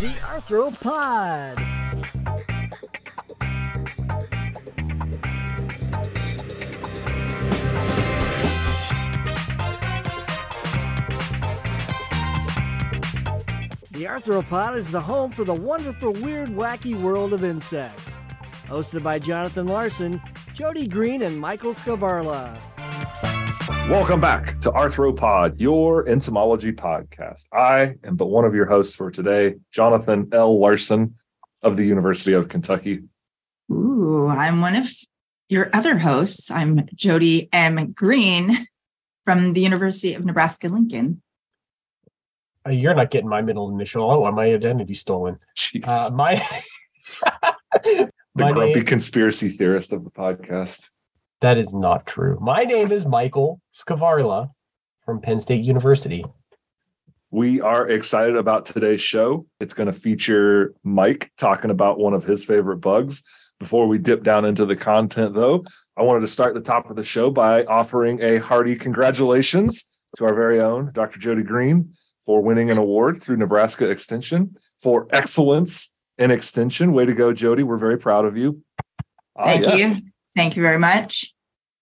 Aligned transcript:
the 0.00 0.06
Arthropod. 0.20 1.56
The 13.90 14.04
Arthropod 14.04 14.76
is 14.76 14.88
the 14.88 15.00
home 15.00 15.32
for 15.32 15.42
the 15.42 15.52
wonderful, 15.52 16.12
weird, 16.12 16.50
wacky 16.50 16.94
world 16.94 17.32
of 17.32 17.42
insects. 17.42 18.12
Hosted 18.68 19.02
by 19.02 19.18
Jonathan 19.18 19.66
Larson, 19.66 20.22
Jody 20.54 20.86
Green, 20.86 21.22
and 21.22 21.36
Michael 21.36 21.74
Skvarla. 21.74 22.56
Welcome 23.88 24.20
back 24.20 24.60
to 24.60 24.70
Arthropod, 24.70 25.58
your 25.58 26.06
entomology 26.06 26.72
podcast. 26.72 27.46
I 27.54 27.94
am 28.04 28.16
but 28.16 28.26
one 28.26 28.44
of 28.44 28.54
your 28.54 28.66
hosts 28.66 28.94
for 28.94 29.10
today, 29.10 29.54
Jonathan 29.72 30.28
L. 30.32 30.60
Larson 30.60 31.14
of 31.62 31.78
the 31.78 31.86
University 31.86 32.34
of 32.34 32.48
Kentucky. 32.48 33.00
Ooh, 33.72 34.28
I'm 34.28 34.60
one 34.60 34.76
of 34.76 34.90
your 35.48 35.70
other 35.72 35.96
hosts. 35.98 36.50
I'm 36.50 36.86
Jody 36.94 37.48
M. 37.50 37.92
Green 37.92 38.66
from 39.24 39.54
the 39.54 39.62
University 39.62 40.12
of 40.12 40.22
Nebraska 40.22 40.68
Lincoln. 40.68 41.22
Uh, 42.66 42.70
you're 42.70 42.94
not 42.94 43.10
getting 43.10 43.30
my 43.30 43.40
middle 43.40 43.70
initial. 43.70 44.10
Oh, 44.10 44.20
want 44.20 44.36
my 44.36 44.52
identity 44.52 44.92
stolen. 44.92 45.38
Jeez. 45.56 45.84
Uh, 45.88 46.14
my 46.14 46.34
the 47.84 48.12
my 48.34 48.52
grumpy 48.52 48.80
name- 48.80 48.84
conspiracy 48.84 49.48
theorist 49.48 49.94
of 49.94 50.04
the 50.04 50.10
podcast. 50.10 50.90
That 51.40 51.56
is 51.56 51.72
not 51.72 52.04
true. 52.04 52.36
My 52.40 52.64
name 52.64 52.90
is 52.90 53.06
Michael 53.06 53.60
Skvarla 53.72 54.50
from 55.04 55.20
Penn 55.20 55.38
State 55.38 55.64
University. 55.64 56.24
We 57.30 57.60
are 57.60 57.88
excited 57.88 58.34
about 58.34 58.66
today's 58.66 59.00
show. 59.00 59.46
It's 59.60 59.74
going 59.74 59.86
to 59.86 59.92
feature 59.92 60.74
Mike 60.82 61.30
talking 61.36 61.70
about 61.70 61.98
one 61.98 62.12
of 62.12 62.24
his 62.24 62.44
favorite 62.44 62.78
bugs. 62.78 63.22
Before 63.60 63.86
we 63.86 63.98
dip 63.98 64.24
down 64.24 64.44
into 64.44 64.66
the 64.66 64.74
content, 64.74 65.34
though, 65.34 65.64
I 65.96 66.02
wanted 66.02 66.20
to 66.20 66.28
start 66.28 66.54
the 66.54 66.60
top 66.60 66.90
of 66.90 66.96
the 66.96 67.04
show 67.04 67.30
by 67.30 67.64
offering 67.64 68.20
a 68.20 68.38
hearty 68.38 68.74
congratulations 68.74 69.84
to 70.16 70.24
our 70.24 70.34
very 70.34 70.60
own 70.60 70.90
Dr. 70.92 71.20
Jody 71.20 71.42
Green 71.42 71.92
for 72.24 72.40
winning 72.40 72.70
an 72.70 72.78
award 72.78 73.22
through 73.22 73.36
Nebraska 73.36 73.88
Extension 73.88 74.54
for 74.80 75.06
excellence 75.10 75.92
in 76.18 76.32
extension. 76.32 76.92
Way 76.92 77.04
to 77.04 77.14
go, 77.14 77.32
Jody. 77.32 77.62
We're 77.62 77.78
very 77.78 77.98
proud 77.98 78.24
of 78.24 78.36
you. 78.36 78.62
Ah, 79.36 79.44
Thank 79.44 79.66
yes. 79.66 80.00
you. 80.00 80.10
Thank 80.38 80.54
you 80.54 80.62
very 80.62 80.78
much. 80.78 81.34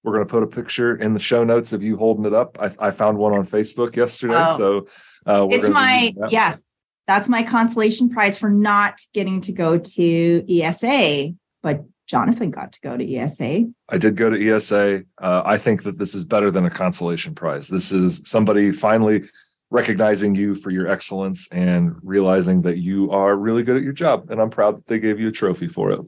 We're 0.03 0.15
going 0.15 0.27
to 0.27 0.31
put 0.31 0.43
a 0.43 0.47
picture 0.47 0.97
in 0.97 1.12
the 1.12 1.21
show 1.21 1.45
notes 1.45 1.75
of 1.75 1.83
you 1.83 1.99
holding 1.99 2.25
it 2.25 2.33
up. 2.33 2.57
I, 2.59 2.71
I 2.87 2.91
found 2.91 3.19
one 3.19 3.35
on 3.35 3.45
Facebook 3.45 3.95
yesterday. 3.95 4.47
Oh. 4.49 4.57
So 4.57 4.87
uh, 5.27 5.47
It's 5.51 5.69
my, 5.69 6.15
that. 6.17 6.33
yes, 6.33 6.75
that's 7.07 7.29
my 7.29 7.43
consolation 7.43 8.09
prize 8.09 8.39
for 8.39 8.49
not 8.49 8.99
getting 9.12 9.43
to 9.43 9.53
go 9.53 9.77
to 9.77 10.45
ESA, 10.51 11.34
but 11.62 11.84
Jonathan 12.07 12.51
got 12.51 12.73
to 12.73 12.81
go 12.81 12.97
to 12.97 13.15
ESA. 13.17 13.67
I 13.91 13.99
did 13.99 14.17
go 14.17 14.31
to 14.31 14.55
ESA. 14.55 15.03
Uh, 15.21 15.43
I 15.45 15.59
think 15.59 15.83
that 15.83 15.99
this 15.99 16.15
is 16.15 16.25
better 16.25 16.51
than 16.51 16.65
a 16.65 16.71
consolation 16.71 17.34
prize. 17.34 17.69
This 17.69 17.93
is 17.93 18.23
somebody 18.25 18.73
finally 18.73 19.25
recognizing 19.69 20.34
you 20.34 20.55
for 20.55 20.71
your 20.71 20.89
excellence 20.89 21.47
and 21.53 21.95
realizing 22.03 22.62
that 22.62 22.79
you 22.79 23.11
are 23.11 23.37
really 23.37 23.62
good 23.62 23.77
at 23.77 23.83
your 23.83 23.93
job. 23.93 24.31
And 24.31 24.41
I'm 24.41 24.49
proud 24.49 24.79
that 24.79 24.87
they 24.87 24.99
gave 24.99 25.21
you 25.21 25.29
a 25.29 25.33
trophy 25.33 25.69
for 25.69 25.91
it. 25.91 26.01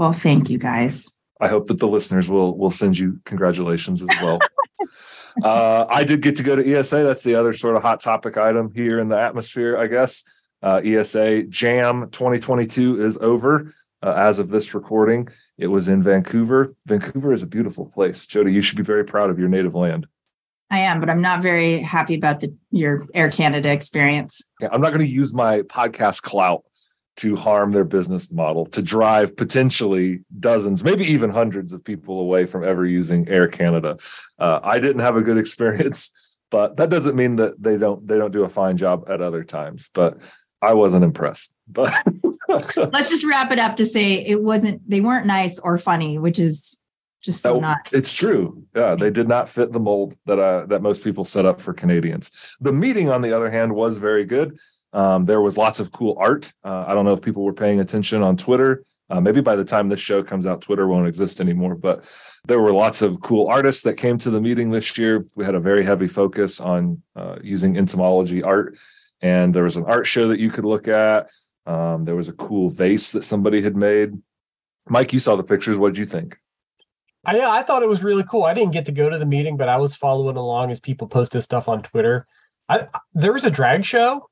Well, 0.00 0.14
thank 0.14 0.48
you 0.48 0.56
guys. 0.56 1.14
I 1.42 1.48
hope 1.48 1.66
that 1.66 1.78
the 1.78 1.86
listeners 1.86 2.30
will 2.30 2.56
will 2.56 2.70
send 2.70 2.98
you 2.98 3.20
congratulations 3.26 4.00
as 4.00 4.08
well. 4.22 4.38
uh, 5.44 5.84
I 5.90 6.04
did 6.04 6.22
get 6.22 6.36
to 6.36 6.42
go 6.42 6.56
to 6.56 6.74
ESA. 6.74 7.02
That's 7.02 7.22
the 7.22 7.34
other 7.34 7.52
sort 7.52 7.76
of 7.76 7.82
hot 7.82 8.00
topic 8.00 8.38
item 8.38 8.72
here 8.74 8.98
in 8.98 9.10
the 9.10 9.20
atmosphere, 9.20 9.76
I 9.76 9.88
guess. 9.88 10.24
Uh, 10.62 10.80
ESA 10.82 11.42
Jam 11.50 12.08
2022 12.12 13.04
is 13.04 13.18
over. 13.18 13.74
Uh, 14.02 14.14
as 14.16 14.38
of 14.38 14.48
this 14.48 14.74
recording, 14.74 15.28
it 15.58 15.66
was 15.66 15.90
in 15.90 16.02
Vancouver. 16.02 16.74
Vancouver 16.86 17.34
is 17.34 17.42
a 17.42 17.46
beautiful 17.46 17.84
place. 17.84 18.26
Jody, 18.26 18.54
you 18.54 18.62
should 18.62 18.78
be 18.78 18.82
very 18.82 19.04
proud 19.04 19.28
of 19.28 19.38
your 19.38 19.50
native 19.50 19.74
land. 19.74 20.06
I 20.70 20.78
am, 20.78 21.00
but 21.00 21.10
I'm 21.10 21.20
not 21.20 21.42
very 21.42 21.80
happy 21.80 22.14
about 22.14 22.40
the 22.40 22.54
your 22.70 23.06
Air 23.12 23.30
Canada 23.30 23.70
experience. 23.70 24.42
Yeah, 24.62 24.68
I'm 24.72 24.80
not 24.80 24.94
going 24.94 25.00
to 25.00 25.06
use 25.06 25.34
my 25.34 25.60
podcast 25.60 26.22
clout 26.22 26.62
to 27.20 27.36
harm 27.36 27.72
their 27.72 27.84
business 27.84 28.32
model, 28.32 28.64
to 28.66 28.82
drive 28.82 29.36
potentially 29.36 30.20
dozens, 30.38 30.82
maybe 30.82 31.04
even 31.04 31.28
hundreds 31.30 31.72
of 31.74 31.84
people 31.84 32.20
away 32.20 32.46
from 32.46 32.64
ever 32.64 32.86
using 32.86 33.28
Air 33.28 33.46
Canada. 33.46 33.96
Uh, 34.38 34.60
I 34.62 34.78
didn't 34.78 35.02
have 35.02 35.16
a 35.16 35.22
good 35.22 35.36
experience, 35.44 36.10
but 36.50 36.76
that 36.76 36.88
doesn't 36.88 37.16
mean 37.16 37.36
that 37.36 37.62
they 37.62 37.76
don't 37.76 38.06
they 38.08 38.16
don't 38.16 38.32
do 38.32 38.44
a 38.44 38.48
fine 38.48 38.76
job 38.76 39.08
at 39.10 39.20
other 39.20 39.44
times. 39.44 39.90
But 39.92 40.16
I 40.62 40.72
wasn't 40.74 41.04
impressed. 41.04 41.54
But 41.68 41.92
Let's 42.48 43.10
just 43.10 43.24
wrap 43.24 43.52
it 43.52 43.58
up 43.60 43.76
to 43.76 43.86
say 43.86 44.14
it 44.26 44.42
wasn't 44.42 44.88
they 44.88 45.00
weren't 45.00 45.26
nice 45.26 45.58
or 45.58 45.78
funny, 45.78 46.18
which 46.18 46.38
is 46.38 46.76
just 47.22 47.42
so 47.42 47.54
That- 47.54 47.60
not 47.60 47.78
It's 47.92 48.16
true. 48.16 48.64
Yeah, 48.74 48.94
they 48.94 49.10
did 49.10 49.28
not 49.28 49.46
fit 49.48 49.72
the 49.72 49.78
mold 49.80 50.16
that 50.24 50.38
uh, 50.38 50.64
that 50.66 50.80
most 50.80 51.04
people 51.04 51.24
set 51.24 51.44
up 51.44 51.60
for 51.60 51.74
Canadians. 51.74 52.56
The 52.62 52.72
meeting, 52.72 53.10
on 53.10 53.20
the 53.20 53.36
other 53.36 53.50
hand, 53.50 53.74
was 53.74 53.98
very 53.98 54.24
good. 54.24 54.58
Um, 54.92 55.24
there 55.24 55.40
was 55.40 55.56
lots 55.56 55.80
of 55.80 55.92
cool 55.92 56.16
art. 56.18 56.52
Uh, 56.64 56.84
I 56.86 56.94
don't 56.94 57.04
know 57.04 57.12
if 57.12 57.22
people 57.22 57.44
were 57.44 57.52
paying 57.52 57.80
attention 57.80 58.22
on 58.22 58.36
Twitter. 58.36 58.82
Uh, 59.08 59.20
maybe 59.20 59.40
by 59.40 59.56
the 59.56 59.64
time 59.64 59.88
this 59.88 60.00
show 60.00 60.22
comes 60.22 60.46
out, 60.46 60.60
Twitter 60.60 60.86
won't 60.86 61.08
exist 61.08 61.40
anymore. 61.40 61.74
But 61.74 62.08
there 62.46 62.60
were 62.60 62.72
lots 62.72 63.02
of 63.02 63.20
cool 63.20 63.48
artists 63.48 63.82
that 63.82 63.96
came 63.96 64.18
to 64.18 64.30
the 64.30 64.40
meeting 64.40 64.70
this 64.70 64.96
year. 64.96 65.26
We 65.34 65.44
had 65.44 65.54
a 65.54 65.60
very 65.60 65.84
heavy 65.84 66.08
focus 66.08 66.60
on 66.60 67.02
uh, 67.16 67.36
using 67.42 67.76
entomology 67.76 68.42
art, 68.42 68.78
and 69.20 69.54
there 69.54 69.64
was 69.64 69.76
an 69.76 69.84
art 69.84 70.06
show 70.06 70.28
that 70.28 70.38
you 70.38 70.50
could 70.50 70.64
look 70.64 70.86
at. 70.88 71.30
Um, 71.66 72.04
there 72.04 72.16
was 72.16 72.28
a 72.28 72.32
cool 72.34 72.70
vase 72.70 73.12
that 73.12 73.22
somebody 73.22 73.60
had 73.60 73.76
made. 73.76 74.12
Mike, 74.88 75.12
you 75.12 75.18
saw 75.18 75.36
the 75.36 75.42
pictures. 75.42 75.76
What 75.76 75.94
did 75.94 75.98
you 75.98 76.06
think? 76.06 76.38
I 77.24 77.38
I 77.40 77.62
thought 77.62 77.82
it 77.82 77.88
was 77.88 78.02
really 78.02 78.24
cool. 78.24 78.44
I 78.44 78.54
didn't 78.54 78.72
get 78.72 78.86
to 78.86 78.92
go 78.92 79.10
to 79.10 79.18
the 79.18 79.26
meeting, 79.26 79.56
but 79.56 79.68
I 79.68 79.76
was 79.76 79.94
following 79.96 80.36
along 80.36 80.70
as 80.70 80.80
people 80.80 81.06
posted 81.06 81.42
stuff 81.42 81.68
on 81.68 81.82
Twitter. 81.82 82.26
I 82.68 82.86
there 83.12 83.32
was 83.32 83.44
a 83.44 83.50
drag 83.50 83.84
show, 83.84 84.29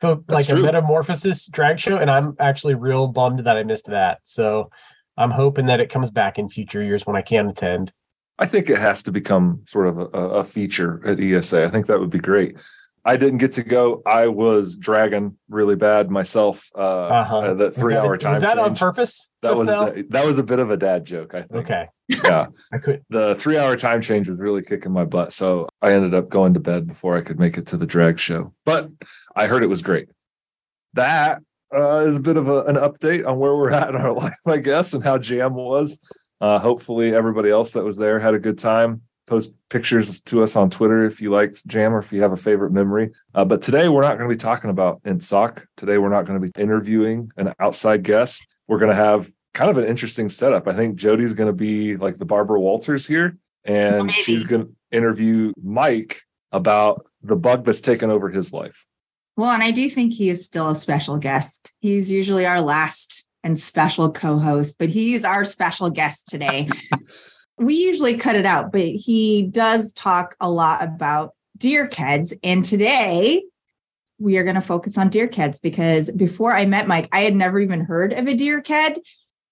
That's 0.00 0.22
like 0.28 0.46
true. 0.46 0.60
a 0.60 0.62
metamorphosis 0.62 1.46
drag 1.46 1.80
show, 1.80 1.96
and 1.96 2.10
I'm 2.10 2.36
actually 2.38 2.74
real 2.74 3.08
bummed 3.08 3.40
that 3.40 3.56
I 3.56 3.62
missed 3.64 3.86
that. 3.86 4.20
So 4.22 4.70
I'm 5.16 5.30
hoping 5.30 5.66
that 5.66 5.80
it 5.80 5.90
comes 5.90 6.10
back 6.10 6.38
in 6.38 6.48
future 6.48 6.82
years 6.82 7.06
when 7.06 7.16
I 7.16 7.22
can 7.22 7.48
attend. 7.48 7.92
I 8.38 8.46
think 8.46 8.70
it 8.70 8.78
has 8.78 9.02
to 9.04 9.12
become 9.12 9.62
sort 9.66 9.88
of 9.88 9.98
a, 9.98 10.02
a 10.02 10.44
feature 10.44 11.02
at 11.04 11.20
ESA. 11.20 11.64
I 11.64 11.70
think 11.70 11.86
that 11.86 11.98
would 11.98 12.10
be 12.10 12.20
great. 12.20 12.58
I 13.08 13.16
didn't 13.16 13.38
get 13.38 13.52
to 13.52 13.62
go. 13.62 14.02
I 14.04 14.26
was 14.28 14.76
dragging 14.76 15.36
really 15.48 15.76
bad 15.76 16.10
myself. 16.10 16.68
Uh, 16.76 16.80
Uh-huh. 17.20 17.38
uh, 17.38 17.54
that 17.54 17.74
three 17.74 17.94
that- 17.94 18.04
hour 18.04 18.16
time 18.18 18.32
Was 18.32 18.40
that 18.42 18.58
on 18.58 18.68
change. 18.70 18.80
purpose? 18.80 19.30
that 19.42 19.54
was 19.56 19.68
now? 19.68 19.92
that 20.10 20.26
was 20.26 20.36
a 20.38 20.42
bit 20.42 20.58
of 20.58 20.70
a 20.70 20.76
dad 20.76 21.04
joke. 21.06 21.34
I 21.34 21.42
think. 21.42 21.64
okay. 21.64 21.86
Yeah, 22.08 22.46
I 22.72 22.78
could. 22.78 23.02
the 23.10 23.34
three 23.34 23.56
hour 23.56 23.76
time 23.76 24.00
change 24.02 24.28
was 24.28 24.38
really 24.38 24.62
kicking 24.62 24.92
my 24.92 25.04
butt, 25.04 25.32
so 25.32 25.68
I 25.80 25.92
ended 25.92 26.12
up 26.14 26.28
going 26.28 26.54
to 26.54 26.60
bed 26.60 26.86
before 26.86 27.16
I 27.16 27.22
could 27.22 27.38
make 27.38 27.56
it 27.58 27.66
to 27.68 27.76
the 27.76 27.86
drag 27.86 28.18
show. 28.18 28.52
But 28.66 28.90
I 29.36 29.46
heard 29.46 29.62
it 29.62 29.68
was 29.68 29.80
great. 29.82 30.08
That 30.94 31.40
uh, 31.74 31.98
is 32.00 32.16
a 32.16 32.20
bit 32.20 32.36
of 32.36 32.48
a, 32.48 32.62
an 32.64 32.76
update 32.76 33.26
on 33.26 33.38
where 33.38 33.54
we're 33.56 33.70
at 33.72 33.88
in 33.90 33.96
our 33.96 34.12
life, 34.24 34.38
I 34.46 34.56
guess, 34.58 34.92
and 34.94 35.02
how 35.04 35.18
Jam 35.18 35.54
was. 35.54 35.98
Uh, 36.40 36.58
hopefully, 36.58 37.14
everybody 37.14 37.50
else 37.50 37.72
that 37.72 37.84
was 37.84 37.96
there 37.98 38.18
had 38.20 38.34
a 38.34 38.38
good 38.38 38.58
time. 38.58 39.02
Post 39.28 39.54
pictures 39.68 40.20
to 40.22 40.42
us 40.42 40.56
on 40.56 40.70
Twitter 40.70 41.04
if 41.04 41.20
you 41.20 41.30
liked 41.30 41.66
Jam 41.66 41.92
or 41.92 41.98
if 41.98 42.12
you 42.12 42.22
have 42.22 42.32
a 42.32 42.36
favorite 42.36 42.72
memory. 42.72 43.10
Uh, 43.34 43.44
but 43.44 43.60
today, 43.60 43.88
we're 43.88 44.02
not 44.02 44.16
going 44.16 44.28
to 44.28 44.34
be 44.34 44.38
talking 44.38 44.70
about 44.70 45.02
INSOC. 45.02 45.64
Today, 45.76 45.98
we're 45.98 46.08
not 46.08 46.26
going 46.26 46.40
to 46.40 46.46
be 46.50 46.60
interviewing 46.60 47.30
an 47.36 47.52
outside 47.60 48.02
guest. 48.02 48.56
We're 48.68 48.78
going 48.78 48.90
to 48.90 48.96
have 48.96 49.30
kind 49.52 49.70
of 49.70 49.76
an 49.76 49.84
interesting 49.84 50.30
setup. 50.30 50.66
I 50.66 50.74
think 50.74 50.96
Jody's 50.96 51.34
going 51.34 51.48
to 51.48 51.52
be 51.52 51.96
like 51.96 52.16
the 52.16 52.24
Barbara 52.24 52.58
Walters 52.58 53.06
here, 53.06 53.36
and 53.64 54.06
Maybe. 54.06 54.18
she's 54.18 54.44
going 54.44 54.64
to 54.66 54.72
interview 54.90 55.52
Mike 55.62 56.22
about 56.52 57.06
the 57.22 57.36
bug 57.36 57.64
that's 57.64 57.82
taken 57.82 58.10
over 58.10 58.30
his 58.30 58.54
life. 58.54 58.86
Well, 59.36 59.50
and 59.50 59.62
I 59.62 59.70
do 59.70 59.90
think 59.90 60.14
he 60.14 60.30
is 60.30 60.44
still 60.44 60.68
a 60.68 60.74
special 60.74 61.18
guest. 61.18 61.72
He's 61.80 62.10
usually 62.10 62.46
our 62.46 62.62
last 62.62 63.28
and 63.44 63.60
special 63.60 64.10
co 64.10 64.38
host, 64.38 64.76
but 64.78 64.88
he's 64.88 65.24
our 65.24 65.44
special 65.44 65.90
guest 65.90 66.28
today. 66.28 66.70
we 67.58 67.74
usually 67.74 68.16
cut 68.16 68.36
it 68.36 68.46
out, 68.46 68.72
but 68.72 68.82
he 68.82 69.42
does 69.42 69.92
talk 69.92 70.36
a 70.40 70.50
lot 70.50 70.82
about 70.82 71.34
deer 71.56 71.88
keds. 71.88 72.32
And 72.42 72.64
today 72.64 73.42
we 74.18 74.36
are 74.38 74.44
going 74.44 74.54
to 74.54 74.60
focus 74.60 74.98
on 74.98 75.08
deer 75.08 75.28
keds 75.28 75.60
because 75.60 76.10
before 76.10 76.54
I 76.54 76.66
met 76.66 76.88
Mike, 76.88 77.08
I 77.12 77.20
had 77.20 77.36
never 77.36 77.60
even 77.60 77.84
heard 77.84 78.12
of 78.12 78.26
a 78.26 78.34
deer 78.34 78.60
ked. 78.60 78.98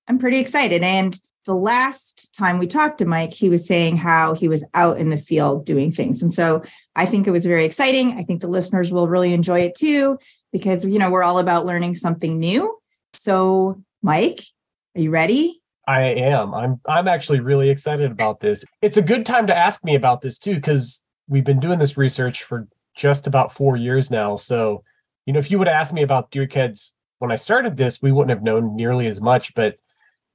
I'm 0.09 0.19
pretty 0.19 0.39
excited. 0.39 0.83
And 0.83 1.19
the 1.47 1.55
last 1.55 2.35
time 2.35 2.59
we 2.59 2.67
talked 2.67 2.99
to 2.99 3.05
Mike, 3.05 3.33
he 3.33 3.49
was 3.49 3.67
saying 3.67 3.97
how 3.97 4.35
he 4.35 4.49
was 4.49 4.65
out 4.75 4.99
in 4.99 5.11
the 5.11 5.17
field 5.17 5.65
doing 5.65 5.93
things. 5.93 6.23
And 6.23 6.35
so 6.35 6.63
I 6.97 7.07
think 7.07 7.27
it 7.27 7.33
was 7.33 7.47
very 7.47 7.65
exciting. 7.65 8.19
I 8.19 8.25
think 8.25 8.41
the 8.41 8.49
listeners 8.49 8.93
will 8.93 9.07
really 9.07 9.33
enjoy 9.33 9.61
it 9.61 9.77
too, 9.77 10.19
because, 10.53 10.85
you 10.85 10.99
know, 10.99 11.11
we're 11.11 11.23
all 11.23 11.39
about 11.39 11.67
learning 11.67 11.95
something 11.95 12.39
new. 12.39 12.77
So, 13.13 13.81
Mike, 14.03 14.41
are 14.97 15.01
you 15.01 15.11
ready? 15.11 15.61
I 15.87 16.03
am. 16.03 16.55
I'm 16.55 16.81
I'm 16.87 17.07
actually 17.09 17.41
really 17.41 17.71
excited 17.71 18.11
about 18.11 18.41
this. 18.41 18.65
It's 18.83 18.97
a 18.97 19.03
good 19.03 19.25
time 19.25 19.47
to 19.47 19.57
ask 19.57 19.85
me 19.85 19.95
about 19.95 20.21
this 20.21 20.39
too, 20.39 20.57
because 20.57 21.05
we've 21.29 21.45
been 21.45 21.61
doing 21.61 21.79
this 21.79 21.97
research 21.97 22.43
for 22.43 22.67
just 22.95 23.27
about 23.27 23.53
four 23.53 23.77
years 23.77 24.11
now. 24.11 24.37
So 24.37 24.83
You 25.27 25.33
know, 25.33 25.39
if 25.39 25.51
you 25.51 25.59
would 25.59 25.69
asked 25.69 25.93
me 25.93 26.03
about 26.03 26.31
deer 26.31 26.47
keds 26.47 26.93
when 27.19 27.33
I 27.33 27.37
started 27.37 27.77
this, 27.77 28.01
we 28.03 28.13
wouldn't 28.13 28.31
have 28.31 28.43
known 28.43 28.77
nearly 28.77 29.07
as 29.07 29.21
much, 29.21 29.55
but 29.55 29.77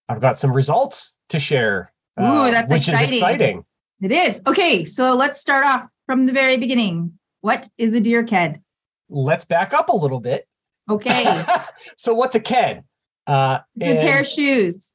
I've 0.09 0.19
got 0.21 0.37
some 0.37 0.51
results 0.51 1.17
to 1.29 1.39
share. 1.39 1.91
Ooh, 2.19 2.23
uh, 2.23 2.51
that's 2.51 2.71
which 2.71 2.89
exciting. 2.89 3.09
is 3.09 3.15
exciting. 3.15 3.65
It 4.01 4.11
is. 4.11 4.41
Okay, 4.45 4.83
so 4.85 5.15
let's 5.15 5.39
start 5.39 5.65
off 5.65 5.87
from 6.05 6.25
the 6.25 6.33
very 6.33 6.57
beginning. 6.57 7.17
What 7.41 7.69
is 7.77 7.93
a 7.93 8.01
deer 8.01 8.23
ked? 8.23 8.61
Let's 9.09 9.45
back 9.45 9.73
up 9.73 9.89
a 9.89 9.95
little 9.95 10.19
bit. 10.19 10.47
Okay. 10.89 11.45
so 11.97 12.13
what's 12.13 12.35
a 12.35 12.39
ked? 12.39 12.83
Uh, 13.27 13.59
It's 13.79 13.91
a 13.93 14.01
pair 14.01 14.21
of 14.21 14.27
shoes. 14.27 14.91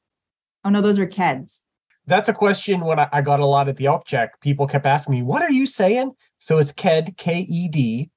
Oh 0.67 0.69
no, 0.69 0.81
those 0.81 0.99
are 0.99 1.07
keds. 1.07 1.61
that's 2.07 2.27
a 2.27 2.33
question 2.33 2.81
when 2.81 2.99
I, 2.99 3.07
I 3.13 3.21
got 3.21 3.39
a 3.39 3.45
lot 3.45 3.69
at 3.69 3.77
the 3.77 3.85
elk 3.85 4.05
check. 4.05 4.37
People 4.41 4.67
kept 4.67 4.85
asking 4.85 5.13
me, 5.15 5.21
"What 5.21 5.41
are 5.41 5.49
you 5.51 5.65
saying?" 5.65 6.11
So 6.39 6.57
it's 6.57 6.73
ked, 6.73 7.15
K 7.15 7.39
E 7.39 7.69
D, 7.69 8.09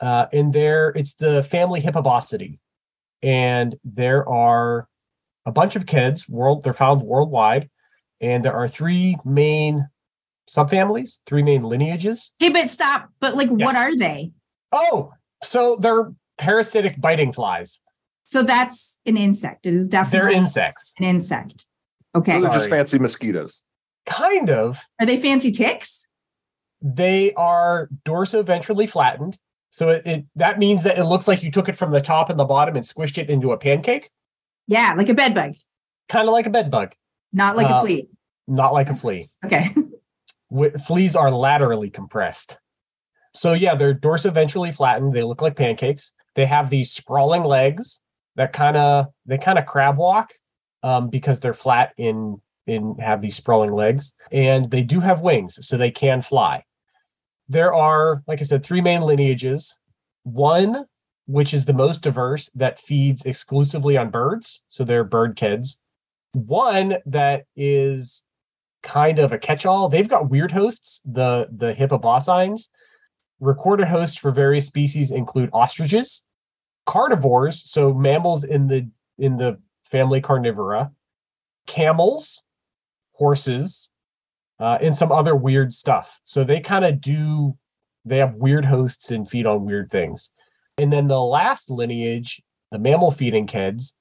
uh, 0.00 0.26
and 0.30 0.52
there 0.52 0.90
it's 0.90 1.14
the 1.14 1.42
family 1.42 1.80
Hippoboscidae, 1.80 2.58
and 3.22 3.74
there 3.84 4.28
are 4.28 4.86
a 5.46 5.50
bunch 5.50 5.76
of 5.76 5.86
keds. 5.86 6.28
World, 6.28 6.62
they're 6.62 6.74
found 6.74 7.00
worldwide, 7.00 7.70
and 8.20 8.44
there 8.44 8.54
are 8.54 8.68
three 8.68 9.16
main 9.24 9.88
subfamilies, 10.46 11.20
three 11.24 11.42
main 11.42 11.62
lineages. 11.62 12.34
Hey, 12.38 12.52
but 12.52 12.68
stop. 12.68 13.08
But 13.18 13.34
like, 13.34 13.48
Yeah. 13.48 13.64
what 13.64 13.76
are 13.76 13.96
they? 13.96 14.32
Oh, 14.72 15.12
so 15.42 15.76
they're 15.76 16.12
parasitic 16.36 17.00
biting 17.00 17.32
flies. 17.32 17.80
So 18.24 18.42
that's 18.42 18.98
an 19.06 19.16
insect. 19.16 19.64
It 19.64 19.72
is 19.72 19.88
definitely 19.88 20.18
They're 20.18 20.38
insects, 20.38 20.92
an 20.98 21.04
insect. 21.06 21.64
Okay. 22.18 22.32
So 22.32 22.40
they're 22.42 22.50
just 22.50 22.68
fancy 22.70 22.98
mosquitoes. 22.98 23.64
kind 24.06 24.50
of. 24.50 24.80
Are 25.00 25.06
they 25.06 25.16
fancy 25.16 25.50
ticks? 25.50 26.06
they 26.80 27.32
are 27.34 27.88
dorsoventrally 28.04 28.88
flattened. 28.88 29.36
So 29.70 29.88
it, 29.88 30.02
it 30.06 30.24
that 30.36 30.60
means 30.60 30.84
that 30.84 30.96
it 30.96 31.04
looks 31.04 31.26
like 31.26 31.42
you 31.42 31.50
took 31.50 31.68
it 31.68 31.74
from 31.74 31.90
the 31.90 32.00
top 32.00 32.30
and 32.30 32.38
the 32.38 32.44
bottom 32.44 32.76
and 32.76 32.84
squished 32.84 33.18
it 33.18 33.28
into 33.28 33.50
a 33.50 33.58
pancake, 33.58 34.10
Yeah, 34.68 34.94
like 34.96 35.08
a 35.08 35.14
bed 35.14 35.34
bug, 35.34 35.54
kind 36.08 36.28
of 36.28 36.32
like 36.32 36.46
a 36.46 36.50
bed 36.50 36.70
bug, 36.70 36.94
not 37.32 37.56
like 37.56 37.68
Uh, 37.68 37.74
a 37.74 37.80
flea. 37.80 38.08
not 38.46 38.72
like 38.72 38.88
a 38.90 38.94
flea. 38.94 39.28
Okay. 39.44 39.74
Fleas 40.86 41.14
are 41.16 41.30
laterally 41.30 41.90
compressed. 41.90 42.58
So 43.34 43.52
yeah, 43.52 43.74
they're 43.74 43.92
dorsoventrally 43.94 44.72
flattened. 44.74 45.12
They 45.14 45.22
look 45.24 45.42
like 45.42 45.56
pancakes. 45.56 46.12
They 46.36 46.46
have 46.46 46.70
these 46.70 46.90
sprawling 46.92 47.42
legs 47.44 48.00
that 48.36 48.52
kind 48.52 48.76
of 48.76 49.06
they 49.26 49.36
kind 49.38 49.58
of 49.58 49.66
crab 49.66 49.96
walk 49.98 50.30
um, 50.82 51.08
because 51.10 51.40
they're 51.40 51.54
flat 51.54 51.92
in 51.96 52.40
in 52.66 52.96
have 52.98 53.20
these 53.20 53.36
sprawling 53.36 53.72
legs, 53.72 54.12
and 54.30 54.70
they 54.70 54.82
do 54.82 55.00
have 55.00 55.22
wings, 55.22 55.58
so 55.66 55.76
they 55.76 55.90
can 55.90 56.20
fly. 56.20 56.64
There 57.48 57.72
are, 57.72 58.22
like 58.26 58.40
I 58.40 58.44
said, 58.44 58.62
three 58.62 58.82
main 58.82 59.00
lineages. 59.00 59.78
One, 60.24 60.84
which 61.26 61.54
is 61.54 61.64
the 61.64 61.72
most 61.72 62.02
diverse, 62.02 62.50
that 62.54 62.78
feeds 62.78 63.24
exclusively 63.24 63.96
on 63.96 64.10
birds, 64.10 64.62
so 64.68 64.84
they're 64.84 65.04
bird 65.04 65.36
keds. 65.36 65.78
One 66.34 66.96
that 67.06 67.44
is 67.56 68.24
kind 68.82 69.18
of 69.18 69.32
a 69.32 69.38
catch-all. 69.38 69.88
They've 69.88 70.08
got 70.08 70.28
weird 70.28 70.52
hosts, 70.52 71.00
the 71.04 71.48
the 71.50 71.72
hippoboscines. 71.72 72.68
Recorded 73.40 73.86
hosts 73.88 74.16
for 74.16 74.30
various 74.30 74.66
species 74.66 75.10
include 75.10 75.48
ostriches, 75.52 76.26
carnivores, 76.86 77.70
so 77.70 77.94
mammals 77.94 78.44
in 78.44 78.66
the 78.66 78.90
in 79.16 79.36
the 79.38 79.58
family 79.90 80.20
Carnivora, 80.20 80.92
camels, 81.66 82.42
horses, 83.12 83.90
uh, 84.60 84.78
and 84.80 84.94
some 84.94 85.12
other 85.12 85.34
weird 85.34 85.72
stuff. 85.72 86.20
So 86.24 86.44
they 86.44 86.60
kind 86.60 86.84
of 86.84 87.00
do 87.00 87.56
they 88.04 88.18
have 88.18 88.34
weird 88.34 88.64
hosts 88.64 89.10
and 89.10 89.28
feed 89.28 89.46
on 89.46 89.64
weird 89.64 89.90
things. 89.90 90.30
And 90.78 90.92
then 90.92 91.08
the 91.08 91.20
last 91.20 91.70
lineage, 91.70 92.40
the 92.70 92.78
mammal 92.78 93.10
feeding 93.10 93.46
keds, 93.46 93.92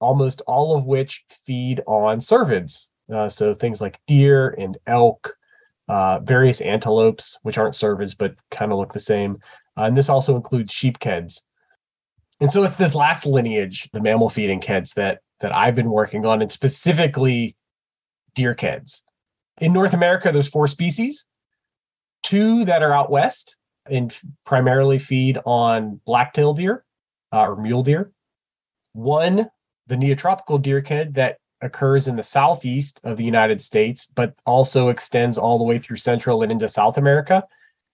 almost 0.00 0.42
all 0.46 0.76
of 0.76 0.86
which 0.86 1.24
feed 1.44 1.80
on 1.86 2.20
cervids. 2.20 2.88
Uh, 3.12 3.28
so 3.28 3.52
things 3.52 3.80
like 3.80 4.00
deer 4.06 4.50
and 4.50 4.78
elk, 4.86 5.34
uh, 5.88 6.20
various 6.20 6.60
antelopes, 6.60 7.38
which 7.42 7.58
aren't 7.58 7.74
cervids 7.74 8.16
but 8.16 8.34
kind 8.50 8.72
of 8.72 8.78
look 8.78 8.92
the 8.92 9.00
same. 9.00 9.38
Uh, 9.76 9.82
and 9.82 9.96
this 9.96 10.08
also 10.08 10.36
includes 10.36 10.72
sheep 10.72 10.98
keds. 10.98 11.42
And 12.42 12.50
so 12.50 12.64
it's 12.64 12.74
this 12.74 12.96
last 12.96 13.24
lineage, 13.24 13.88
the 13.92 14.00
mammal 14.00 14.28
feeding 14.28 14.60
keds, 14.60 14.94
that 14.94 15.20
that 15.38 15.54
I've 15.54 15.76
been 15.76 15.90
working 15.90 16.26
on, 16.26 16.42
and 16.42 16.50
specifically 16.50 17.54
deer 18.34 18.52
keds. 18.52 19.02
In 19.60 19.72
North 19.72 19.94
America, 19.94 20.32
there's 20.32 20.48
four 20.48 20.66
species, 20.66 21.24
two 22.24 22.64
that 22.64 22.82
are 22.82 22.92
out 22.92 23.12
west 23.12 23.58
and 23.88 24.12
primarily 24.44 24.98
feed 24.98 25.38
on 25.44 26.00
black-tailed 26.04 26.56
deer 26.56 26.84
uh, 27.32 27.48
or 27.48 27.56
mule 27.56 27.84
deer. 27.84 28.10
One, 28.92 29.48
the 29.86 29.94
neotropical 29.94 30.60
deer 30.60 30.82
ked 30.82 31.14
that 31.14 31.38
occurs 31.60 32.08
in 32.08 32.16
the 32.16 32.24
southeast 32.24 33.00
of 33.04 33.18
the 33.18 33.24
United 33.24 33.62
States, 33.62 34.08
but 34.08 34.34
also 34.46 34.88
extends 34.88 35.38
all 35.38 35.58
the 35.58 35.64
way 35.64 35.78
through 35.78 35.96
Central 35.96 36.42
and 36.42 36.50
into 36.50 36.68
South 36.68 36.98
America, 36.98 37.44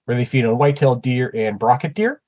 where 0.07 0.17
they 0.17 0.25
feed 0.25 0.47
on 0.47 0.57
white-tailed 0.57 1.03
deer 1.03 1.31
and 1.35 1.59
brocket 1.59 1.93
deer. 1.93 2.23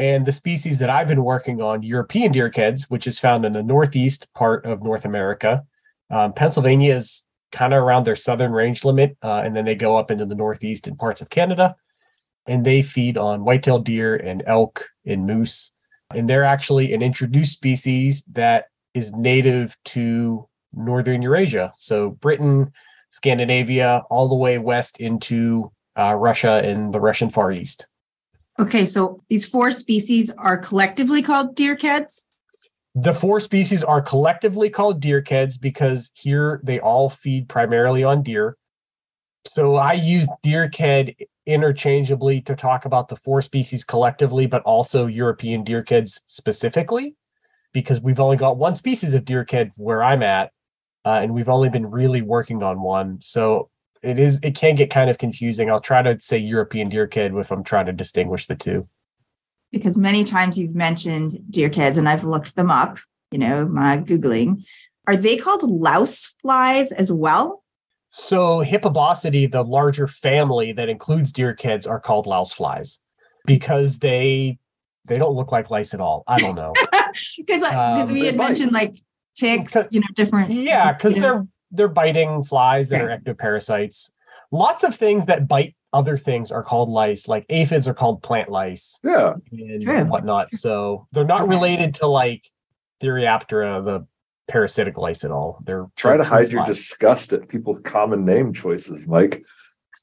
And 0.00 0.24
the 0.24 0.32
species 0.32 0.78
that 0.78 0.88
I've 0.88 1.08
been 1.08 1.24
working 1.24 1.60
on, 1.60 1.82
European 1.82 2.32
deer 2.32 2.50
keds, 2.50 2.84
which 2.88 3.06
is 3.06 3.18
found 3.18 3.44
in 3.44 3.52
the 3.52 3.62
northeast 3.62 4.26
part 4.32 4.64
of 4.64 4.82
North 4.82 5.04
America. 5.04 5.62
Um, 6.08 6.32
Pennsylvania 6.32 6.94
is 6.94 7.26
kind 7.52 7.74
of 7.74 7.82
around 7.82 8.06
their 8.06 8.16
southern 8.16 8.52
range 8.52 8.82
limit, 8.82 9.18
uh, 9.22 9.42
and 9.44 9.54
then 9.54 9.66
they 9.66 9.74
go 9.74 9.98
up 9.98 10.10
into 10.10 10.24
the 10.24 10.34
northeast 10.34 10.86
and 10.86 10.98
parts 10.98 11.20
of 11.20 11.28
Canada. 11.28 11.76
And 12.46 12.64
they 12.64 12.80
feed 12.80 13.18
on 13.18 13.44
white-tailed 13.44 13.84
deer 13.84 14.16
and 14.16 14.42
elk 14.46 14.88
and 15.04 15.26
moose. 15.26 15.74
And 16.14 16.30
they're 16.30 16.44
actually 16.44 16.94
an 16.94 17.02
introduced 17.02 17.52
species 17.52 18.24
that 18.32 18.68
is 18.94 19.12
native 19.12 19.76
to 19.96 20.48
northern 20.72 21.20
Eurasia. 21.20 21.72
So 21.76 22.12
Britain, 22.12 22.72
Scandinavia, 23.10 24.04
all 24.08 24.30
the 24.30 24.34
way 24.34 24.56
west 24.56 24.98
into 24.98 25.72
uh, 25.94 26.14
Russia 26.14 26.62
and 26.64 26.90
the 26.90 27.00
Russian 27.00 27.28
Far 27.28 27.52
East. 27.52 27.86
Okay, 28.60 28.84
so 28.84 29.22
these 29.30 29.46
four 29.46 29.70
species 29.70 30.30
are 30.36 30.58
collectively 30.58 31.22
called 31.22 31.54
deer 31.54 31.74
keds. 31.74 32.24
The 32.94 33.14
four 33.14 33.40
species 33.40 33.82
are 33.82 34.02
collectively 34.02 34.68
called 34.68 35.00
deer 35.00 35.22
keds 35.22 35.58
because 35.58 36.10
here 36.14 36.60
they 36.62 36.78
all 36.78 37.08
feed 37.08 37.48
primarily 37.48 38.04
on 38.04 38.22
deer. 38.22 38.58
So 39.46 39.76
I 39.76 39.94
use 39.94 40.28
deer 40.42 40.68
ked 40.68 41.14
interchangeably 41.46 42.42
to 42.42 42.54
talk 42.54 42.84
about 42.84 43.08
the 43.08 43.16
four 43.16 43.40
species 43.40 43.82
collectively, 43.82 44.44
but 44.44 44.62
also 44.64 45.06
European 45.06 45.64
deer 45.64 45.82
keds 45.82 46.20
specifically, 46.26 47.14
because 47.72 48.02
we've 48.02 48.20
only 48.20 48.36
got 48.36 48.58
one 48.58 48.74
species 48.74 49.14
of 49.14 49.24
deer 49.24 49.46
ked 49.46 49.72
where 49.76 50.02
I'm 50.02 50.22
at, 50.22 50.52
uh, 51.06 51.20
and 51.22 51.32
we've 51.32 51.48
only 51.48 51.70
been 51.70 51.90
really 51.90 52.20
working 52.20 52.62
on 52.62 52.82
one. 52.82 53.22
So 53.22 53.70
it 54.02 54.18
is 54.18 54.40
it 54.42 54.54
can 54.54 54.74
get 54.74 54.90
kind 54.90 55.10
of 55.10 55.18
confusing. 55.18 55.70
I'll 55.70 55.80
try 55.80 56.02
to 56.02 56.18
say 56.20 56.38
European 56.38 56.88
deer 56.88 57.06
ked 57.06 57.34
if 57.38 57.50
I'm 57.50 57.64
trying 57.64 57.86
to 57.86 57.92
distinguish 57.92 58.46
the 58.46 58.56
two. 58.56 58.88
because 59.72 59.96
many 59.98 60.24
times 60.24 60.58
you've 60.58 60.74
mentioned 60.74 61.38
deer 61.50 61.70
keds 61.70 61.96
and 61.96 62.08
I've 62.08 62.24
looked 62.24 62.56
them 62.56 62.70
up, 62.70 62.98
you 63.30 63.38
know, 63.38 63.66
my 63.66 63.98
Googling. 63.98 64.64
Are 65.06 65.16
they 65.16 65.36
called 65.36 65.62
louse 65.62 66.34
flies 66.42 66.92
as 66.92 67.12
well? 67.12 67.62
So 68.08 68.64
Hippoboscidae, 68.64 69.52
the 69.52 69.62
larger 69.62 70.06
family 70.08 70.72
that 70.72 70.88
includes 70.88 71.32
deer 71.32 71.54
keds, 71.54 71.88
are 71.88 72.00
called 72.00 72.26
louse 72.26 72.52
flies 72.52 72.98
because 73.46 73.98
they 74.00 74.58
they 75.06 75.18
don't 75.18 75.34
look 75.34 75.52
like 75.52 75.70
lice 75.70 75.94
at 75.94 76.00
all. 76.00 76.24
I 76.26 76.38
don't 76.38 76.54
know. 76.56 76.72
Because 77.38 77.62
Um, 77.64 78.12
we 78.12 78.26
had 78.26 78.36
mentioned 78.36 78.70
like 78.72 78.94
ticks, 79.34 79.74
you 79.90 79.98
know, 80.00 80.06
different. 80.14 80.50
yeah, 80.50 80.92
because 80.92 81.14
you 81.16 81.20
know. 81.20 81.26
they're 81.34 81.46
they're 81.70 81.88
biting 81.88 82.42
flies 82.44 82.88
that 82.90 83.02
are 83.02 83.16
ectoparasites. 83.16 84.10
Lots 84.50 84.82
of 84.84 84.94
things 84.94 85.26
that 85.26 85.46
bite 85.48 85.76
other 85.92 86.16
things 86.16 86.50
are 86.52 86.62
called 86.62 86.88
lice, 86.88 87.26
like 87.28 87.44
aphids 87.48 87.86
are 87.88 87.94
called 87.94 88.22
plant 88.22 88.48
lice 88.48 88.98
Yeah. 89.04 89.34
and 89.52 89.82
True. 89.82 90.04
whatnot. 90.04 90.52
So 90.52 91.06
they're 91.12 91.24
not 91.24 91.48
related 91.48 91.94
to 91.96 92.06
like 92.06 92.48
Phthiraptera, 93.02 93.84
the 93.84 94.06
parasitic 94.48 94.96
lice 94.98 95.24
at 95.24 95.30
all. 95.30 95.60
They're 95.64 95.86
Try 95.96 96.16
to 96.16 96.22
true 96.24 96.30
hide 96.30 96.50
your 96.52 96.64
disgust 96.64 97.32
at 97.32 97.48
people's 97.48 97.78
common 97.80 98.24
name 98.24 98.52
choices, 98.52 99.06
Mike. 99.08 99.42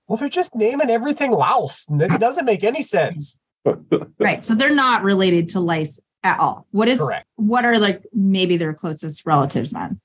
well, 0.08 0.18
they're 0.18 0.30
just 0.30 0.56
naming 0.56 0.90
everything 0.90 1.32
louse. 1.32 1.88
and 1.90 2.02
It 2.02 2.12
doesn't 2.20 2.46
make 2.46 2.64
any 2.64 2.82
sense. 2.82 3.40
right. 4.20 4.46
So 4.46 4.56
they're 4.56 4.76
not 4.76 5.04
related 5.04 5.50
to 5.50 5.60
lice 5.60 6.00
at 6.24 6.40
all. 6.40 6.66
What 6.72 6.88
is 6.88 7.00
Correct. 7.00 7.28
what 7.36 7.66
are 7.66 7.78
like 7.80 8.04
maybe 8.14 8.58
their 8.58 8.74
closest 8.74 9.26
relatives 9.26 9.72
then? 9.72 10.00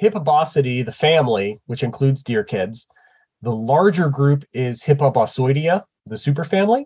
Hippoboscidae, 0.00 0.84
the 0.84 0.92
family, 0.92 1.60
which 1.66 1.82
includes 1.82 2.22
deer 2.22 2.44
keds, 2.44 2.86
the 3.42 3.54
larger 3.54 4.08
group 4.08 4.44
is 4.52 4.84
Hippoboscoidea, 4.84 5.84
the 6.06 6.14
superfamily. 6.14 6.84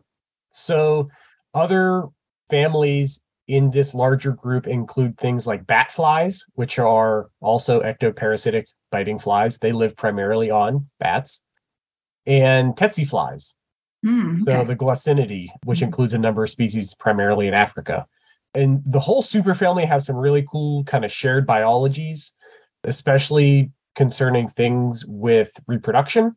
So 0.50 1.08
other 1.54 2.04
families 2.50 3.20
in 3.46 3.70
this 3.70 3.94
larger 3.94 4.32
group 4.32 4.66
include 4.66 5.16
things 5.16 5.46
like 5.46 5.66
bat 5.66 5.90
flies, 5.90 6.44
which 6.54 6.78
are 6.78 7.30
also 7.40 7.80
ectoparasitic 7.80 8.66
biting 8.90 9.18
flies. 9.18 9.58
They 9.58 9.72
live 9.72 9.96
primarily 9.96 10.50
on 10.50 10.88
bats, 11.00 11.44
and 12.26 12.74
tsetse 12.76 13.08
flies. 13.08 13.54
Hmm, 14.04 14.36
So 14.38 14.62
the 14.64 14.76
Glossinidae, 14.76 15.48
which 15.64 15.82
includes 15.82 16.14
a 16.14 16.18
number 16.18 16.42
of 16.42 16.50
species 16.50 16.94
primarily 16.94 17.48
in 17.48 17.54
Africa. 17.54 18.06
And 18.54 18.82
the 18.84 19.00
whole 19.00 19.22
superfamily 19.22 19.86
has 19.86 20.06
some 20.06 20.16
really 20.16 20.44
cool 20.48 20.84
kind 20.84 21.04
of 21.04 21.12
shared 21.12 21.46
biologies, 21.46 22.32
especially 22.84 23.70
concerning 23.94 24.48
things 24.48 25.04
with 25.06 25.52
reproduction, 25.66 26.36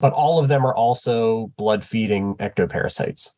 but 0.00 0.12
all 0.12 0.38
of 0.38 0.48
them 0.48 0.66
are 0.66 0.74
also 0.74 1.52
blood 1.56 1.84
feeding 1.84 2.34
ectoparasites. 2.36 3.32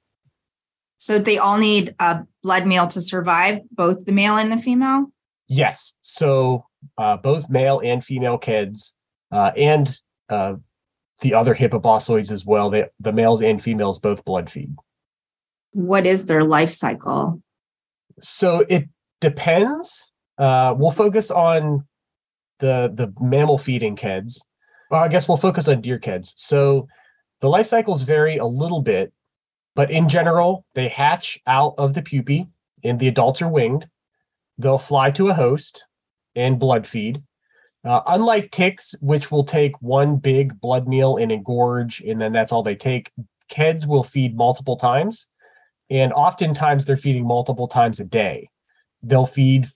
So 0.99 1.19
they 1.19 1.38
all 1.38 1.59
need 1.59 1.95
a 2.00 2.25
blood 2.43 2.67
meal 2.67 2.87
to 2.88 3.00
survive, 3.00 3.61
both 3.71 4.05
the 4.05 4.12
male 4.12 4.37
and 4.37 4.50
the 4.50 4.57
female. 4.57 5.07
Yes. 5.47 5.97
So 6.02 6.64
uh, 6.97 7.17
both 7.17 7.49
male 7.49 7.81
and 7.85 8.05
female 8.05 8.38
keds 8.38 8.95
uh, 9.31 9.52
and 9.57 9.95
uh, 10.28 10.55
the 11.21 11.35
other 11.35 11.55
hippoboscoids 11.55 12.31
as 12.33 12.45
well, 12.45 12.71
they, 12.71 12.87
the 13.00 13.12
males 13.12 13.43
and 13.43 13.62
females 13.62 13.99
both 13.99 14.25
blood 14.25 14.50
feed. 14.50 14.75
What 15.73 16.07
is 16.07 16.26
their 16.26 16.45
life 16.45 16.71
cycle? 16.71 17.43
So 18.21 18.64
it 18.69 18.88
depends. 19.21 20.11
Uh, 20.37 20.75
we'll 20.76 20.90
focus 20.90 21.31
on 21.31 21.87
the 22.58 22.90
the 22.92 23.12
mammal 23.20 23.58
feeding 23.58 23.96
keds. 23.96 24.40
Well, 24.90 25.02
I 25.02 25.08
guess 25.08 25.28
we'll 25.28 25.36
focus 25.36 25.68
on 25.68 25.80
deer 25.80 25.98
keds. 25.98 26.32
So 26.36 26.88
the 27.40 27.48
life 27.48 27.66
cycles 27.66 28.02
vary 28.02 28.38
a 28.38 28.46
little 28.46 28.80
bit, 28.80 29.12
but 29.74 29.90
in 29.90 30.08
general, 30.08 30.64
they 30.74 30.88
hatch 30.88 31.38
out 31.46 31.74
of 31.78 31.94
the 31.94 32.02
pupae 32.02 32.46
and 32.82 32.98
the 32.98 33.08
adults 33.08 33.42
are 33.42 33.48
winged. 33.48 33.86
They'll 34.56 34.78
fly 34.78 35.10
to 35.12 35.28
a 35.28 35.34
host 35.34 35.86
and 36.34 36.58
blood 36.58 36.86
feed. 36.86 37.22
Uh, 37.84 38.00
unlike 38.08 38.50
ticks, 38.50 38.94
which 39.00 39.30
will 39.30 39.44
take 39.44 39.80
one 39.80 40.16
big 40.16 40.60
blood 40.60 40.88
meal 40.88 41.16
and 41.16 41.30
engorge, 41.30 42.00
and 42.00 42.20
then 42.20 42.32
that's 42.32 42.50
all 42.50 42.62
they 42.62 42.74
take, 42.74 43.12
keds 43.50 43.86
will 43.86 44.02
feed 44.02 44.36
multiple 44.36 44.76
times. 44.76 45.28
And 45.88 46.12
oftentimes 46.12 46.84
they're 46.84 46.96
feeding 46.96 47.26
multiple 47.26 47.68
times 47.68 48.00
a 48.00 48.04
day. 48.04 48.50
They'll 49.02 49.26
feed, 49.26 49.68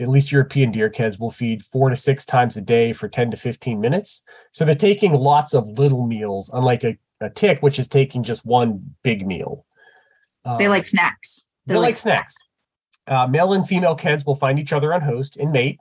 at 0.00 0.08
least 0.08 0.32
European 0.32 0.72
deer 0.72 0.88
keds 0.90 1.20
will 1.20 1.30
feed 1.30 1.62
four 1.62 1.90
to 1.90 1.96
six 1.96 2.24
times 2.24 2.56
a 2.56 2.60
day 2.60 2.92
for 2.92 3.08
10 3.08 3.30
to 3.32 3.36
15 3.36 3.80
minutes. 3.80 4.22
So 4.52 4.64
they're 4.64 4.74
taking 4.74 5.12
lots 5.12 5.52
of 5.52 5.68
little 5.68 6.06
meals, 6.06 6.50
unlike 6.52 6.84
a, 6.84 6.96
a 7.20 7.28
tick, 7.28 7.60
which 7.62 7.78
is 7.78 7.86
taking 7.86 8.22
just 8.22 8.44
one 8.46 8.94
big 9.02 9.26
meal. 9.26 9.66
They 10.44 10.66
Um, 10.66 10.70
like 10.70 10.86
snacks. 10.86 11.46
they're 11.66 11.78
like 11.78 11.96
snacks. 11.96 12.34
Uh, 13.06 13.26
male 13.26 13.52
and 13.52 13.66
female 13.66 13.96
keds 13.96 14.24
will 14.24 14.36
find 14.36 14.58
each 14.58 14.72
other 14.72 14.94
on 14.94 15.02
host 15.02 15.36
and 15.36 15.52
mate. 15.52 15.78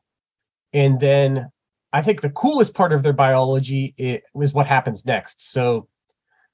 And 0.74 1.00
then 1.00 1.50
I 1.94 2.02
think 2.02 2.22
the 2.22 2.30
coolest 2.30 2.74
part 2.74 2.92
of 2.92 3.04
their 3.04 3.14
biology 3.14 3.94
is 3.98 4.54
what 4.54 4.66
happens 4.68 5.06
next. 5.06 5.50
So, 5.52 5.88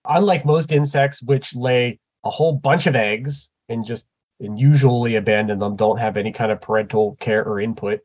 unlike 0.08 0.46
most 0.46 0.72
insects, 0.72 1.22
which 1.22 1.56
lay 1.56 2.00
a 2.24 2.30
whole 2.30 2.54
bunch 2.54 2.88
of 2.88 2.96
eggs 2.96 3.52
and 3.68 3.84
just 3.86 4.08
and 4.40 4.60
usually 4.60 5.16
abandon 5.16 5.60
them, 5.60 5.76
don't 5.76 6.00
have 6.00 6.18
any 6.18 6.32
kind 6.32 6.52
of 6.52 6.62
parental 6.62 7.16
care 7.20 7.44
or 7.44 7.60
input, 7.60 8.02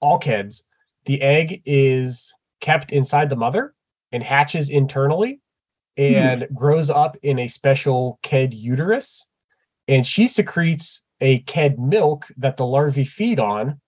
all 0.00 0.18
keds, 0.18 0.62
the 1.04 1.20
egg 1.22 1.62
is 1.64 2.32
kept 2.60 2.92
inside 2.92 3.30
the 3.30 3.36
mother 3.36 3.74
and 4.10 4.22
hatches 4.22 4.68
internally 4.68 5.40
hmm. 5.96 6.02
and 6.02 6.48
grows 6.54 6.90
up 6.90 7.16
in 7.22 7.38
a 7.38 7.48
special 7.48 8.18
ked 8.22 8.54
uterus. 8.54 9.28
And 9.88 10.06
she 10.06 10.28
secretes 10.28 11.04
a 11.20 11.40
ked 11.40 11.78
milk 11.78 12.28
that 12.36 12.56
the 12.56 12.66
larvae 12.66 13.04
feed 13.04 13.40
on. 13.40 13.80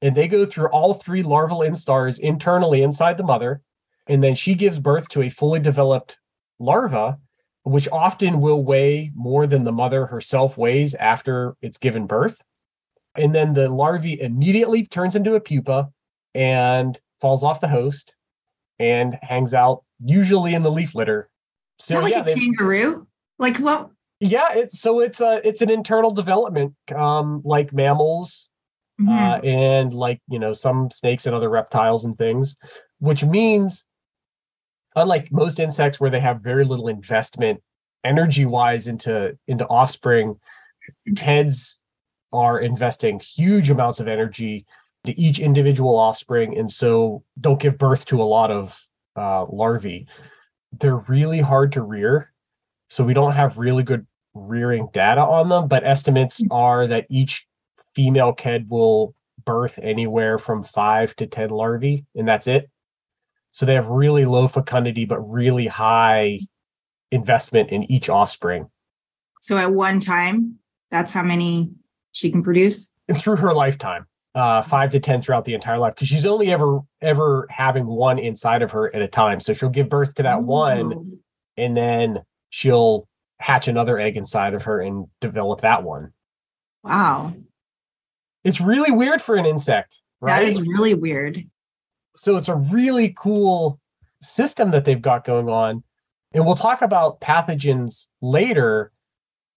And 0.00 0.14
they 0.14 0.28
go 0.28 0.46
through 0.46 0.68
all 0.68 0.94
three 0.94 1.22
larval 1.22 1.60
instars 1.60 2.18
internally 2.18 2.82
inside 2.82 3.16
the 3.16 3.24
mother. 3.24 3.62
And 4.06 4.22
then 4.22 4.34
she 4.34 4.54
gives 4.54 4.78
birth 4.78 5.08
to 5.10 5.22
a 5.22 5.28
fully 5.28 5.60
developed 5.60 6.18
larva 6.58 7.18
which 7.68 7.88
often 7.92 8.40
will 8.40 8.64
weigh 8.64 9.10
more 9.14 9.46
than 9.46 9.64
the 9.64 9.72
mother 9.72 10.06
herself 10.06 10.56
weighs 10.56 10.94
after 10.94 11.54
it's 11.62 11.78
given 11.78 12.06
birth 12.06 12.42
and 13.14 13.34
then 13.34 13.52
the 13.54 13.68
larvae 13.68 14.20
immediately 14.20 14.84
turns 14.86 15.14
into 15.16 15.34
a 15.34 15.40
pupa 15.40 15.88
and 16.34 17.00
falls 17.20 17.42
off 17.44 17.60
the 17.60 17.68
host 17.68 18.14
and 18.78 19.18
hangs 19.22 19.52
out 19.54 19.84
usually 20.04 20.54
in 20.54 20.62
the 20.62 20.70
leaf 20.70 20.94
litter 20.94 21.28
so 21.78 22.00
like 22.00 22.12
yeah 22.12 22.20
a 22.20 22.24
they- 22.24 22.34
kangaroo? 22.34 23.06
Like 23.38 23.58
what? 23.58 23.90
yeah 24.20 24.48
it's 24.52 24.80
so 24.80 25.00
it's 25.00 25.20
a 25.20 25.46
it's 25.46 25.60
an 25.62 25.70
internal 25.70 26.10
development 26.10 26.74
um 26.96 27.40
like 27.44 27.72
mammals 27.72 28.50
Mhm. 29.00 29.08
uh 29.10 29.40
and 29.46 29.94
like 29.94 30.20
you 30.28 30.40
know 30.40 30.52
some 30.52 30.90
snakes 30.90 31.24
and 31.26 31.36
other 31.36 31.48
reptiles 31.48 32.04
and 32.04 32.18
things 32.18 32.56
which 32.98 33.22
means 33.24 33.86
unlike 35.00 35.30
most 35.32 35.58
insects 35.58 36.00
where 36.00 36.10
they 36.10 36.20
have 36.20 36.40
very 36.40 36.64
little 36.64 36.88
investment 36.88 37.62
energy 38.04 38.44
wise 38.44 38.86
into 38.86 39.36
into 39.46 39.66
offspring 39.66 40.38
heads 41.18 41.80
are 42.32 42.60
investing 42.60 43.20
huge 43.20 43.70
amounts 43.70 44.00
of 44.00 44.08
energy 44.08 44.64
to 45.04 45.18
each 45.18 45.38
individual 45.38 45.96
offspring 45.96 46.56
and 46.56 46.70
so 46.70 47.22
don't 47.40 47.60
give 47.60 47.78
birth 47.78 48.04
to 48.04 48.22
a 48.22 48.24
lot 48.24 48.50
of 48.50 48.80
uh, 49.16 49.44
larvae 49.46 50.06
they're 50.78 50.96
really 50.96 51.40
hard 51.40 51.72
to 51.72 51.82
rear 51.82 52.32
so 52.88 53.02
we 53.02 53.14
don't 53.14 53.32
have 53.32 53.58
really 53.58 53.82
good 53.82 54.06
rearing 54.34 54.88
data 54.92 55.20
on 55.20 55.48
them 55.48 55.66
but 55.66 55.84
estimates 55.84 56.42
are 56.50 56.86
that 56.86 57.06
each 57.08 57.46
female 57.94 58.32
ked 58.32 58.68
will 58.68 59.14
birth 59.48 59.78
anywhere 59.82 60.36
from 60.36 60.62
five 60.62 61.16
to 61.16 61.26
10 61.26 61.48
larvae, 61.48 62.04
and 62.14 62.28
that's 62.28 62.46
it. 62.46 62.68
So 63.52 63.66
they 63.66 63.74
have 63.74 63.88
really 63.88 64.24
low 64.24 64.46
fecundity, 64.46 65.04
but 65.04 65.18
really 65.20 65.66
high 65.66 66.40
investment 67.10 67.70
in 67.70 67.90
each 67.90 68.08
offspring 68.08 68.68
So 69.40 69.56
at 69.56 69.72
one 69.72 70.00
time, 70.00 70.58
that's 70.90 71.10
how 71.10 71.22
many 71.22 71.70
she 72.12 72.30
can 72.30 72.42
produce. 72.42 72.92
and 73.08 73.16
through 73.16 73.36
her 73.36 73.52
lifetime. 73.54 74.06
Uh, 74.34 74.62
five 74.62 74.90
to 74.90 75.00
10 75.00 75.20
throughout 75.20 75.44
the 75.44 75.54
entire 75.54 75.78
life, 75.78 75.94
because 75.94 76.06
she's 76.06 76.26
only 76.26 76.52
ever, 76.52 76.80
ever 77.00 77.46
having 77.50 77.86
one 77.86 78.18
inside 78.18 78.62
of 78.62 78.70
her 78.70 78.94
at 78.94 79.02
a 79.02 79.08
time. 79.08 79.40
So 79.40 79.52
she'll 79.52 79.70
give 79.70 79.88
birth 79.88 80.14
to 80.16 80.22
that 80.22 80.42
one, 80.42 81.18
and 81.56 81.76
then 81.76 82.22
she'll 82.50 83.08
hatch 83.40 83.66
another 83.66 83.98
egg 83.98 84.16
inside 84.16 84.54
of 84.54 84.62
her 84.64 84.80
and 84.80 85.06
develop 85.20 85.62
that 85.62 85.82
one. 85.82 86.12
Wow. 86.84 87.34
It's 88.44 88.60
really 88.60 88.92
weird 88.92 89.20
for 89.20 89.34
an 89.34 89.46
insect, 89.46 89.98
right? 90.20 90.40
That 90.40 90.48
is 90.48 90.60
really 90.60 90.94
weird. 90.94 91.42
So 92.14 92.36
it's 92.36 92.48
a 92.48 92.54
really 92.54 93.14
cool 93.16 93.80
system 94.20 94.70
that 94.72 94.84
they've 94.84 95.02
got 95.02 95.24
going 95.24 95.48
on. 95.48 95.82
And 96.32 96.44
we'll 96.44 96.56
talk 96.56 96.82
about 96.82 97.20
pathogens 97.20 98.08
later 98.20 98.92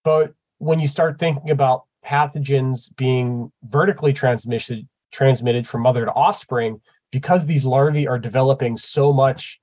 but 0.04 0.34
when 0.58 0.80
you 0.80 0.88
start 0.88 1.20
thinking 1.20 1.50
about 1.50 1.84
pathogens 2.06 2.96
being 2.96 3.52
vertically 3.64 4.14
transmitted 4.14 4.88
transmitted 5.12 5.68
from 5.68 5.82
mother 5.82 6.06
to 6.06 6.12
offspring 6.14 6.82
because 7.12 7.46
these 7.46 7.66
larvae 7.66 8.08
are 8.08 8.18
developing 8.18 8.78
so 8.78 9.12
much 9.12 9.60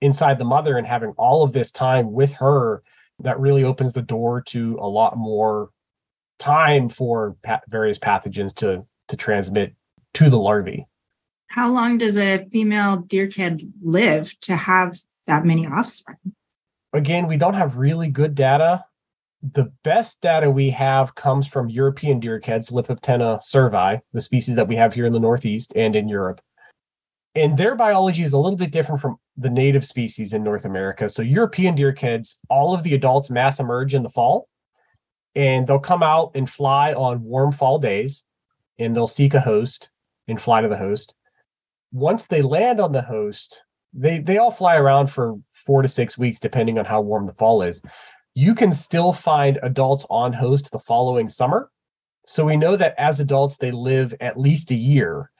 inside 0.00 0.38
the 0.38 0.44
mother 0.44 0.78
and 0.78 0.86
having 0.86 1.10
all 1.16 1.42
of 1.42 1.52
this 1.52 1.70
time 1.70 2.12
with 2.12 2.34
her 2.34 2.82
that 3.20 3.38
really 3.38 3.64
opens 3.64 3.92
the 3.92 4.02
door 4.02 4.40
to 4.40 4.76
a 4.80 4.88
lot 4.88 5.16
more 5.16 5.70
time 6.38 6.88
for 6.88 7.36
pa- 7.42 7.60
various 7.68 7.98
pathogens 7.98 8.54
to 8.54 8.84
to 9.08 9.16
transmit 9.16 9.74
to 10.14 10.28
the 10.28 10.38
larvae 10.38 10.86
How 11.48 11.72
long 11.72 11.98
does 11.98 12.18
a 12.18 12.46
female 12.50 12.96
deer 12.96 13.28
ked 13.28 13.62
live 13.82 14.38
to 14.40 14.56
have 14.56 14.98
that 15.26 15.44
many 15.44 15.66
offspring? 15.66 16.34
again, 16.96 17.26
we 17.26 17.36
don't 17.36 17.54
have 17.54 17.76
really 17.76 18.08
good 18.08 18.34
data. 18.34 18.84
The 19.42 19.70
best 19.84 20.22
data 20.22 20.50
we 20.50 20.70
have 20.70 21.14
comes 21.14 21.46
from 21.46 21.68
European 21.68 22.18
deer 22.18 22.40
keds, 22.40 22.72
Lipoptena 22.72 23.40
cervi, 23.42 24.00
the 24.12 24.20
species 24.20 24.56
that 24.56 24.66
we 24.66 24.76
have 24.76 24.94
here 24.94 25.06
in 25.06 25.12
the 25.12 25.20
Northeast 25.20 25.72
and 25.76 25.94
in 25.94 26.08
Europe. 26.08 26.40
And 27.34 27.56
their 27.56 27.74
biology 27.74 28.22
is 28.22 28.32
a 28.32 28.38
little 28.38 28.56
bit 28.56 28.72
different 28.72 29.00
from 29.00 29.18
the 29.36 29.50
native 29.50 29.84
species 29.84 30.32
in 30.32 30.42
North 30.42 30.64
America. 30.64 31.08
So, 31.08 31.20
European 31.20 31.74
deer 31.74 31.92
keds, 31.92 32.36
all 32.48 32.72
of 32.74 32.82
the 32.82 32.94
adults 32.94 33.30
mass 33.30 33.60
emerge 33.60 33.94
in 33.94 34.02
the 34.02 34.08
fall, 34.08 34.48
and 35.34 35.66
they'll 35.66 35.78
come 35.78 36.02
out 36.02 36.32
and 36.34 36.48
fly 36.48 36.94
on 36.94 37.22
warm 37.22 37.52
fall 37.52 37.78
days, 37.78 38.24
and 38.78 38.96
they'll 38.96 39.06
seek 39.06 39.34
a 39.34 39.40
host 39.40 39.90
and 40.26 40.40
fly 40.40 40.62
to 40.62 40.68
the 40.68 40.78
host. 40.78 41.14
Once 41.96 42.26
they 42.26 42.42
land 42.42 42.78
on 42.78 42.92
the 42.92 43.00
host, 43.00 43.64
they 43.94 44.18
they 44.18 44.36
all 44.36 44.50
fly 44.50 44.76
around 44.76 45.06
for 45.06 45.34
four 45.50 45.80
to 45.80 45.88
six 45.88 46.18
weeks 46.18 46.38
depending 46.38 46.78
on 46.78 46.84
how 46.84 47.00
warm 47.00 47.24
the 47.24 47.32
fall 47.32 47.62
is. 47.62 47.80
You 48.34 48.54
can 48.54 48.70
still 48.70 49.14
find 49.14 49.58
adults 49.62 50.04
on 50.10 50.34
host 50.34 50.70
the 50.70 50.78
following 50.78 51.26
summer. 51.26 51.70
So 52.26 52.44
we 52.44 52.58
know 52.58 52.76
that 52.76 52.94
as 52.98 53.18
adults 53.18 53.56
they 53.56 53.70
live 53.70 54.12
at 54.20 54.38
least 54.38 54.70
a 54.70 54.74
year. 54.74 55.30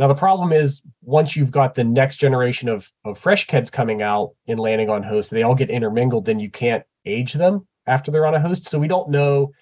Now 0.00 0.08
the 0.08 0.16
problem 0.16 0.52
is 0.52 0.82
once 1.00 1.36
you've 1.36 1.52
got 1.52 1.76
the 1.76 1.84
next 1.84 2.16
generation 2.16 2.68
of, 2.68 2.90
of 3.04 3.16
fresh 3.16 3.46
keds 3.46 3.70
coming 3.70 4.02
out 4.02 4.32
and 4.48 4.58
landing 4.58 4.90
on 4.90 5.04
host 5.04 5.30
they 5.30 5.44
all 5.44 5.54
get 5.54 5.70
intermingled 5.70 6.24
then 6.24 6.40
you 6.40 6.50
can't 6.50 6.82
age 7.06 7.34
them 7.34 7.68
after 7.86 8.10
they're 8.10 8.26
on 8.26 8.34
a 8.34 8.40
host. 8.40 8.66
So 8.66 8.80
we 8.80 8.88
don't 8.88 9.10
know 9.10 9.52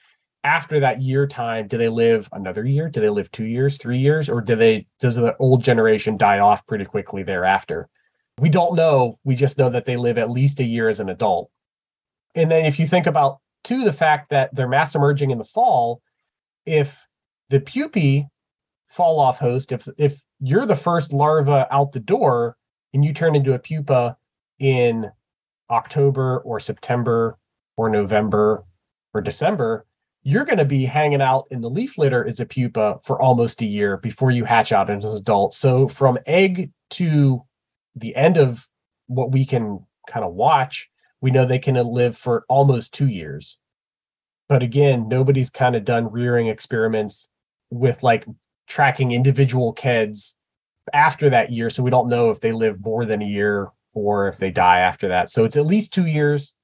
after 0.44 0.80
that 0.80 1.02
year 1.02 1.26
time 1.26 1.66
do 1.66 1.76
they 1.76 1.88
live 1.88 2.28
another 2.32 2.64
year 2.64 2.88
do 2.88 3.00
they 3.00 3.08
live 3.08 3.30
two 3.30 3.44
years 3.44 3.76
three 3.76 3.98
years 3.98 4.28
or 4.28 4.40
do 4.40 4.54
they 4.54 4.86
does 5.00 5.16
the 5.16 5.36
old 5.38 5.62
generation 5.62 6.16
die 6.16 6.38
off 6.38 6.66
pretty 6.66 6.84
quickly 6.84 7.22
thereafter 7.22 7.88
we 8.38 8.48
don't 8.48 8.74
know. 8.74 9.18
We 9.24 9.34
just 9.34 9.58
know 9.58 9.70
that 9.70 9.84
they 9.84 9.96
live 9.96 10.18
at 10.18 10.30
least 10.30 10.60
a 10.60 10.64
year 10.64 10.88
as 10.88 11.00
an 11.00 11.08
adult. 11.08 11.50
And 12.34 12.50
then 12.50 12.64
if 12.64 12.78
you 12.78 12.86
think 12.86 13.06
about 13.06 13.38
too 13.64 13.84
the 13.84 13.92
fact 13.92 14.30
that 14.30 14.54
they're 14.54 14.68
mass 14.68 14.94
emerging 14.94 15.30
in 15.30 15.38
the 15.38 15.44
fall, 15.44 16.00
if 16.64 17.06
the 17.50 17.60
pupae 17.60 18.26
fall 18.88 19.18
off 19.18 19.38
host, 19.38 19.72
if 19.72 19.88
if 19.98 20.22
you're 20.40 20.66
the 20.66 20.76
first 20.76 21.12
larva 21.12 21.66
out 21.70 21.92
the 21.92 22.00
door 22.00 22.56
and 22.94 23.04
you 23.04 23.12
turn 23.12 23.34
into 23.34 23.54
a 23.54 23.58
pupa 23.58 24.16
in 24.58 25.10
October 25.70 26.38
or 26.38 26.60
September 26.60 27.38
or 27.76 27.88
November 27.88 28.64
or 29.14 29.20
December, 29.20 29.84
you're 30.28 30.44
going 30.44 30.58
to 30.58 30.64
be 30.66 30.84
hanging 30.84 31.22
out 31.22 31.46
in 31.50 31.62
the 31.62 31.70
leaf 31.70 31.96
litter 31.96 32.22
as 32.22 32.38
a 32.38 32.44
pupa 32.44 33.00
for 33.02 33.18
almost 33.18 33.62
a 33.62 33.64
year 33.64 33.96
before 33.96 34.30
you 34.30 34.44
hatch 34.44 34.72
out 34.72 34.90
as 34.90 35.02
an 35.02 35.16
adult. 35.16 35.54
So 35.54 35.88
from 35.88 36.18
egg 36.26 36.70
to 36.90 37.46
the 37.96 38.14
end 38.14 38.36
of 38.36 38.66
what 39.06 39.32
we 39.32 39.46
can 39.46 39.86
kind 40.06 40.26
of 40.26 40.34
watch, 40.34 40.90
we 41.22 41.30
know 41.30 41.46
they 41.46 41.58
can 41.58 41.76
live 41.76 42.14
for 42.14 42.44
almost 42.46 42.92
two 42.92 43.08
years. 43.08 43.56
But 44.50 44.62
again, 44.62 45.08
nobody's 45.08 45.48
kind 45.48 45.74
of 45.74 45.86
done 45.86 46.12
rearing 46.12 46.48
experiments 46.48 47.30
with 47.70 48.02
like 48.02 48.26
tracking 48.66 49.12
individual 49.12 49.74
keds 49.74 50.34
after 50.92 51.30
that 51.30 51.52
year. 51.52 51.70
So 51.70 51.82
we 51.82 51.90
don't 51.90 52.10
know 52.10 52.28
if 52.28 52.40
they 52.40 52.52
live 52.52 52.84
more 52.84 53.06
than 53.06 53.22
a 53.22 53.26
year 53.26 53.70
or 53.94 54.28
if 54.28 54.36
they 54.36 54.50
die 54.50 54.80
after 54.80 55.08
that. 55.08 55.30
So 55.30 55.44
it's 55.44 55.56
at 55.56 55.64
least 55.64 55.94
two 55.94 56.06
years, 56.06 56.54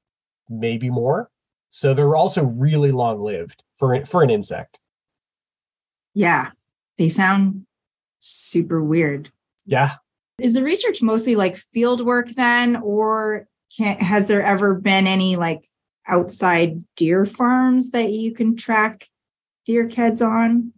maybe 0.50 0.90
more. 0.90 1.30
So 1.74 1.92
they're 1.92 2.14
also 2.14 2.44
really 2.44 2.92
long 2.92 3.20
lived 3.20 3.64
for 3.74 4.06
for 4.06 4.22
an 4.22 4.30
insect. 4.30 4.78
Yeah, 6.14 6.52
they 6.98 7.08
sound 7.08 7.66
super 8.20 8.80
weird. 8.80 9.32
Yeah. 9.66 9.94
Is 10.38 10.54
the 10.54 10.62
research 10.62 11.02
mostly 11.02 11.34
like 11.34 11.56
field 11.56 12.06
work 12.06 12.28
then, 12.28 12.76
or 12.76 13.48
can, 13.76 13.98
has 13.98 14.28
there 14.28 14.44
ever 14.44 14.74
been 14.74 15.08
any 15.08 15.34
like 15.34 15.68
outside 16.06 16.84
deer 16.94 17.26
farms 17.26 17.90
that 17.90 18.12
you 18.12 18.32
can 18.32 18.54
track 18.54 19.08
deer 19.66 19.88
keds 19.88 20.24
on, 20.24 20.74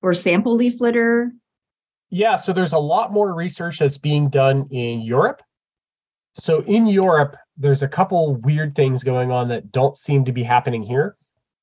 or 0.00 0.14
sample 0.14 0.54
leaf 0.54 0.80
litter? 0.80 1.32
Yeah, 2.08 2.36
so 2.36 2.54
there's 2.54 2.72
a 2.72 2.78
lot 2.78 3.12
more 3.12 3.34
research 3.34 3.78
that's 3.78 3.98
being 3.98 4.30
done 4.30 4.68
in 4.70 5.02
Europe. 5.02 5.42
So 6.32 6.62
in 6.62 6.86
Europe, 6.86 7.36
there's 7.58 7.82
a 7.82 7.88
couple 7.88 8.36
weird 8.36 8.72
things 8.74 9.02
going 9.02 9.30
on 9.30 9.48
that 9.48 9.72
don't 9.72 9.96
seem 9.96 10.24
to 10.24 10.32
be 10.32 10.44
happening 10.44 10.82
here. 10.82 11.16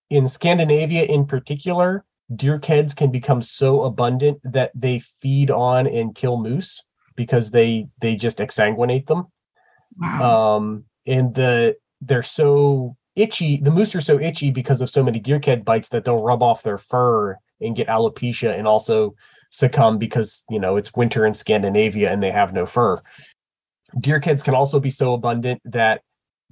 In 0.09 0.27
Scandinavia, 0.27 1.03
in 1.03 1.25
particular, 1.25 2.05
deer 2.35 2.59
keds 2.59 2.95
can 2.95 3.11
become 3.11 3.41
so 3.41 3.83
abundant 3.83 4.39
that 4.43 4.71
they 4.75 4.99
feed 4.99 5.49
on 5.49 5.87
and 5.87 6.13
kill 6.13 6.37
moose 6.37 6.83
because 7.15 7.51
they 7.51 7.87
they 7.99 8.15
just 8.15 8.39
exsanguinate 8.39 9.07
them. 9.07 9.27
Wow. 9.97 10.57
Um, 10.57 10.85
and 11.07 11.33
the 11.33 11.77
they're 12.01 12.23
so 12.23 12.97
itchy. 13.15 13.57
The 13.57 13.71
moose 13.71 13.95
are 13.95 14.01
so 14.01 14.19
itchy 14.19 14.51
because 14.51 14.81
of 14.81 14.89
so 14.89 15.01
many 15.01 15.19
deer 15.19 15.39
ked 15.39 15.63
bites 15.63 15.89
that 15.89 16.03
they'll 16.03 16.21
rub 16.21 16.43
off 16.43 16.63
their 16.63 16.77
fur 16.77 17.37
and 17.61 17.75
get 17.75 17.87
alopecia 17.87 18.57
and 18.57 18.67
also 18.67 19.15
succumb 19.49 19.97
because 19.97 20.43
you 20.49 20.59
know 20.59 20.75
it's 20.75 20.93
winter 20.93 21.25
in 21.25 21.33
Scandinavia 21.33 22.11
and 22.11 22.21
they 22.21 22.31
have 22.31 22.53
no 22.53 22.65
fur. 22.65 23.01
Deer 23.99 24.19
keds 24.19 24.43
can 24.43 24.55
also 24.55 24.79
be 24.79 24.89
so 24.89 25.13
abundant 25.13 25.61
that 25.65 26.01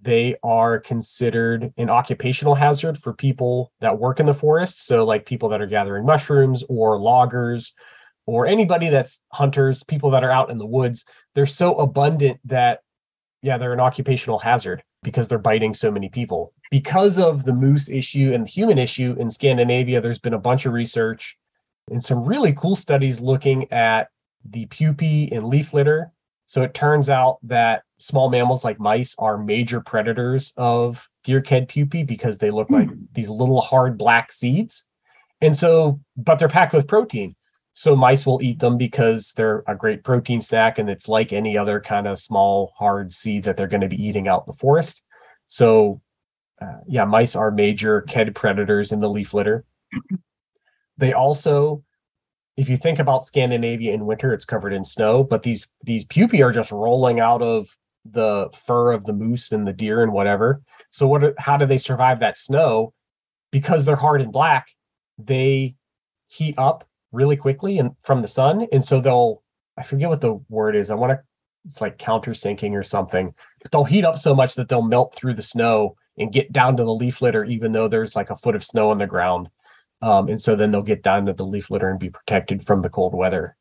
they 0.02 0.36
are 0.44 0.80
considered 0.80 1.74
an 1.78 1.90
occupational 1.90 2.56
hazard 2.56 2.98
for 2.98 3.14
people 3.14 3.72
that 3.80 4.00
work 4.00 4.20
in 4.20 4.26
the 4.26 4.34
forest. 4.34 4.86
So, 4.86 5.06
like 5.06 5.26
people 5.26 5.50
that 5.50 5.62
are 5.62 5.68
gathering 5.68 6.06
mushrooms 6.06 6.64
or 6.70 7.00
loggers 7.00 7.74
or 8.26 8.46
anybody 8.46 8.90
that's 8.90 9.24
hunters, 9.32 9.84
people 9.84 10.12
that 10.12 10.24
are 10.24 10.32
out 10.32 10.50
in 10.50 10.58
the 10.58 10.66
woods, 10.66 11.06
they're 11.36 11.46
so 11.46 11.76
abundant 11.76 12.40
that, 12.46 12.82
yeah, 13.42 13.58
they're 13.58 13.74
an 13.74 13.80
occupational 13.80 14.40
hazard 14.40 14.84
because 15.04 15.28
they're 15.28 15.38
biting 15.38 15.74
so 15.74 15.92
many 15.92 16.10
people. 16.10 16.54
Because 16.72 17.18
of 17.18 17.44
the 17.44 17.54
moose 17.54 17.90
issue 17.90 18.32
and 18.34 18.46
the 18.46 18.50
human 18.50 18.78
issue 18.78 19.16
in 19.20 19.30
Scandinavia, 19.30 20.02
there's 20.02 20.20
been 20.20 20.34
a 20.34 20.40
bunch 20.40 20.66
of 20.66 20.74
research 20.74 21.38
and 21.92 22.04
some 22.04 22.24
really 22.24 22.54
cool 22.54 22.76
studies 22.76 23.20
looking 23.20 23.72
at 23.72 24.08
the 24.46 24.66
pupae 24.68 25.30
and 25.32 25.46
leaf 25.48 25.74
litter 25.74 26.13
so 26.54 26.62
it 26.62 26.76
turns 26.76 27.10
out 27.10 27.40
that 27.42 27.82
small 27.98 28.30
mammals 28.30 28.64
like 28.64 28.80
mice 28.80 29.16
are 29.18 29.40
major 29.40 29.82
predators 29.82 30.54
of 30.56 31.10
deer 31.24 31.42
ked 31.42 31.68
pupae 31.68 32.04
because 32.04 32.38
they 32.38 32.52
look 32.52 32.70
like 32.70 32.90
these 33.14 33.28
little 33.28 33.60
hard 33.60 33.98
black 33.98 34.32
seeds. 34.32 34.86
And 35.42 35.58
so, 35.58 36.00
but 36.16 36.38
they're 36.38 36.48
packed 36.48 36.76
with 36.76 36.88
protein. 36.88 37.36
So 37.74 37.96
mice 37.96 38.28
will 38.28 38.40
eat 38.44 38.60
them 38.60 38.78
because 38.78 39.34
they're 39.36 39.64
a 39.68 39.74
great 39.74 40.04
protein 40.04 40.42
snack 40.42 40.78
and 40.78 40.92
it's 40.92 41.10
like 41.10 41.34
any 41.34 41.58
other 41.58 41.80
kind 41.80 42.06
of 42.08 42.20
small 42.20 42.72
hard 42.78 43.12
seed 43.12 43.46
that 43.46 43.58
they're 43.58 43.66
going 43.66 43.82
to 43.82 43.88
be 43.88 44.06
eating 44.06 44.28
out 44.28 44.42
in 44.42 44.52
the 44.52 44.60
forest. 44.60 45.02
So 45.48 46.02
uh, 46.62 46.82
yeah, 46.86 47.06
mice 47.06 47.36
are 47.36 47.50
major 47.50 48.04
ked 48.04 48.36
predators 48.36 48.92
in 48.92 49.00
the 49.00 49.10
leaf 49.10 49.34
litter. 49.34 49.66
They 51.00 51.14
also 51.14 51.84
if 52.56 52.70
you 52.70 52.78
think 52.78 53.00
about 53.00 53.24
Scandinavia 53.24 53.94
in 53.94 54.06
winter, 54.06 54.34
it's 54.34 54.46
covered 54.46 54.74
in 54.74 54.86
snow, 54.86 55.24
but 55.24 55.44
these 55.44 55.72
these 55.84 56.06
pupae 56.06 56.42
are 56.42 56.52
just 56.52 56.72
rolling 56.72 57.20
out 57.20 57.42
of 57.42 57.68
the 58.06 58.50
fur 58.54 58.92
of 58.92 59.06
the 59.06 59.14
moose 59.14 59.52
and 59.52 59.68
the 59.68 59.74
deer 59.74 60.04
and 60.04 60.12
whatever. 60.12 60.62
So 60.92 61.08
what 61.08 61.34
how 61.40 61.58
do 61.58 61.66
they 61.66 61.78
survive 61.78 62.20
that 62.20 62.38
snow? 62.38 62.94
Because 63.52 63.86
they're 63.86 63.96
hard 63.96 64.22
and 64.22 64.32
black, 64.32 64.68
they 65.18 65.76
heat 66.28 66.56
up 66.58 66.84
really 67.12 67.36
quickly 67.36 67.80
and 67.80 67.92
from 68.04 68.22
the 68.22 68.28
sun. 68.28 68.68
And 68.72 68.84
so 68.84 69.00
they'll 69.00 69.42
I 69.78 69.84
forget 69.84 70.10
what 70.10 70.22
the 70.22 70.36
word 70.50 70.76
is. 70.76 70.92
I 70.92 70.96
want 70.96 71.12
to 71.12 71.22
it's 71.66 71.82
like 71.82 71.98
countersinking 71.98 72.74
or 72.74 72.84
something. 72.84 73.34
But 73.62 73.72
they'll 73.72 73.84
heat 73.86 74.06
up 74.06 74.18
so 74.18 74.36
much 74.36 74.56
that 74.56 74.68
they'll 74.68 74.82
melt 74.82 75.16
through 75.16 75.36
the 75.36 75.42
snow 75.42 75.96
and 76.18 76.32
get 76.32 76.52
down 76.52 76.78
to 76.78 76.84
the 76.84 76.94
leaf 76.94 77.22
litter, 77.22 77.44
even 77.46 77.72
though 77.72 77.88
there's 77.88 78.16
like 78.16 78.30
a 78.30 78.36
foot 78.36 78.56
of 78.56 78.64
snow 78.64 78.92
on 78.92 78.98
the 78.98 79.08
ground. 79.08 79.50
Um, 80.04 80.28
and 80.28 80.42
so 80.42 80.58
then 80.58 80.72
they'll 80.72 80.82
get 80.82 81.02
down 81.02 81.28
to 81.28 81.34
the 81.34 81.46
leaf 81.46 81.72
litter 81.72 81.90
and 81.90 81.98
be 81.98 82.10
protected 82.10 82.62
from 82.62 82.82
the 82.82 82.90
cold 82.90 83.16
weather. 83.16 83.56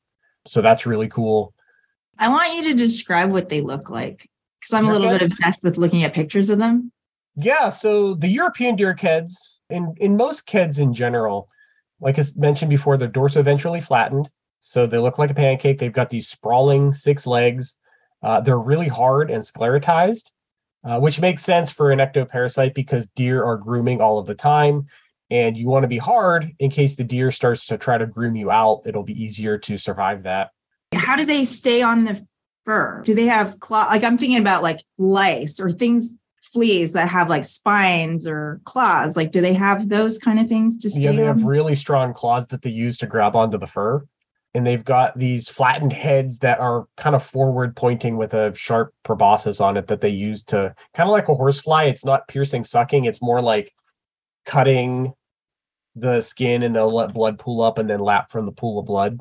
So 0.44 0.61
that's 0.61 0.87
really 0.87 1.09
cool. 1.09 1.55
I 2.18 2.28
want 2.31 2.55
you 2.57 2.64
to 2.64 2.74
describe 2.74 3.31
what 3.31 3.48
they 3.48 3.61
look 3.61 3.90
like 3.90 4.28
because 4.61 4.72
I'm 4.72 4.87
a 4.87 4.92
little 4.92 5.09
bit 5.09 5.22
obsessed 5.22 5.62
with 5.62 5.78
looking 5.78 6.02
at 6.02 6.12
pictures 6.12 6.50
of 6.50 6.59
them. 6.59 6.90
Yeah. 7.37 7.68
So 7.68 8.14
the 8.14 8.26
European 8.26 8.74
deer 8.74 8.92
keds, 8.92 9.61
in, 9.70 9.94
in 9.98 10.16
most 10.16 10.48
keds 10.48 10.81
in 10.81 10.92
general, 10.92 11.48
like 12.00 12.18
I 12.18 12.24
mentioned 12.37 12.70
before, 12.70 12.96
they're 12.96 13.09
dorsoventrally 13.09 13.83
flattened. 13.83 14.28
So 14.59 14.85
they 14.85 14.98
look 14.98 15.18
like 15.18 15.31
a 15.31 15.35
pancake. 15.35 15.78
They've 15.78 15.92
got 15.92 16.11
these 16.11 16.26
sprawling 16.26 16.92
six 16.92 17.24
legs. 17.24 17.78
Uh, 18.20 18.40
they're 18.40 18.59
really 18.59 18.88
hard 18.88 19.31
and 19.31 19.44
sclerotized, 19.44 20.33
uh, 20.85 20.98
which 20.98 21.20
makes 21.20 21.44
sense 21.44 21.70
for 21.70 21.92
an 21.92 22.00
ectoparasite 22.00 22.74
because 22.74 23.07
deer 23.07 23.44
are 23.44 23.57
grooming 23.57 24.00
all 24.00 24.18
of 24.18 24.26
the 24.26 24.35
time 24.35 24.88
and 25.33 25.57
you 25.57 25.66
want 25.66 25.83
to 25.83 25.88
be 25.88 25.99
hard 25.99 26.53
in 26.59 26.71
case 26.71 26.95
the 26.95 27.05
deer 27.05 27.31
starts 27.31 27.64
to 27.66 27.79
try 27.79 27.97
to 27.97 28.07
groom 28.07 28.37
you 28.37 28.51
out 28.51 28.83
it'll 28.87 29.03
be 29.03 29.21
easier 29.21 29.59
to 29.59 29.77
survive 29.77 30.23
that 30.23 30.51
how 30.95 31.16
do 31.16 31.25
they 31.25 31.45
stay 31.45 31.83
on 31.83 32.05
the 32.05 32.25
fur 32.64 33.03
do 33.05 33.14
they 33.14 33.27
have 33.27 33.59
claw 33.59 33.87
like 33.87 34.05
i'm 34.05 34.18
thinking 34.18 34.38
about 34.38 34.62
like 34.62 34.81
lice 34.99 35.59
or 35.59 35.71
things 35.71 36.14
fleas 36.42 36.92
that 36.92 37.09
have 37.09 37.31
like 37.31 37.47
spines 37.47 38.27
or 38.27 38.61
claws 38.64 39.16
like 39.16 39.33
do 39.33 39.40
they 39.40 39.55
have 39.55 39.88
those 39.88 40.18
kind 40.18 40.38
of 40.38 40.47
things 40.49 40.77
to 40.77 40.90
stay 40.90 41.03
yeah 41.03 41.12
they 41.12 41.27
on? 41.27 41.38
have 41.38 41.45
really 41.45 41.75
strong 41.75 42.12
claws 42.12 42.47
that 42.49 42.62
they 42.62 42.71
use 42.71 42.99
to 42.99 43.07
grab 43.07 43.35
onto 43.35 43.57
the 43.59 43.66
fur 43.66 44.05
and 44.55 44.66
they've 44.66 44.85
got 44.85 45.18
these 45.18 45.49
flattened 45.49 45.95
heads 45.95 46.40
that 46.40 46.61
are 46.61 46.87
kind 46.99 47.16
of 47.16 47.23
forward 47.23 47.75
pointing 47.75 48.18
with 48.18 48.35
a 48.35 48.55
sharp 48.55 48.92
proboscis 49.03 49.62
on 49.62 49.79
it 49.79 49.87
that 49.87 50.03
they 50.03 50.11
use 50.11 50.42
to 50.42 50.75
kind 50.95 51.09
of 51.09 51.12
like 51.12 51.29
a 51.29 51.35
horsefly 51.35 51.85
it's 51.85 52.05
not 52.05 52.29
piercing 52.29 52.64
sucking 52.64 53.05
it's 53.05 53.23
more 53.23 53.40
like 53.40 53.73
cutting 54.45 55.14
the 55.94 56.20
skin 56.20 56.62
and 56.62 56.74
they'll 56.74 56.92
let 56.92 57.14
blood 57.14 57.38
pool 57.38 57.62
up 57.62 57.78
and 57.78 57.88
then 57.88 58.00
lap 58.00 58.31
from 58.31 58.46
the 58.46 58.52
pool 58.52 58.78
of 58.78 58.87
blood. 58.87 59.20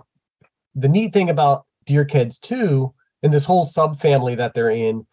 The 0.76 0.88
neat 0.88 1.14
thing 1.14 1.30
about 1.30 1.66
deer 1.86 2.06
keds 2.06 2.40
too, 2.40 2.94
and 3.24 3.34
this 3.34 3.46
whole 3.46 3.66
subfamily 3.66 4.38
that 4.38 4.54
they're 4.54 4.70
in, 4.70 5.06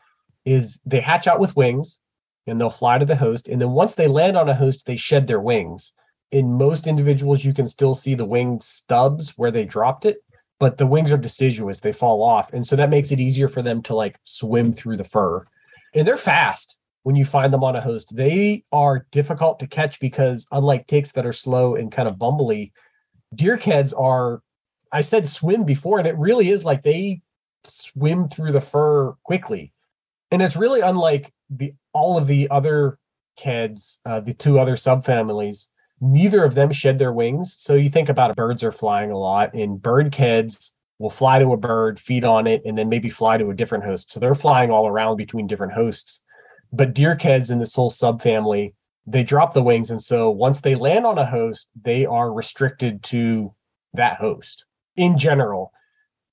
is 0.45 0.81
they 0.87 1.01
hatch 1.01 1.27
out 1.27 1.41
with 1.41 1.57
wings 1.57 2.01
and 2.47 2.59
they'll 2.59 2.71
fly 2.71 2.99
to 2.99 3.05
the 3.05 3.17
host. 3.17 3.49
And 3.49 3.61
then 3.61 3.71
once 3.71 3.95
they 3.95 4.09
land 4.09 4.37
on 4.37 4.49
a 4.49 4.55
host, 4.55 4.87
they 4.87 4.97
shed 4.97 5.27
their 5.27 5.41
wings. 5.41 5.93
In 6.31 6.55
most 6.55 6.87
individuals, 6.87 7.45
you 7.45 7.53
can 7.53 7.67
still 7.67 7.95
see 7.95 8.15
the 8.15 8.25
wing 8.25 8.61
stubs 8.61 9.37
where 9.37 9.51
they 9.51 9.65
dropped 9.65 10.05
it, 10.05 10.19
but 10.59 10.79
the 10.79 10.87
wings 10.87 11.13
are 11.13 11.19
deciduous, 11.19 11.81
they 11.81 11.93
fall 11.93 12.23
off. 12.23 12.53
And 12.53 12.67
so 12.67 12.77
that 12.77 12.91
makes 12.91 13.11
it 13.11 13.21
easier 13.21 13.49
for 13.49 13.63
them 13.63 13.83
to 13.83 13.95
like 13.95 14.19
swim 14.25 14.73
through 14.73 14.99
the 14.99 15.05
fur. 15.05 15.47
And 15.95 16.07
they're 16.07 16.17
fast 16.17 16.78
when 17.09 17.17
you 17.17 17.25
find 17.25 17.55
them 17.55 17.65
on 17.65 17.75
a 17.75 17.81
host. 17.81 18.15
They 18.15 18.65
are 18.71 19.07
difficult 19.13 19.61
to 19.61 19.67
catch 19.67 19.99
because 19.99 20.47
unlike 20.53 20.87
ticks 20.87 21.13
that 21.13 21.25
are 21.25 21.33
slow 21.33 21.75
and 21.75 21.91
kind 21.91 22.07
of 22.07 22.17
bumbly, 22.17 22.73
deer 23.35 23.57
keds 23.57 23.99
are 23.99 24.43
I 24.93 25.01
said 25.01 25.27
swim 25.27 25.65
before, 25.65 25.99
and 25.99 26.07
it 26.07 26.19
really 26.19 26.51
is 26.51 26.67
like 26.67 26.83
they 26.83 27.23
swim 27.65 28.29
through 28.29 28.53
the 28.53 28.61
fur 28.61 29.15
quickly. 29.25 29.73
And 30.31 30.43
it's 30.43 30.55
really 30.55 30.83
unlike 30.83 31.33
the 31.49 31.73
all 31.95 32.19
of 32.19 32.27
the 32.27 32.51
other 32.51 32.99
keds, 33.41 34.01
uh, 34.05 34.21
the 34.21 34.35
two 34.35 34.59
other 34.59 34.77
subfamilies. 34.77 35.69
Neither 36.03 36.45
of 36.45 36.57
them 36.57 36.71
shed 36.73 36.99
their 36.99 37.15
wings. 37.15 37.57
So 37.59 37.73
you 37.73 37.89
think 37.89 38.11
about 38.11 38.33
it, 38.33 38.37
birds 38.37 38.63
are 38.63 38.71
flying 38.71 39.11
a 39.13 39.17
lot, 39.17 39.55
and 39.55 39.81
bird 39.81 40.13
keds 40.13 40.73
will 40.99 41.09
fly 41.09 41.39
to 41.39 41.55
a 41.55 41.57
bird, 41.57 41.99
feed 41.99 42.25
on 42.25 42.47
it, 42.47 42.61
and 42.67 42.77
then 42.77 42.91
maybe 42.91 43.09
fly 43.09 43.39
to 43.39 43.49
a 43.49 43.55
different 43.55 43.85
host. 43.85 44.13
So 44.13 44.21
they're 44.21 44.35
flying 44.35 44.71
all 44.71 44.87
around 44.87 45.17
between 45.17 45.47
different 45.47 45.73
hosts. 45.73 46.23
But 46.73 46.95
deerkeds 46.95 47.51
in 47.51 47.59
this 47.59 47.75
whole 47.75 47.91
subfamily, 47.91 48.75
they 49.07 49.23
drop 49.23 49.55
the 49.55 49.63
wings. 49.63 49.91
And 49.91 50.01
so 50.01 50.31
once 50.31 50.61
they 50.61 50.75
land 50.75 51.07
on 51.07 51.19
a 51.19 51.27
host, 51.27 51.69
they 51.81 52.05
are 52.05 52.33
restricted 52.33 53.03
to 53.05 53.55
that 53.95 54.19
host. 54.19 54.65
In 54.97 55.17
general, 55.17 55.73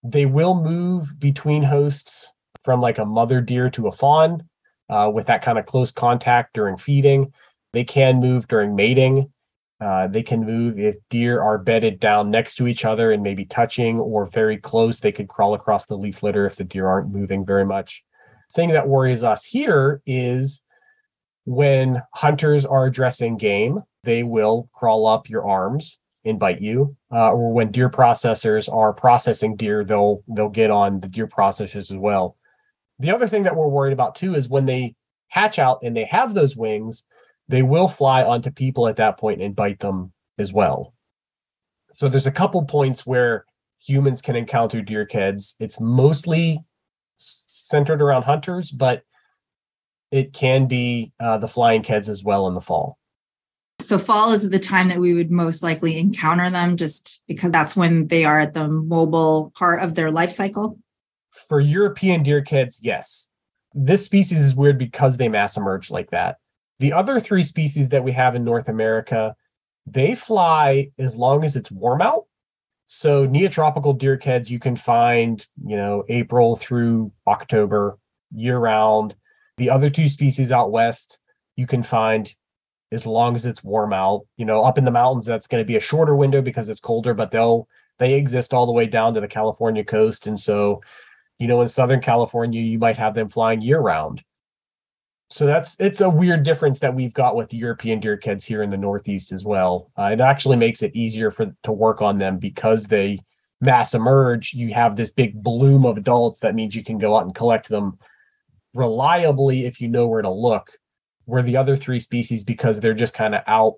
they 0.04 0.26
will 0.26 0.56
move 0.56 1.20
between 1.20 1.64
hosts 1.64 2.34
from 2.64 2.82
like 2.82 2.98
a 2.98 3.06
mother 3.06 3.42
deer 3.42 3.70
to 3.72 3.88
a 3.88 3.92
fawn 3.92 4.50
uh, 4.90 5.10
with 5.14 5.28
that 5.28 5.42
kind 5.42 5.58
of 5.58 5.66
close 5.66 5.92
contact 5.92 6.54
during 6.54 6.78
feeding. 6.78 7.34
They 7.74 7.84
can 7.84 8.20
move 8.20 8.48
during 8.48 8.76
mating. 8.76 9.32
Uh, 9.80 10.08
they 10.08 10.24
can 10.24 10.46
move 10.46 10.80
if 10.80 10.96
deer 11.10 11.42
are 11.42 11.58
bedded 11.58 12.00
down 12.00 12.32
next 12.32 12.56
to 12.56 12.68
each 12.68 12.86
other 12.86 13.12
and 13.12 13.22
maybe 13.22 13.46
touching 13.46 14.00
or 14.00 14.26
very 14.26 14.58
close. 14.58 15.00
They 15.00 15.12
could 15.12 15.28
crawl 15.28 15.54
across 15.54 15.86
the 15.86 15.98
leaf 15.98 16.24
litter 16.24 16.46
if 16.46 16.56
the 16.56 16.64
deer 16.64 16.88
aren't 16.88 17.12
moving 17.12 17.46
very 17.46 17.66
much. 17.66 18.04
Thing 18.54 18.72
that 18.72 18.88
worries 18.88 19.24
us 19.24 19.44
here 19.44 20.02
is 20.06 20.62
when 21.46 22.02
hunters 22.14 22.66
are 22.66 22.86
addressing 22.86 23.38
game, 23.38 23.82
they 24.04 24.24
will 24.24 24.70
crawl 24.74 25.08
up 25.08 25.30
your 25.30 25.48
arms 25.48 26.00
and 26.24 26.40
bite 26.40 26.62
you. 26.62 26.96
Uh, 27.12 27.32
or 27.32 27.54
when 27.54 27.72
deer 27.72 27.90
processors 27.90 28.72
are 28.72 28.94
processing 28.94 29.56
deer, 29.56 29.84
they'll 29.84 30.24
they'll 30.28 30.50
get 30.50 30.72
on 30.72 31.00
the 31.00 31.08
deer 31.08 31.28
processors 31.28 31.92
as 31.92 31.98
well. 31.98 32.36
The 33.00 33.12
other 33.12 33.28
thing 33.28 33.44
that 33.44 33.56
we're 33.56 33.68
worried 33.68 33.94
about 33.94 34.16
too 34.16 34.36
is 34.36 34.50
when 34.50 34.66
they 34.66 34.96
hatch 35.30 35.60
out 35.60 35.80
and 35.84 35.96
they 35.96 36.06
have 36.06 36.34
those 36.34 36.56
wings, 36.56 37.06
they 37.48 37.62
will 37.62 37.88
fly 37.88 38.24
onto 38.24 38.52
people 38.52 38.88
at 38.88 38.96
that 38.98 39.18
point 39.18 39.42
and 39.42 39.56
bite 39.56 39.80
them 39.80 40.14
as 40.38 40.52
well. 40.52 40.94
So 41.94 42.10
there's 42.10 42.28
a 42.28 42.32
couple 42.32 42.64
points 42.66 43.06
where 43.06 43.46
humans 43.80 44.22
can 44.22 44.36
encounter 44.36 44.82
deer 44.82 45.06
keds. 45.06 45.56
It's 45.60 45.80
mostly 45.80 46.60
centered 47.18 48.02
around 48.02 48.24
hunters, 48.24 48.72
but 48.72 49.04
it 50.12 50.34
can 50.34 50.68
be 50.68 51.12
uh, 51.20 51.38
the 51.38 51.48
flying 51.48 51.82
keds 51.82 52.10
as 52.10 52.24
well 52.24 52.48
in 52.48 52.54
the 52.54 52.62
fall. 52.62 52.98
So 53.80 53.98
fall 53.98 54.32
is 54.32 54.50
the 54.50 54.60
time 54.60 54.88
that 54.88 55.00
we 55.00 55.14
would 55.14 55.32
most 55.32 55.62
likely 55.62 55.98
encounter 55.98 56.50
them 56.50 56.78
just 56.78 57.24
because 57.28 57.52
that's 57.52 57.76
when 57.76 58.08
they 58.08 58.24
are 58.24 58.40
at 58.40 58.54
the 58.54 58.70
mobile 58.70 59.52
part 59.58 59.82
of 59.82 59.96
their 59.96 60.12
life 60.12 60.32
cycle. 60.32 60.80
For 61.50 61.60
European 61.60 62.24
deerkeds, 62.24 62.80
yes. 62.82 63.30
This 63.74 64.06
species 64.06 64.42
is 64.42 64.56
weird 64.56 64.78
because 64.78 65.18
they 65.18 65.28
mass 65.28 65.58
emerge 65.58 65.92
like 65.92 66.12
that. 66.12 66.38
The 66.80 66.94
other 66.94 67.20
three 67.20 67.44
species 67.44 67.90
that 67.90 68.04
we 68.04 68.14
have 68.14 68.36
in 68.36 68.46
North 68.46 68.70
America, 68.70 69.36
they 69.86 70.16
fly 70.16 70.92
as 70.98 71.18
long 71.18 71.44
as 71.44 71.58
it's 71.58 71.72
warm 71.72 72.02
out. 72.02 72.25
So 72.86 73.28
neotropical 73.28 73.98
deer 73.98 74.18
deerkeds 74.18 74.50
you 74.50 74.60
can 74.60 74.76
find, 74.76 75.46
you 75.66 75.76
know, 75.76 76.04
April 76.08 76.56
through 76.56 77.12
October 77.28 77.98
year 78.34 78.58
round. 78.58 79.16
The 79.58 79.70
other 79.70 79.90
two 79.90 80.08
species 80.08 80.52
out 80.52 80.72
west 80.72 81.20
you 81.56 81.66
can 81.66 81.84
find 81.84 82.34
as 82.92 83.08
long 83.08 83.36
as 83.36 83.46
it's 83.46 83.64
warm 83.64 83.94
out. 83.94 84.26
You 84.38 84.46
know, 84.46 84.64
up 84.64 84.78
in 84.78 84.84
the 84.84 84.92
mountains 84.92 85.26
that's 85.26 85.48
going 85.48 85.62
to 85.64 85.68
be 85.68 85.78
a 85.78 85.82
shorter 85.82 86.16
window 86.16 86.42
because 86.42 86.70
it's 86.70 86.82
colder, 86.82 87.14
but 87.14 87.32
they'll 87.32 87.68
they 87.98 88.16
exist 88.16 88.54
all 88.54 88.66
the 88.66 88.72
way 88.72 88.86
down 88.86 89.14
to 89.14 89.22
the 89.22 89.28
California 89.28 89.84
coast 89.84 90.28
and 90.28 90.40
so 90.40 90.82
you 91.40 91.48
know 91.48 91.62
in 91.62 91.68
Southern 91.68 92.02
California 92.02 92.62
you 92.62 92.78
might 92.78 92.98
have 92.98 93.14
them 93.14 93.30
flying 93.30 93.62
year 93.62 93.80
round 93.80 94.24
so 95.36 95.46
that's 95.46 95.78
it's 95.82 96.00
a 96.00 96.10
weird 96.10 96.44
difference 96.44 96.80
that 96.80 96.96
we've 96.96 97.14
got 97.14 97.36
with 97.36 97.54
European 97.54 98.00
deer 98.00 98.16
keds 98.16 98.46
here 98.46 98.64
in 98.64 98.70
the 98.70 98.78
Northeast 98.78 99.34
as 99.34 99.44
well. 99.44 99.92
Uh, 100.00 100.12
it 100.14 100.22
actually 100.22 100.56
makes 100.56 100.82
it 100.82 100.96
easier 100.96 101.30
for 101.30 101.54
to 101.64 101.74
work 101.74 102.02
on 102.02 102.18
them 102.18 102.38
because 102.38 102.88
they 102.88 103.20
mass 103.60 103.94
emerge. 103.94 104.54
You 104.54 104.74
have 104.74 104.96
this 104.96 105.12
big 105.12 105.44
bloom 105.44 105.86
of 105.86 105.98
adults. 105.98 106.40
That 106.40 106.56
means 106.56 106.74
you 106.74 106.86
can 106.86 106.98
go 106.98 107.18
out 107.18 107.26
and 107.26 107.36
collect 107.36 107.68
them 107.68 108.00
reliably 108.74 109.66
if 109.66 109.82
you 109.82 109.90
know 109.90 110.08
where 110.08 110.22
to 110.22 110.30
look. 110.30 110.72
Where 111.26 111.44
the 111.44 111.58
other 111.58 111.76
three 111.76 112.00
species, 112.00 112.46
because 112.46 112.80
they're 112.80 112.94
just 112.94 113.14
kind 113.14 113.36
of 113.36 113.42
out 113.46 113.74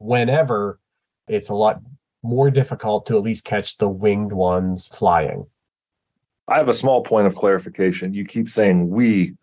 whenever, 0.00 0.78
it's 1.26 1.48
a 1.48 1.54
lot 1.54 1.80
more 2.22 2.50
difficult 2.50 3.06
to 3.06 3.16
at 3.16 3.22
least 3.22 3.46
catch 3.46 3.78
the 3.78 3.88
winged 3.88 4.34
ones 4.34 4.88
flying. 4.88 5.46
I 6.46 6.58
have 6.58 6.68
a 6.68 6.74
small 6.74 7.02
point 7.02 7.26
of 7.26 7.36
clarification. 7.36 8.12
You 8.12 8.26
keep 8.26 8.50
saying 8.50 8.90
we 8.90 9.36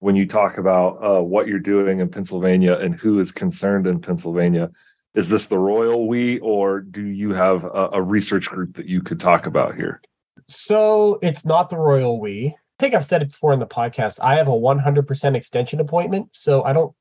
when 0.00 0.16
you 0.16 0.26
talk 0.26 0.58
about 0.58 1.02
uh, 1.02 1.22
what 1.22 1.46
you're 1.46 1.58
doing 1.58 2.00
in 2.00 2.10
Pennsylvania 2.10 2.74
and 2.74 2.94
who 2.94 3.20
is 3.20 3.32
concerned 3.32 3.86
in 3.86 4.00
Pennsylvania. 4.00 4.70
Is 5.14 5.28
this 5.28 5.46
the 5.46 5.58
royal 5.58 6.08
we, 6.08 6.38
or 6.40 6.80
do 6.80 7.04
you 7.06 7.32
have 7.32 7.64
a, 7.64 7.90
a 7.94 8.02
research 8.02 8.48
group 8.48 8.74
that 8.74 8.86
you 8.86 9.02
could 9.02 9.20
talk 9.20 9.46
about 9.46 9.74
here? 9.74 10.00
So 10.48 11.18
it's 11.22 11.44
not 11.44 11.68
the 11.68 11.76
royal 11.76 12.20
we. 12.20 12.48
I 12.48 12.54
think 12.78 12.94
I've 12.94 13.04
said 13.04 13.22
it 13.22 13.30
before 13.30 13.52
in 13.52 13.60
the 13.60 13.66
podcast. 13.66 14.18
I 14.22 14.36
have 14.36 14.48
a 14.48 14.52
100% 14.52 15.36
extension 15.36 15.80
appointment, 15.80 16.30
so 16.32 16.64
I 16.64 16.72
don't 16.72 16.94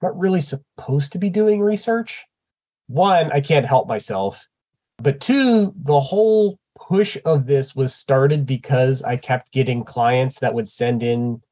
I'm 0.00 0.08
not 0.08 0.18
really 0.18 0.40
supposed 0.40 1.12
to 1.12 1.18
be 1.18 1.28
doing 1.28 1.60
research. 1.60 2.24
One, 2.86 3.32
I 3.32 3.40
can't 3.40 3.66
help 3.66 3.88
myself, 3.88 4.46
but 4.98 5.20
two, 5.20 5.74
the 5.76 6.00
whole 6.00 6.58
push 6.78 7.18
of 7.24 7.46
this 7.46 7.74
was 7.74 7.94
started 7.94 8.46
because 8.46 9.02
I 9.02 9.16
kept 9.16 9.52
getting 9.52 9.84
clients 9.84 10.38
that 10.38 10.54
would 10.54 10.68
send 10.68 11.02
in 11.02 11.42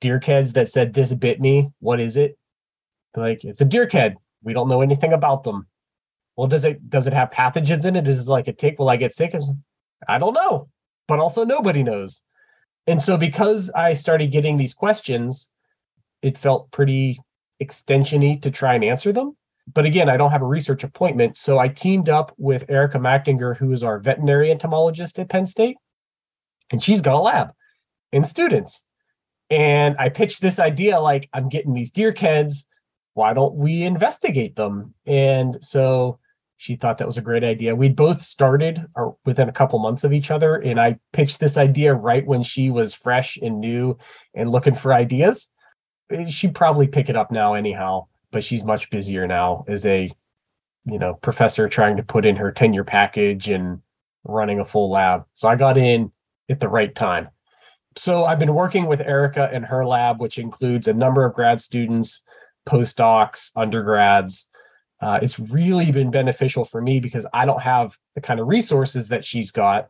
deerkeds 0.00 0.52
that 0.54 0.68
said 0.68 0.92
this 0.92 1.12
bit 1.14 1.40
me. 1.40 1.70
What 1.80 2.00
is 2.00 2.16
it? 2.16 2.38
like, 3.16 3.44
it's 3.44 3.62
a 3.62 3.64
deerked. 3.64 4.18
We 4.42 4.52
don't 4.52 4.68
know 4.68 4.82
anything 4.82 5.12
about 5.12 5.44
them. 5.44 5.66
Well, 6.36 6.46
does 6.46 6.64
it 6.64 6.90
does 6.90 7.06
it 7.06 7.14
have 7.14 7.30
pathogens 7.30 7.86
in 7.86 7.96
it? 7.96 8.06
Is 8.06 8.28
it 8.28 8.30
like 8.30 8.46
a 8.46 8.52
tick? 8.52 8.78
Will 8.78 8.90
I 8.90 8.96
get 8.96 9.14
sick? 9.14 9.34
I 10.06 10.18
don't 10.18 10.34
know. 10.34 10.68
But 11.08 11.18
also 11.18 11.44
nobody 11.44 11.82
knows. 11.82 12.22
And 12.86 13.00
so 13.00 13.16
because 13.16 13.70
I 13.70 13.94
started 13.94 14.30
getting 14.30 14.56
these 14.56 14.74
questions, 14.74 15.50
it 16.22 16.38
felt 16.38 16.70
pretty 16.70 17.18
extensiony 17.62 18.40
to 18.42 18.50
try 18.50 18.74
and 18.74 18.84
answer 18.84 19.12
them. 19.12 19.36
But 19.72 19.86
again, 19.86 20.08
I 20.08 20.16
don't 20.16 20.30
have 20.30 20.42
a 20.42 20.46
research 20.46 20.84
appointment. 20.84 21.36
So 21.36 21.58
I 21.58 21.68
teamed 21.68 22.08
up 22.08 22.32
with 22.36 22.70
Erica 22.70 22.98
Machtinger, 22.98 23.56
who 23.56 23.72
is 23.72 23.82
our 23.82 23.98
veterinary 23.98 24.50
entomologist 24.50 25.18
at 25.18 25.28
Penn 25.28 25.46
State. 25.46 25.76
And 26.70 26.82
she's 26.82 27.00
got 27.00 27.16
a 27.16 27.20
lab 27.20 27.50
and 28.12 28.26
students. 28.26 28.84
And 29.50 29.96
I 29.98 30.08
pitched 30.08 30.40
this 30.40 30.58
idea 30.58 31.00
like, 31.00 31.28
I'm 31.32 31.48
getting 31.48 31.74
these 31.74 31.90
deer 31.90 32.12
keds. 32.12 32.64
Why 33.14 33.32
don't 33.32 33.54
we 33.54 33.82
investigate 33.82 34.56
them? 34.56 34.94
And 35.06 35.58
so 35.62 36.18
she 36.58 36.76
thought 36.76 36.98
that 36.98 37.06
was 37.06 37.18
a 37.18 37.22
great 37.22 37.44
idea. 37.44 37.76
We'd 37.76 37.96
both 37.96 38.22
started 38.22 38.86
or 38.94 39.10
uh, 39.10 39.12
within 39.24 39.48
a 39.48 39.52
couple 39.52 39.78
months 39.78 40.04
of 40.04 40.12
each 40.12 40.30
other. 40.30 40.56
And 40.56 40.80
I 40.80 40.98
pitched 41.12 41.38
this 41.38 41.56
idea 41.56 41.94
right 41.94 42.26
when 42.26 42.42
she 42.42 42.70
was 42.70 42.94
fresh 42.94 43.36
and 43.36 43.60
new 43.60 43.98
and 44.34 44.50
looking 44.50 44.74
for 44.74 44.92
ideas. 44.92 45.50
She'd 46.28 46.54
probably 46.54 46.88
pick 46.88 47.08
it 47.08 47.16
up 47.16 47.30
now, 47.30 47.54
anyhow, 47.54 48.06
but 48.30 48.44
she's 48.44 48.64
much 48.64 48.90
busier 48.90 49.26
now 49.26 49.64
as 49.68 49.84
a 49.84 50.12
you 50.84 51.00
know 51.00 51.14
professor 51.14 51.68
trying 51.68 51.96
to 51.96 52.04
put 52.04 52.24
in 52.24 52.36
her 52.36 52.52
tenure 52.52 52.84
package 52.84 53.48
and 53.48 53.80
running 54.24 54.60
a 54.60 54.64
full 54.64 54.90
lab. 54.90 55.24
So 55.34 55.48
I 55.48 55.56
got 55.56 55.76
in 55.76 56.12
at 56.48 56.60
the 56.60 56.68
right 56.68 56.94
time 56.94 57.28
so 57.96 58.26
I've 58.26 58.38
been 58.38 58.54
working 58.54 58.86
with 58.86 59.00
Erica 59.00 59.50
in 59.52 59.62
her 59.64 59.86
lab, 59.86 60.20
which 60.20 60.38
includes 60.38 60.86
a 60.86 60.92
number 60.92 61.24
of 61.24 61.34
grad 61.34 61.60
students, 61.60 62.22
postdocs, 62.68 63.50
undergrads. 63.56 64.48
Uh, 65.00 65.18
it's 65.22 65.38
really 65.38 65.90
been 65.90 66.10
beneficial 66.10 66.64
for 66.64 66.82
me 66.82 67.00
because 67.00 67.26
I 67.32 67.46
don't 67.46 67.62
have 67.62 67.96
the 68.14 68.20
kind 68.20 68.38
of 68.38 68.48
resources 68.48 69.08
that 69.08 69.24
she's 69.24 69.50
got, 69.50 69.88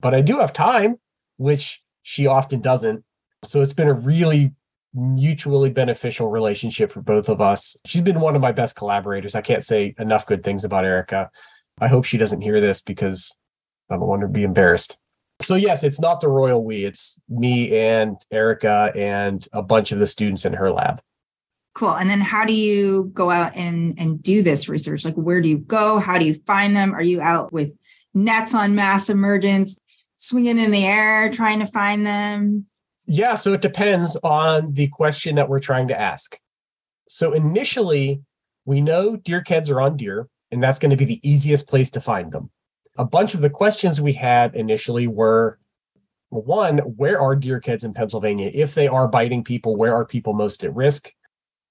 but 0.00 0.14
I 0.14 0.20
do 0.20 0.38
have 0.38 0.52
time, 0.52 0.98
which 1.38 1.82
she 2.02 2.26
often 2.26 2.60
doesn't. 2.60 3.04
So 3.42 3.62
it's 3.62 3.72
been 3.72 3.88
a 3.88 3.94
really 3.94 4.52
mutually 4.92 5.70
beneficial 5.70 6.30
relationship 6.30 6.92
for 6.92 7.00
both 7.00 7.28
of 7.28 7.40
us. 7.40 7.76
She's 7.86 8.02
been 8.02 8.20
one 8.20 8.36
of 8.36 8.42
my 8.42 8.52
best 8.52 8.76
collaborators. 8.76 9.34
I 9.34 9.42
can't 9.42 9.64
say 9.64 9.94
enough 9.98 10.26
good 10.26 10.42
things 10.42 10.64
about 10.64 10.84
Erica. 10.84 11.30
I 11.80 11.88
hope 11.88 12.04
she 12.04 12.18
doesn't 12.18 12.40
hear 12.40 12.60
this 12.60 12.80
because 12.80 13.36
I 13.90 13.94
don't 13.94 14.06
want 14.06 14.22
her 14.22 14.28
to 14.28 14.32
be 14.32 14.42
embarrassed 14.42 14.98
so 15.42 15.54
yes, 15.54 15.84
it's 15.84 16.00
not 16.00 16.20
the 16.20 16.28
royal 16.28 16.64
we. 16.64 16.84
It's 16.84 17.20
me 17.28 17.76
and 17.76 18.16
Erica 18.30 18.92
and 18.96 19.46
a 19.52 19.62
bunch 19.62 19.92
of 19.92 19.98
the 19.98 20.06
students 20.06 20.44
in 20.44 20.54
her 20.54 20.70
lab. 20.72 21.00
Cool. 21.74 21.94
And 21.94 22.08
then 22.08 22.20
how 22.20 22.46
do 22.46 22.54
you 22.54 23.10
go 23.12 23.30
out 23.30 23.54
and 23.54 23.94
and 23.98 24.22
do 24.22 24.42
this 24.42 24.68
research? 24.68 25.04
Like 25.04 25.14
where 25.14 25.42
do 25.42 25.48
you 25.48 25.58
go? 25.58 25.98
How 25.98 26.18
do 26.18 26.24
you 26.24 26.34
find 26.46 26.74
them? 26.74 26.94
Are 26.94 27.02
you 27.02 27.20
out 27.20 27.52
with 27.52 27.76
nets 28.14 28.54
on 28.54 28.74
mass 28.74 29.10
emergence, 29.10 29.78
swinging 30.16 30.58
in 30.58 30.70
the 30.70 30.86
air 30.86 31.30
trying 31.30 31.60
to 31.60 31.66
find 31.66 32.06
them? 32.06 32.66
Yeah, 33.06 33.34
so 33.34 33.52
it 33.52 33.60
depends 33.60 34.16
on 34.24 34.72
the 34.72 34.88
question 34.88 35.36
that 35.36 35.48
we're 35.48 35.60
trying 35.60 35.88
to 35.88 36.00
ask. 36.00 36.40
So 37.08 37.34
initially, 37.34 38.22
we 38.64 38.80
know 38.80 39.16
deerkeds 39.16 39.70
are 39.70 39.80
on 39.80 39.96
deer, 39.96 40.28
and 40.50 40.60
that's 40.60 40.80
going 40.80 40.90
to 40.90 40.96
be 40.96 41.04
the 41.04 41.20
easiest 41.28 41.68
place 41.68 41.90
to 41.92 42.00
find 42.00 42.32
them 42.32 42.50
a 42.98 43.04
bunch 43.04 43.34
of 43.34 43.40
the 43.40 43.50
questions 43.50 44.00
we 44.00 44.12
had 44.12 44.54
initially 44.54 45.06
were 45.06 45.58
one, 46.30 46.78
where 46.78 47.20
are 47.20 47.36
deer 47.36 47.60
keds 47.60 47.84
in 47.84 47.94
Pennsylvania? 47.94 48.50
If 48.52 48.74
they 48.74 48.88
are 48.88 49.08
biting 49.08 49.44
people, 49.44 49.76
where 49.76 49.94
are 49.94 50.04
people 50.04 50.32
most 50.32 50.64
at 50.64 50.74
risk? 50.74 51.12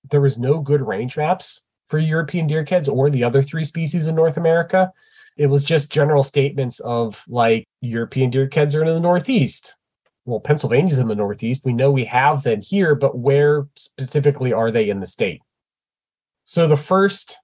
There 0.09 0.21
was 0.21 0.38
no 0.38 0.59
good 0.59 0.81
range 0.81 1.17
maps 1.17 1.61
for 1.89 1.99
European 1.99 2.47
deer 2.47 2.63
keds 2.63 2.91
or 2.91 3.09
the 3.09 3.23
other 3.23 3.41
three 3.41 3.63
species 3.63 4.07
in 4.07 4.15
North 4.15 4.38
America. 4.38 4.91
It 5.38 5.47
was 5.47 5.63
just 5.63 5.91
general 5.91 6.23
statements 6.23 6.79
of 6.79 7.23
like 7.27 7.65
European 7.81 8.29
deer 8.29 8.47
keds 8.47 8.75
are 8.75 8.81
in 8.81 8.88
the 8.88 8.99
Northeast, 8.99 9.75
well, 10.25 10.39
Pennsylvania's 10.39 10.97
in 10.97 11.07
the 11.07 11.15
Northeast. 11.15 11.63
We 11.63 11.73
know 11.73 11.91
we 11.91 12.05
have 12.05 12.43
them 12.43 12.61
here, 12.61 12.95
but 12.95 13.17
where 13.17 13.67
specifically 13.75 14.51
are 14.51 14.71
they 14.71 14.89
in 14.89 14.99
the 14.99 15.05
state? 15.05 15.41
So 16.43 16.67
the 16.67 16.75
first 16.75 17.38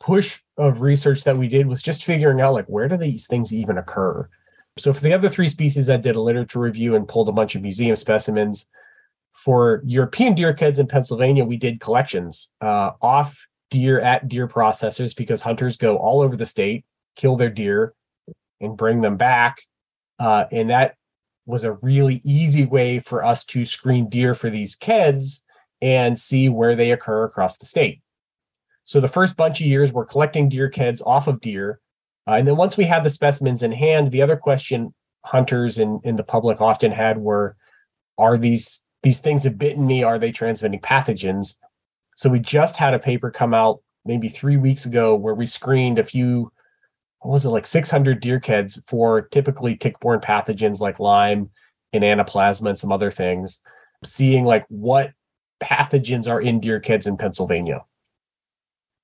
push 0.00 0.40
of 0.56 0.80
research 0.80 1.24
that 1.24 1.36
we 1.36 1.46
did 1.46 1.66
was 1.66 1.82
just 1.82 2.04
figuring 2.04 2.40
out 2.40 2.54
like 2.54 2.66
where 2.66 2.88
do 2.88 2.96
these 2.96 3.26
things 3.26 3.54
even 3.54 3.78
occur? 3.78 4.28
So 4.78 4.92
for 4.92 5.00
the 5.00 5.12
other 5.12 5.28
three 5.28 5.48
species, 5.48 5.90
I 5.90 5.98
did 5.98 6.16
a 6.16 6.20
literature 6.20 6.58
review 6.58 6.96
and 6.96 7.06
pulled 7.06 7.28
a 7.28 7.32
bunch 7.32 7.54
of 7.54 7.62
museum 7.62 7.94
specimens. 7.96 8.68
For 9.32 9.82
European 9.84 10.34
deer 10.34 10.54
keds 10.54 10.78
in 10.78 10.86
Pennsylvania, 10.86 11.44
we 11.44 11.56
did 11.56 11.80
collections 11.80 12.50
uh, 12.60 12.92
off 13.00 13.46
deer 13.70 14.00
at 14.00 14.28
deer 14.28 14.48
processors 14.48 15.14
because 15.16 15.42
hunters 15.42 15.76
go 15.76 15.96
all 15.96 16.20
over 16.20 16.36
the 16.36 16.44
state, 16.44 16.84
kill 17.16 17.36
their 17.36 17.50
deer, 17.50 17.94
and 18.60 18.76
bring 18.76 19.00
them 19.00 19.16
back. 19.16 19.62
Uh, 20.18 20.44
and 20.50 20.70
that 20.70 20.96
was 21.46 21.64
a 21.64 21.72
really 21.72 22.20
easy 22.24 22.66
way 22.66 22.98
for 22.98 23.24
us 23.24 23.44
to 23.44 23.64
screen 23.64 24.08
deer 24.08 24.34
for 24.34 24.50
these 24.50 24.76
keds 24.76 25.42
and 25.80 26.18
see 26.18 26.48
where 26.48 26.76
they 26.76 26.92
occur 26.92 27.24
across 27.24 27.56
the 27.56 27.66
state. 27.66 28.02
So 28.90 28.98
the 28.98 29.06
first 29.06 29.36
bunch 29.36 29.60
of 29.60 29.68
years, 29.68 29.92
we're 29.92 30.04
collecting 30.04 30.48
deer 30.48 30.68
keds 30.68 31.00
off 31.06 31.28
of 31.28 31.40
deer. 31.40 31.78
Uh, 32.26 32.32
and 32.32 32.48
then 32.48 32.56
once 32.56 32.76
we 32.76 32.86
had 32.86 33.04
the 33.04 33.08
specimens 33.08 33.62
in 33.62 33.70
hand, 33.70 34.10
the 34.10 34.20
other 34.20 34.36
question 34.36 34.92
hunters 35.24 35.78
and, 35.78 36.00
and 36.02 36.18
the 36.18 36.24
public 36.24 36.60
often 36.60 36.90
had 36.90 37.16
were, 37.16 37.56
are 38.18 38.36
these 38.36 38.84
these 39.04 39.20
things 39.20 39.44
have 39.44 39.56
bitten 39.56 39.86
me? 39.86 40.02
Are 40.02 40.18
they 40.18 40.32
transmitting 40.32 40.80
pathogens? 40.80 41.54
So 42.16 42.28
we 42.28 42.40
just 42.40 42.76
had 42.78 42.92
a 42.92 42.98
paper 42.98 43.30
come 43.30 43.54
out 43.54 43.80
maybe 44.04 44.28
three 44.28 44.56
weeks 44.56 44.86
ago 44.86 45.14
where 45.14 45.36
we 45.36 45.46
screened 45.46 46.00
a 46.00 46.04
few, 46.04 46.50
what 47.20 47.30
was 47.30 47.44
it, 47.44 47.50
like 47.50 47.66
600 47.66 48.18
deer 48.18 48.40
keds 48.40 48.84
for 48.88 49.22
typically 49.22 49.76
tick-borne 49.76 50.18
pathogens 50.18 50.80
like 50.80 50.98
Lyme 50.98 51.48
and 51.92 52.02
Anaplasma 52.02 52.70
and 52.70 52.78
some 52.78 52.90
other 52.90 53.12
things, 53.12 53.60
seeing 54.02 54.44
like 54.44 54.66
what 54.68 55.12
pathogens 55.62 56.28
are 56.28 56.40
in 56.40 56.58
deer 56.58 56.80
keds 56.80 57.06
in 57.06 57.16
Pennsylvania. 57.16 57.84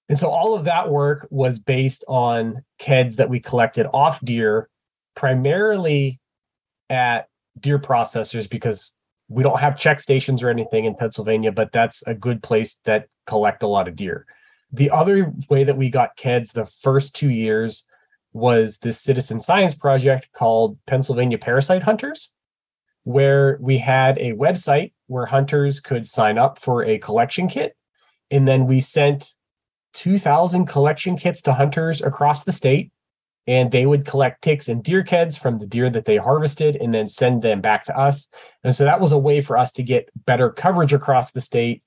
And 0.09 0.19
so 0.19 0.29
all 0.29 0.55
of 0.55 0.64
that 0.64 0.88
work 0.88 1.27
was 1.31 1.59
based 1.59 2.05
on 2.07 2.64
KEDs 2.79 3.16
that 3.16 3.29
we 3.29 3.40
collected 3.40 3.87
off 3.92 4.21
deer, 4.21 4.69
primarily 5.14 6.21
at 6.88 7.29
deer 7.59 7.79
processors 7.79 8.49
because 8.49 8.95
we 9.29 9.42
don't 9.42 9.59
have 9.59 9.77
check 9.77 9.99
stations 9.99 10.42
or 10.42 10.51
anything 10.51 10.85
in 10.85 10.95
Pennsylvania, 10.95 11.51
but 11.51 11.73
that's 11.73 12.07
a 12.07 12.14
good 12.14 12.42
place 12.42 12.75
that 12.85 13.09
collect 13.27 13.62
a 13.62 13.66
lot 13.66 13.88
of 13.88 13.97
deer. 13.97 14.27
The 14.73 14.90
other 14.90 15.33
way 15.49 15.64
that 15.64 15.77
we 15.77 15.90
got 15.90 16.16
KEDs 16.16 16.53
the 16.53 16.66
first 16.66 17.16
two 17.16 17.31
years 17.31 17.85
was 18.33 18.79
this 18.79 19.01
citizen 19.01 19.40
science 19.40 19.75
project 19.75 20.29
called 20.33 20.79
Pennsylvania 20.87 21.38
Parasite 21.38 21.83
Hunters, 21.83 22.33
where 23.05 23.59
we 23.61 23.79
had 23.79 24.19
a 24.19 24.35
website 24.35 24.92
where 25.07 25.27
hunters 25.27 25.81
could 25.81 26.07
sign 26.07 26.38
up 26.38 26.59
for 26.59 26.85
a 26.85 26.99
collection 26.99 27.49
kit. 27.49 27.75
And 28.31 28.47
then 28.47 28.66
we 28.66 28.81
sent 28.81 29.35
2,000 29.97 30.67
collection 30.67 31.17
kits 31.17 31.41
to 31.43 31.55
hunters 31.55 32.03
across 32.03 32.45
the 32.45 32.53
state 32.53 32.93
and 33.47 33.71
they 33.71 33.87
would 33.87 34.05
collect 34.05 34.43
ticks 34.43 34.69
and 34.69 34.85
deer 34.85 35.03
keds 35.03 35.39
from 35.39 35.59
the 35.59 35.67
deer 35.67 35.89
that 35.89 36.05
they 36.05 36.19
harvested 36.19 36.77
and 36.77 36.93
then 36.93 37.09
send 37.09 37.41
them 37.43 37.63
back 37.63 37.83
to 37.85 37.97
us. 37.97 38.29
And 38.63 38.77
so 38.77 38.85
that 38.85 39.01
was 39.01 39.13
a 39.13 39.19
way 39.19 39.41
for 39.41 39.57
us 39.57 39.73
to 39.73 39.83
get 39.83 40.11
better 40.27 40.51
coverage 40.51 40.93
across 40.93 41.33
the 41.33 41.41
state 41.41 41.83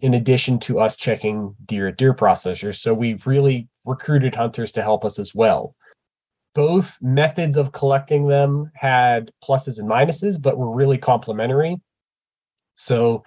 in 0.00 0.12
addition 0.12 0.58
to 0.58 0.78
us 0.78 0.94
checking 0.94 1.54
deer 1.64 1.88
at 1.88 1.96
deer 1.96 2.12
processors. 2.12 2.76
So 2.76 2.92
we've 2.92 3.26
really 3.26 3.68
recruited 3.86 4.34
hunters 4.34 4.72
to 4.72 4.82
help 4.82 5.04
us 5.04 5.18
as 5.18 5.34
well. 5.34 5.74
Both 6.54 6.98
methods 7.00 7.56
of 7.56 7.72
collecting 7.72 8.26
them 8.26 8.70
had 8.74 9.30
pluses 9.42 9.78
and 9.78 9.88
minuses, 9.88 10.40
but 10.40 10.58
were 10.58 10.70
really 10.70 10.98
complementary. 10.98 11.80
So 12.74 13.24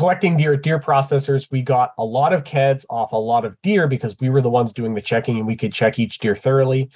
collecting 0.00 0.34
deer 0.34 0.54
at 0.54 0.62
deer 0.62 0.78
processors, 0.78 1.52
we 1.52 1.60
got 1.60 1.92
a 1.98 2.02
lot 2.02 2.32
of 2.32 2.42
KEDs 2.42 2.86
off 2.88 3.12
a 3.12 3.16
lot 3.16 3.44
of 3.44 3.60
deer 3.60 3.86
because 3.86 4.16
we 4.18 4.30
were 4.30 4.40
the 4.40 4.48
ones 4.48 4.72
doing 4.72 4.94
the 4.94 5.00
checking 5.02 5.36
and 5.36 5.46
we 5.46 5.54
could 5.54 5.74
check 5.74 5.98
each 5.98 6.20
deer 6.20 6.34
thoroughly, 6.34 6.88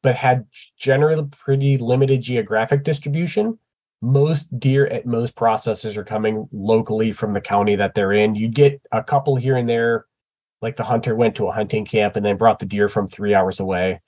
but 0.00 0.14
had 0.14 0.46
generally 0.78 1.26
pretty 1.32 1.76
limited 1.76 2.22
geographic 2.22 2.84
distribution. 2.84 3.58
Most 4.00 4.60
deer 4.60 4.86
at 4.86 5.06
most 5.06 5.34
processors 5.34 5.96
are 5.96 6.04
coming 6.04 6.48
locally 6.52 7.10
from 7.10 7.32
the 7.32 7.40
county 7.40 7.74
that 7.74 7.94
they're 7.94 8.12
in. 8.12 8.36
You 8.36 8.46
get 8.46 8.80
a 8.92 9.02
couple 9.02 9.34
here 9.34 9.56
and 9.56 9.68
there, 9.68 10.06
like 10.60 10.76
the 10.76 10.84
hunter 10.84 11.16
went 11.16 11.34
to 11.36 11.48
a 11.48 11.52
hunting 11.52 11.84
camp 11.84 12.14
and 12.14 12.24
then 12.24 12.36
brought 12.36 12.60
the 12.60 12.66
deer 12.66 12.88
from 12.88 13.08
three 13.08 13.34
hours 13.34 13.58
away. 13.58 14.00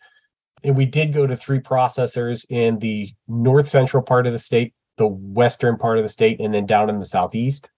And 0.62 0.77
we 0.77 0.87
did 0.87 1.12
go 1.12 1.27
to 1.27 1.35
three 1.35 1.59
processors 1.59 2.47
in 2.49 2.79
the 2.79 3.12
north 3.27 3.67
central 3.67 4.05
part 4.05 4.29
of 4.29 4.33
the 4.33 4.38
state, 4.38 4.75
the 4.97 5.09
western 5.09 5.77
part 5.77 5.99
of 5.99 6.05
the 6.05 6.09
state, 6.09 6.38
and 6.38 6.55
then 6.55 6.67
down 6.67 6.88
in 6.88 7.01
the 7.01 7.05
southeast 7.05 7.69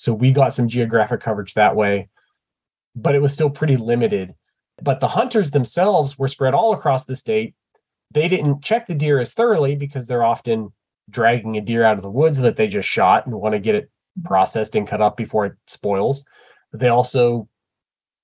so 0.00 0.14
we 0.14 0.30
got 0.30 0.54
some 0.54 0.66
geographic 0.66 1.20
coverage 1.20 1.52
that 1.52 1.76
way, 1.76 2.08
but 2.96 3.14
it 3.14 3.20
was 3.20 3.34
still 3.34 3.50
pretty 3.50 3.76
limited. 3.76 4.34
But 4.82 4.98
the 5.00 5.08
hunters 5.08 5.50
themselves 5.50 6.18
were 6.18 6.26
spread 6.26 6.54
all 6.54 6.72
across 6.72 7.04
the 7.04 7.14
state. 7.14 7.54
They 8.10 8.26
didn't 8.26 8.64
check 8.64 8.86
the 8.86 8.94
deer 8.94 9.20
as 9.20 9.34
thoroughly 9.34 9.76
because 9.76 10.06
they're 10.06 10.24
often 10.24 10.72
dragging 11.10 11.58
a 11.58 11.60
deer 11.60 11.84
out 11.84 11.98
of 11.98 12.02
the 12.02 12.08
woods 12.08 12.38
that 12.38 12.56
they 12.56 12.66
just 12.66 12.88
shot 12.88 13.26
and 13.26 13.34
want 13.34 13.52
to 13.52 13.58
get 13.58 13.74
it 13.74 13.90
processed 14.24 14.74
and 14.74 14.88
cut 14.88 15.02
up 15.02 15.18
before 15.18 15.44
it 15.44 15.52
spoils. 15.66 16.24
They 16.72 16.88
also, 16.88 17.46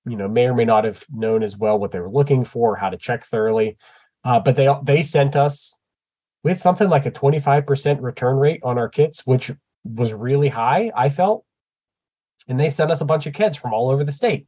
you 0.06 0.16
know, 0.16 0.28
may 0.28 0.46
or 0.46 0.54
may 0.54 0.64
not 0.64 0.84
have 0.84 1.04
known 1.12 1.42
as 1.42 1.58
well 1.58 1.78
what 1.78 1.90
they 1.90 2.00
were 2.00 2.08
looking 2.08 2.46
for, 2.46 2.76
how 2.76 2.88
to 2.88 2.96
check 2.96 3.22
thoroughly. 3.22 3.76
Uh, 4.24 4.40
but 4.40 4.56
they 4.56 4.74
they 4.82 5.02
sent 5.02 5.36
us 5.36 5.78
with 6.42 6.58
something 6.58 6.88
like 6.88 7.04
a 7.04 7.10
25% 7.10 8.00
return 8.00 8.36
rate 8.36 8.60
on 8.62 8.78
our 8.78 8.88
kits, 8.88 9.26
which 9.26 9.52
was 9.84 10.14
really 10.14 10.48
high, 10.48 10.90
I 10.96 11.10
felt 11.10 11.45
and 12.48 12.58
they 12.58 12.70
sent 12.70 12.90
us 12.90 13.00
a 13.00 13.06
bunch 13.06 13.26
of 13.26 13.32
keds 13.32 13.58
from 13.58 13.72
all 13.72 13.90
over 13.90 14.04
the 14.04 14.12
state. 14.12 14.46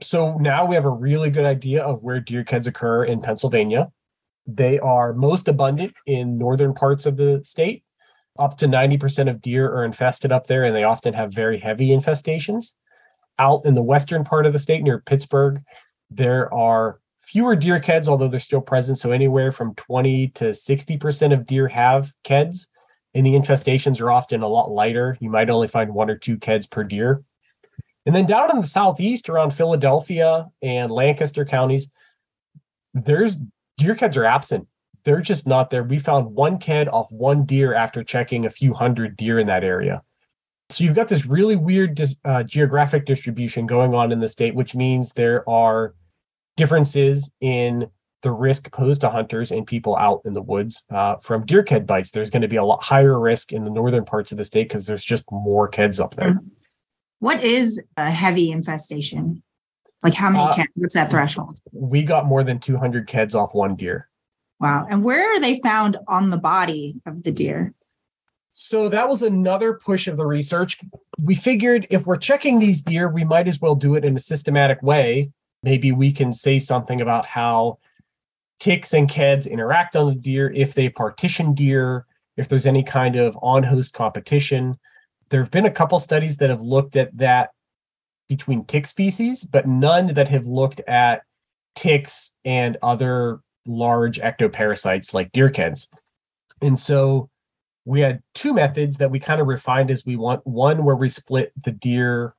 So 0.00 0.36
now 0.38 0.66
we 0.66 0.74
have 0.74 0.84
a 0.84 0.90
really 0.90 1.30
good 1.30 1.44
idea 1.44 1.82
of 1.82 2.02
where 2.02 2.20
deer 2.20 2.44
keds 2.44 2.66
occur 2.66 3.04
in 3.04 3.20
Pennsylvania. 3.20 3.90
They 4.46 4.78
are 4.78 5.12
most 5.12 5.48
abundant 5.48 5.94
in 6.06 6.38
northern 6.38 6.74
parts 6.74 7.06
of 7.06 7.16
the 7.16 7.40
state. 7.44 7.84
Up 8.38 8.56
to 8.58 8.66
90% 8.66 9.30
of 9.30 9.40
deer 9.40 9.70
are 9.70 9.84
infested 9.84 10.32
up 10.32 10.46
there, 10.46 10.64
and 10.64 10.74
they 10.74 10.82
often 10.82 11.14
have 11.14 11.32
very 11.32 11.58
heavy 11.58 11.88
infestations. 11.88 12.74
Out 13.38 13.64
in 13.64 13.74
the 13.74 13.82
western 13.82 14.24
part 14.24 14.46
of 14.46 14.52
the 14.52 14.58
state 14.58 14.82
near 14.82 15.00
Pittsburgh, 15.00 15.62
there 16.10 16.52
are 16.52 17.00
fewer 17.18 17.56
deer 17.56 17.80
KEDs, 17.80 18.08
although 18.08 18.28
they're 18.28 18.40
still 18.40 18.60
present. 18.60 18.98
So 18.98 19.12
anywhere 19.12 19.52
from 19.52 19.74
20 19.76 20.28
to 20.28 20.46
60% 20.46 21.32
of 21.32 21.46
deer 21.46 21.68
have 21.68 22.12
KEDs 22.24 22.66
and 23.14 23.24
the 23.24 23.34
infestations 23.34 24.00
are 24.00 24.10
often 24.10 24.42
a 24.42 24.48
lot 24.48 24.70
lighter. 24.70 25.16
You 25.20 25.30
might 25.30 25.50
only 25.50 25.68
find 25.68 25.94
one 25.94 26.10
or 26.10 26.16
two 26.16 26.36
KEDs 26.36 26.70
per 26.70 26.84
deer. 26.84 27.22
And 28.06 28.14
then 28.14 28.26
down 28.26 28.50
in 28.50 28.60
the 28.60 28.66
southeast 28.66 29.28
around 29.28 29.52
Philadelphia 29.52 30.48
and 30.60 30.90
Lancaster 30.90 31.44
counties, 31.44 31.90
there's 32.92 33.36
deer 33.78 33.94
KEDs 33.94 34.16
are 34.16 34.24
absent. 34.24 34.68
They're 35.04 35.20
just 35.20 35.46
not 35.46 35.70
there. 35.70 35.82
We 35.82 35.98
found 35.98 36.34
one 36.34 36.58
KED 36.58 36.88
off 36.88 37.10
one 37.10 37.44
deer 37.44 37.74
after 37.74 38.02
checking 38.02 38.46
a 38.46 38.50
few 38.50 38.74
hundred 38.74 39.16
deer 39.16 39.38
in 39.38 39.46
that 39.46 39.64
area. 39.64 40.02
So 40.70 40.82
you've 40.82 40.94
got 40.94 41.08
this 41.08 41.26
really 41.26 41.56
weird 41.56 42.00
uh, 42.24 42.42
geographic 42.42 43.04
distribution 43.04 43.66
going 43.66 43.94
on 43.94 44.12
in 44.12 44.20
the 44.20 44.28
state, 44.28 44.54
which 44.54 44.74
means 44.74 45.12
there 45.12 45.48
are 45.48 45.94
differences 46.56 47.32
in 47.40 47.90
the 48.24 48.32
risk 48.32 48.72
posed 48.72 49.02
to 49.02 49.10
hunters 49.10 49.52
and 49.52 49.66
people 49.66 49.94
out 49.96 50.22
in 50.24 50.32
the 50.32 50.42
woods 50.42 50.84
uh, 50.90 51.16
from 51.16 51.44
deer 51.44 51.62
ked 51.62 51.86
bites. 51.86 52.10
There's 52.10 52.30
going 52.30 52.42
to 52.42 52.48
be 52.48 52.56
a 52.56 52.64
lot 52.64 52.82
higher 52.82 53.20
risk 53.20 53.52
in 53.52 53.64
the 53.64 53.70
northern 53.70 54.04
parts 54.04 54.32
of 54.32 54.38
the 54.38 54.44
state 54.44 54.66
because 54.66 54.86
there's 54.86 55.04
just 55.04 55.24
more 55.30 55.70
keds 55.70 56.02
up 56.02 56.14
there. 56.14 56.40
What 57.20 57.44
is 57.44 57.84
a 57.98 58.10
heavy 58.10 58.50
infestation? 58.50 59.42
Like 60.02 60.14
how 60.14 60.30
many 60.30 60.44
uh, 60.44 60.52
keds? 60.54 60.68
What's 60.74 60.94
that 60.94 61.10
threshold? 61.10 61.60
We 61.72 62.02
got 62.02 62.24
more 62.24 62.42
than 62.42 62.58
200 62.58 63.06
keds 63.06 63.34
off 63.34 63.54
one 63.54 63.76
deer. 63.76 64.08
Wow. 64.58 64.86
And 64.88 65.04
where 65.04 65.30
are 65.30 65.40
they 65.40 65.60
found 65.60 65.98
on 66.08 66.30
the 66.30 66.38
body 66.38 66.96
of 67.06 67.24
the 67.24 67.30
deer? 67.30 67.74
So 68.50 68.88
that 68.88 69.08
was 69.08 69.20
another 69.20 69.74
push 69.74 70.08
of 70.08 70.16
the 70.16 70.24
research. 70.24 70.78
We 71.20 71.34
figured 71.34 71.86
if 71.90 72.06
we're 72.06 72.16
checking 72.16 72.58
these 72.58 72.80
deer, 72.80 73.08
we 73.08 73.24
might 73.24 73.48
as 73.48 73.60
well 73.60 73.74
do 73.74 73.94
it 73.96 74.04
in 74.04 74.16
a 74.16 74.20
systematic 74.20 74.82
way. 74.82 75.30
Maybe 75.62 75.92
we 75.92 76.10
can 76.10 76.32
say 76.32 76.58
something 76.58 77.02
about 77.02 77.26
how 77.26 77.78
ticks 78.60 78.94
and 78.94 79.08
keds 79.08 79.50
interact 79.50 79.96
on 79.96 80.08
the 80.08 80.14
deer, 80.14 80.52
if 80.54 80.74
they 80.74 80.88
partition 80.88 81.54
deer, 81.54 82.06
if 82.36 82.48
there's 82.48 82.66
any 82.66 82.82
kind 82.82 83.16
of 83.16 83.38
on 83.42 83.62
host 83.62 83.92
competition. 83.92 84.78
There 85.30 85.40
have 85.40 85.50
been 85.50 85.66
a 85.66 85.70
couple 85.70 85.98
studies 85.98 86.36
that 86.38 86.50
have 86.50 86.62
looked 86.62 86.96
at 86.96 87.16
that 87.18 87.50
between 88.28 88.64
tick 88.64 88.86
species, 88.86 89.44
but 89.44 89.66
none 89.66 90.06
that 90.06 90.28
have 90.28 90.46
looked 90.46 90.80
at 90.80 91.22
ticks 91.74 92.34
and 92.44 92.76
other 92.82 93.40
large 93.66 94.18
ectoparasites 94.18 95.12
like 95.14 95.32
deer 95.32 95.50
keds. 95.50 95.88
And 96.62 96.78
so 96.78 97.30
we 97.84 98.00
had 98.00 98.22
two 98.34 98.54
methods 98.54 98.96
that 98.98 99.10
we 99.10 99.20
kind 99.20 99.40
of 99.40 99.46
refined 99.46 99.90
as 99.90 100.06
we 100.06 100.16
want 100.16 100.46
one 100.46 100.84
where 100.84 100.96
we 100.96 101.08
split 101.08 101.52
the 101.62 101.72
deer 101.72 102.34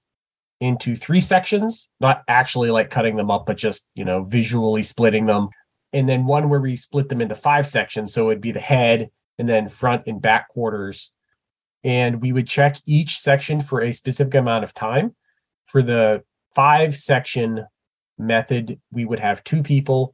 into 0.62 0.96
three 0.96 1.22
sections, 1.22 1.90
not 2.00 2.24
actually 2.28 2.72
like 2.72 2.90
cutting 2.90 3.18
them 3.18 3.30
up, 3.30 3.46
but 3.46 3.58
just, 3.58 3.88
you 3.94 4.06
know, 4.06 4.24
visually 4.24 4.82
splitting 4.82 5.26
them 5.26 5.50
and 5.96 6.10
then 6.10 6.26
one 6.26 6.50
where 6.50 6.60
we 6.60 6.76
split 6.76 7.08
them 7.08 7.22
into 7.22 7.34
five 7.34 7.66
sections. 7.66 8.14
So 8.14 8.30
it'd 8.30 8.42
be 8.42 8.52
the 8.52 8.60
head 8.60 9.10
and 9.40 9.48
then 9.48 9.70
front 9.70 10.04
and 10.08 10.22
back 10.22 10.50
quarters. 10.50 11.14
And 11.86 12.22
we 12.22 12.34
would 12.34 12.48
check 12.48 12.76
each 12.86 13.18
section 13.18 13.62
for 13.62 13.82
a 13.82 13.94
specific 13.94 14.36
amount 14.36 14.66
of 14.66 14.74
time. 14.74 15.16
For 15.68 15.82
the 15.82 16.24
five 16.54 16.98
section 16.98 17.66
method, 18.18 18.78
we 18.92 19.06
would 19.06 19.20
have 19.20 19.44
two 19.46 19.64
people 19.64 20.14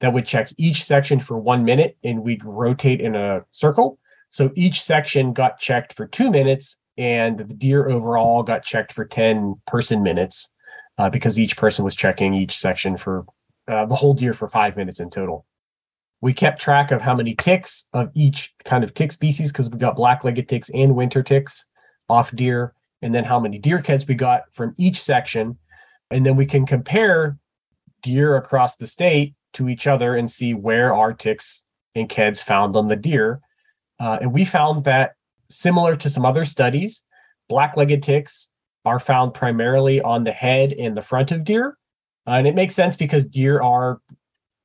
that 0.00 0.12
would 0.12 0.26
check 0.26 0.50
each 0.58 0.84
section 0.84 1.18
for 1.18 1.38
one 1.38 1.64
minute 1.64 1.96
and 2.04 2.22
we'd 2.22 2.44
rotate 2.44 3.00
in 3.00 3.16
a 3.16 3.46
circle. 3.50 3.98
So 4.28 4.52
each 4.54 4.82
section 4.82 5.32
got 5.32 5.58
checked 5.58 5.94
for 5.94 6.06
two 6.06 6.30
minutes 6.30 6.78
and 6.98 7.38
the 7.38 7.54
deer 7.54 7.88
overall 7.88 8.42
got 8.42 8.62
checked 8.62 8.92
for 8.92 9.06
10 9.06 9.54
person 9.66 10.02
minutes 10.02 10.50
uh, 10.98 11.08
because 11.08 11.38
each 11.38 11.56
person 11.56 11.82
was 11.82 11.94
checking 11.94 12.34
each 12.34 12.58
section 12.58 12.98
for 12.98 13.24
uh, 13.68 13.86
the 13.86 13.94
whole 13.94 14.14
deer 14.14 14.32
for 14.32 14.48
five 14.48 14.76
minutes 14.76 15.00
in 15.00 15.10
total. 15.10 15.46
We 16.20 16.32
kept 16.32 16.60
track 16.60 16.90
of 16.90 17.02
how 17.02 17.14
many 17.14 17.34
ticks 17.34 17.88
of 17.92 18.10
each 18.14 18.54
kind 18.64 18.82
of 18.82 18.94
tick 18.94 19.12
species 19.12 19.52
because 19.52 19.68
we 19.68 19.78
got 19.78 19.96
black 19.96 20.24
legged 20.24 20.48
ticks 20.48 20.70
and 20.70 20.96
winter 20.96 21.22
ticks 21.22 21.66
off 22.08 22.34
deer, 22.34 22.74
and 23.02 23.14
then 23.14 23.24
how 23.24 23.38
many 23.38 23.58
deer 23.58 23.80
keds 23.80 24.06
we 24.06 24.14
got 24.14 24.42
from 24.52 24.74
each 24.78 25.00
section. 25.00 25.58
And 26.10 26.24
then 26.24 26.36
we 26.36 26.46
can 26.46 26.66
compare 26.66 27.38
deer 28.02 28.36
across 28.36 28.76
the 28.76 28.86
state 28.86 29.34
to 29.54 29.68
each 29.68 29.86
other 29.86 30.14
and 30.16 30.30
see 30.30 30.54
where 30.54 30.94
are 30.94 31.12
ticks 31.12 31.64
and 31.94 32.08
keds 32.08 32.42
found 32.42 32.76
on 32.76 32.88
the 32.88 32.96
deer. 32.96 33.40
Uh, 33.98 34.18
and 34.20 34.32
we 34.32 34.44
found 34.44 34.84
that 34.84 35.14
similar 35.50 35.96
to 35.96 36.08
some 36.08 36.24
other 36.24 36.44
studies, 36.44 37.04
black 37.48 37.76
legged 37.76 38.02
ticks 38.02 38.50
are 38.84 38.98
found 38.98 39.32
primarily 39.32 40.00
on 40.00 40.24
the 40.24 40.32
head 40.32 40.72
and 40.72 40.96
the 40.96 41.02
front 41.02 41.32
of 41.32 41.44
deer. 41.44 41.78
Uh, 42.26 42.32
and 42.32 42.46
it 42.46 42.54
makes 42.54 42.74
sense 42.74 42.96
because 42.96 43.26
deer 43.26 43.60
are 43.60 44.00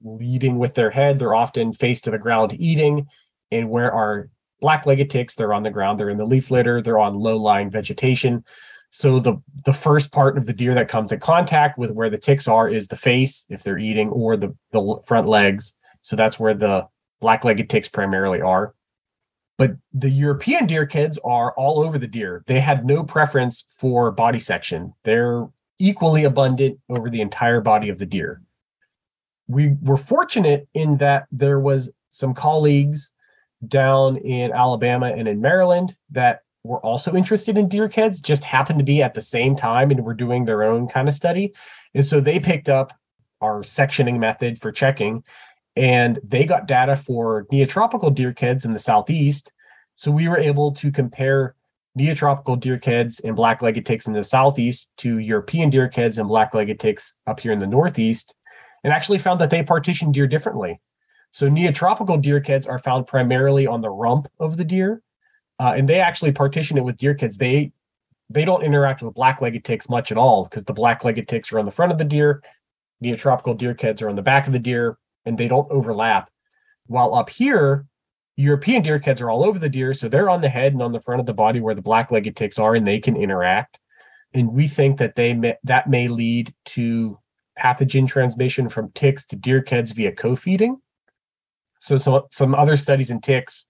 leading 0.03 0.57
with 0.57 0.75
their 0.75 0.91
head. 0.91 1.19
They're 1.19 1.35
often 1.35 1.73
face 1.73 2.01
to 2.01 2.11
the 2.11 2.17
ground 2.17 2.55
eating. 2.59 3.07
And 3.51 3.69
where 3.69 3.91
are 3.93 4.29
black 4.61 4.85
legged 4.85 5.09
ticks? 5.09 5.35
They're 5.35 5.53
on 5.53 5.63
the 5.63 5.71
ground, 5.71 5.99
they're 5.99 6.09
in 6.09 6.17
the 6.17 6.25
leaf 6.25 6.51
litter, 6.51 6.81
they're 6.81 6.99
on 6.99 7.15
low 7.15 7.37
lying 7.37 7.69
vegetation. 7.69 8.43
So 8.91 9.19
the 9.19 9.41
the 9.65 9.73
first 9.73 10.11
part 10.11 10.37
of 10.37 10.45
the 10.45 10.53
deer 10.53 10.73
that 10.73 10.87
comes 10.87 11.11
in 11.11 11.19
contact 11.19 11.77
with 11.77 11.91
where 11.91 12.09
the 12.09 12.17
ticks 12.17 12.47
are 12.47 12.67
is 12.67 12.87
the 12.87 12.95
face 12.95 13.45
if 13.49 13.61
they're 13.61 13.77
eating 13.77 14.09
or 14.09 14.35
the 14.35 14.55
the 14.71 14.99
front 15.05 15.27
legs. 15.27 15.75
So 16.01 16.15
that's 16.15 16.39
where 16.39 16.53
the 16.53 16.87
black 17.19 17.43
legged 17.43 17.69
ticks 17.69 17.87
primarily 17.87 18.41
are. 18.41 18.73
But 19.57 19.71
the 19.93 20.09
European 20.09 20.65
deer 20.65 20.87
keds 20.87 21.17
are 21.23 21.53
all 21.53 21.81
over 21.81 21.99
the 21.99 22.07
deer. 22.07 22.43
They 22.47 22.61
had 22.61 22.85
no 22.85 23.03
preference 23.03 23.65
for 23.77 24.09
body 24.09 24.39
section. 24.39 24.93
They're 25.03 25.49
equally 25.79 26.23
abundant 26.25 26.77
over 26.89 27.09
the 27.09 27.21
entire 27.21 27.61
body 27.61 27.89
of 27.89 27.97
the 27.97 28.05
deer 28.05 28.41
we 29.49 29.75
were 29.81 29.97
fortunate 29.97 30.69
in 30.73 30.97
that 30.97 31.25
there 31.31 31.59
was 31.59 31.91
some 32.11 32.33
colleagues 32.33 33.11
down 33.67 34.15
in 34.17 34.53
Alabama 34.53 35.07
and 35.07 35.27
in 35.27 35.41
Maryland 35.41 35.97
that 36.11 36.43
were 36.63 36.79
also 36.79 37.13
interested 37.13 37.57
in 37.57 37.67
deer 37.67 37.89
keds, 37.89 38.21
just 38.21 38.43
happened 38.43 38.79
to 38.79 38.85
be 38.85 39.01
at 39.01 39.15
the 39.15 39.21
same 39.21 39.55
time 39.55 39.89
and 39.89 40.05
were 40.05 40.13
doing 40.13 40.45
their 40.45 40.63
own 40.63 40.87
kind 40.87 41.07
of 41.07 41.13
study. 41.13 41.53
And 41.95 42.05
so 42.05 42.21
they 42.21 42.39
picked 42.39 42.69
up 42.69 42.93
our 43.41 43.61
sectioning 43.61 44.19
method 44.19 44.61
for 44.61 44.71
checking 44.71 45.23
and 45.75 46.19
they 46.23 46.45
got 46.45 46.67
data 46.67 46.95
for 46.95 47.45
neotropical 47.51 48.13
deer 48.13 48.33
keds 48.33 48.65
in 48.65 48.73
the 48.73 48.79
southeast. 48.79 49.51
So 49.95 50.11
we 50.11 50.27
were 50.27 50.37
able 50.37 50.73
to 50.73 50.91
compare 50.91 51.55
neotropical 51.99 52.59
deer 52.59 52.79
keds 52.79 53.23
and 53.23 53.35
black-legged 53.35 53.85
ticks 53.85 54.07
in 54.07 54.13
the 54.13 54.23
southeast 54.23 54.89
to 54.97 55.17
European 55.17 55.69
deer 55.69 55.89
keds 55.89 56.17
and 56.17 56.27
black-legged 56.27 56.79
ticks 56.79 57.17
up 57.27 57.39
here 57.41 57.51
in 57.51 57.59
the 57.59 57.67
northeast 57.67 58.35
and 58.83 58.93
actually 58.93 59.17
found 59.17 59.41
that 59.41 59.49
they 59.49 59.61
partition 59.61 60.11
deer 60.11 60.25
differently. 60.25 60.79
So 61.31 61.49
neotropical 61.49 62.21
deer 62.21 62.39
keds 62.41 62.67
are 62.67 62.79
found 62.79 63.05
primarily 63.05 63.67
on 63.67 63.81
the 63.81 63.89
rump 63.89 64.27
of 64.39 64.55
the 64.55 64.63
deer, 64.63 65.03
uh, 65.59 65.73
and 65.75 65.87
they 65.87 65.99
actually 65.99 66.31
partition 66.31 66.77
it 66.77 66.83
with 66.85 66.97
deer 66.97 67.13
keds. 67.13 67.37
They 67.37 67.73
they 68.31 68.45
don't 68.45 68.63
interact 68.63 69.01
with 69.01 69.15
black-legged 69.15 69.65
ticks 69.65 69.89
much 69.89 70.11
at 70.11 70.17
all 70.17 70.43
because 70.43 70.63
the 70.63 70.73
black-legged 70.73 71.27
ticks 71.27 71.51
are 71.51 71.59
on 71.59 71.65
the 71.65 71.71
front 71.71 71.91
of 71.91 71.97
the 71.97 72.03
deer, 72.05 72.43
neotropical 73.03 73.57
deer 73.57 73.73
keds 73.73 74.01
are 74.01 74.09
on 74.09 74.15
the 74.15 74.21
back 74.21 74.45
of 74.47 74.53
the 74.53 74.59
deer, 74.59 74.97
and 75.25 75.37
they 75.37 75.47
don't 75.47 75.69
overlap. 75.71 76.29
While 76.85 77.15
up 77.15 77.29
here, 77.29 77.85
European 78.39 78.81
deer 78.81 78.99
keds 79.01 79.21
are 79.21 79.29
all 79.29 79.43
over 79.43 79.59
the 79.59 79.67
deer, 79.67 79.91
so 79.91 80.07
they're 80.07 80.29
on 80.29 80.39
the 80.39 80.47
head 80.47 80.71
and 80.71 80.81
on 80.81 80.93
the 80.93 81.01
front 81.01 81.19
of 81.19 81.25
the 81.25 81.33
body 81.33 81.59
where 81.59 81.75
the 81.75 81.81
black-legged 81.81 82.37
ticks 82.37 82.57
are, 82.57 82.73
and 82.73 82.87
they 82.87 82.97
can 82.97 83.17
interact. 83.17 83.79
And 84.33 84.53
we 84.53 84.65
think 84.65 84.97
that 84.99 85.15
they 85.15 85.33
may, 85.33 85.55
that 85.65 85.89
may 85.89 86.07
lead 86.07 86.53
to 86.67 87.19
pathogen 87.59 88.07
transmission 88.07 88.69
from 88.69 88.91
ticks 88.91 89.25
to 89.27 89.35
deer 89.35 89.61
keds 89.61 89.93
via 89.93 90.13
co-feeding. 90.13 90.77
So, 91.81 91.97
so 91.97 92.27
some 92.29 92.55
other 92.55 92.77
studies 92.77 93.11
in 93.11 93.19
ticks 93.19 93.65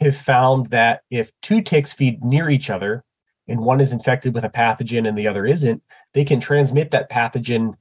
have 0.00 0.16
found 0.16 0.70
that 0.70 1.02
if 1.08 1.30
two 1.40 1.60
ticks 1.60 1.92
feed 1.92 2.24
near 2.24 2.50
each 2.50 2.70
other 2.70 3.04
and 3.46 3.60
one 3.60 3.80
is 3.80 3.92
infected 3.92 4.34
with 4.34 4.42
a 4.42 4.50
pathogen 4.50 5.06
and 5.06 5.16
the 5.16 5.28
other 5.28 5.46
isn't, 5.46 5.84
they 6.14 6.24
can 6.24 6.40
transmit 6.40 6.90
that 6.90 7.10
pathogen 7.10 7.74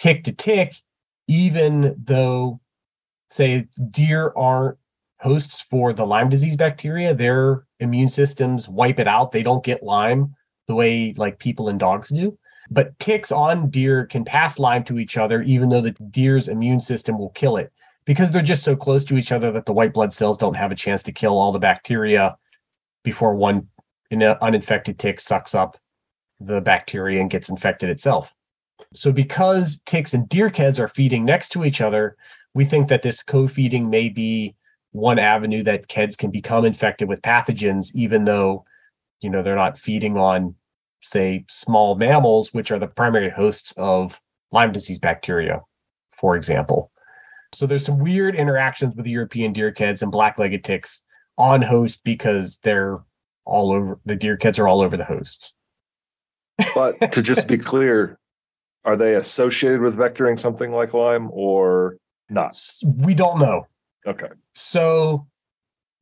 tick 0.00 0.24
to 0.24 0.32
tick, 0.32 0.74
even 1.28 1.94
though, 1.96 2.58
say, 3.28 3.60
deer 3.90 4.32
aren't 4.34 4.78
hosts 5.20 5.60
for 5.60 5.92
the 5.92 6.04
Lyme 6.04 6.28
disease 6.28 6.56
bacteria. 6.56 7.14
Their 7.14 7.64
immune 7.78 8.08
systems 8.08 8.68
wipe 8.68 8.98
it 8.98 9.08
out. 9.08 9.32
They 9.32 9.42
don't 9.42 9.64
get 9.64 9.82
Lyme 9.82 10.34
the 10.66 10.74
way 10.74 11.14
like 11.16 11.38
people 11.38 11.68
and 11.68 11.78
dogs 11.78 12.08
do. 12.08 12.38
But 12.70 12.98
ticks 12.98 13.32
on 13.32 13.68
deer 13.70 14.06
can 14.06 14.24
pass 14.24 14.58
Lyme 14.58 14.84
to 14.84 14.98
each 14.98 15.16
other, 15.16 15.42
even 15.42 15.68
though 15.68 15.80
the 15.80 15.90
deer's 15.90 16.48
immune 16.48 16.80
system 16.80 17.18
will 17.18 17.30
kill 17.30 17.56
it 17.56 17.72
because 18.04 18.32
they're 18.32 18.42
just 18.42 18.62
so 18.62 18.74
close 18.74 19.04
to 19.04 19.16
each 19.16 19.32
other 19.32 19.52
that 19.52 19.66
the 19.66 19.72
white 19.72 19.92
blood 19.92 20.12
cells 20.12 20.38
don't 20.38 20.54
have 20.54 20.72
a 20.72 20.76
chance 20.76 21.02
to 21.04 21.12
kill 21.12 21.38
all 21.38 21.52
the 21.52 21.58
bacteria 21.58 22.36
before 23.04 23.34
one 23.34 23.68
uninfected 24.12 24.98
tick 24.98 25.20
sucks 25.20 25.54
up 25.54 25.76
the 26.40 26.60
bacteria 26.60 27.20
and 27.20 27.30
gets 27.30 27.48
infected 27.48 27.88
itself. 27.88 28.34
So, 28.94 29.12
because 29.12 29.80
ticks 29.86 30.14
and 30.14 30.28
deer 30.28 30.50
keds 30.50 30.80
are 30.80 30.88
feeding 30.88 31.24
next 31.24 31.50
to 31.50 31.64
each 31.64 31.80
other, 31.80 32.16
we 32.54 32.64
think 32.64 32.88
that 32.88 33.02
this 33.02 33.22
co 33.22 33.46
feeding 33.46 33.90
may 33.90 34.08
be 34.08 34.56
one 34.92 35.18
avenue 35.18 35.62
that 35.62 35.88
keds 35.88 36.18
can 36.18 36.30
become 36.30 36.64
infected 36.64 37.08
with 37.08 37.22
pathogens, 37.22 37.94
even 37.94 38.24
though, 38.24 38.64
you 39.20 39.30
know, 39.30 39.42
they're 39.42 39.54
not 39.54 39.78
feeding 39.78 40.16
on 40.16 40.54
say, 41.02 41.44
small 41.48 41.94
mammals, 41.94 42.52
which 42.52 42.70
are 42.70 42.78
the 42.78 42.86
primary 42.86 43.30
hosts 43.30 43.72
of 43.76 44.20
Lyme 44.52 44.72
disease 44.72 44.98
bacteria, 44.98 45.62
for 46.14 46.36
example. 46.36 46.90
So 47.52 47.66
there's 47.66 47.84
some 47.84 47.98
weird 47.98 48.36
interactions 48.36 48.94
with 48.94 49.06
European 49.06 49.52
deer 49.52 49.72
keds 49.72 50.02
and 50.02 50.12
black-legged 50.12 50.62
ticks 50.62 51.02
on 51.36 51.62
host 51.62 52.04
because 52.04 52.58
they're 52.58 52.98
all 53.44 53.72
over 53.72 53.98
the 54.04 54.14
deer 54.14 54.36
keds 54.36 54.58
are 54.58 54.68
all 54.68 54.82
over 54.82 54.96
the 54.96 55.04
hosts. 55.04 55.54
but 56.74 57.12
to 57.12 57.22
just 57.22 57.48
be 57.48 57.58
clear, 57.58 58.18
are 58.84 58.96
they 58.96 59.14
associated 59.14 59.80
with 59.80 59.96
vectoring 59.96 60.38
something 60.38 60.72
like 60.72 60.94
Lyme 60.94 61.28
or 61.32 61.96
not? 62.28 62.56
We 62.98 63.14
don't 63.14 63.38
know. 63.38 63.66
Okay. 64.06 64.28
So 64.54 65.26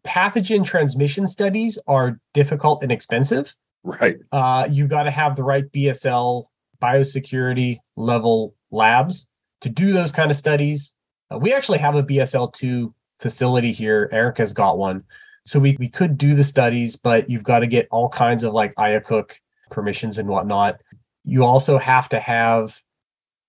pathogen 0.07 0.65
transmission 0.65 1.27
studies 1.27 1.79
are 1.87 2.21
difficult 2.35 2.83
and 2.83 2.93
expensive. 2.93 3.55
Right. 3.83 4.17
Uh, 4.33 4.67
you 4.71 4.87
got 4.87 5.05
to 5.05 5.11
have 5.11 5.37
the 5.37 5.43
right 5.43 5.71
BSL 5.71 6.45
biosecurity 6.83 7.79
level 7.97 8.55
labs 8.71 9.29
to 9.61 9.69
do 9.69 9.93
those 9.93 10.13
kind 10.13 10.31
of 10.31 10.37
studies. 10.37 10.95
Uh, 11.31 11.39
we 11.39 11.53
actually 11.53 11.79
have 11.79 11.95
a 11.95 12.03
BSL 12.03 12.53
two 12.53 12.95
facility 13.21 13.73
here. 13.73 14.09
Erica's 14.13 14.53
got 14.53 14.79
one, 14.79 15.05
so 15.47 15.59
we 15.59 15.77
we 15.79 15.89
could 15.89 16.17
do 16.17 16.35
the 16.35 16.45
studies, 16.45 16.97
but 16.97 17.29
you've 17.29 17.43
got 17.43 17.61
to 17.61 17.67
get 17.67 17.89
all 17.91 18.09
kinds 18.09 18.45
of 18.45 18.53
like 18.53 18.75
IACUC 18.77 19.39
permissions 19.71 20.19
and 20.19 20.29
whatnot. 20.29 20.81
You 21.25 21.45
also 21.45 21.79
have 21.79 22.09
to 22.11 22.21
have 22.21 22.81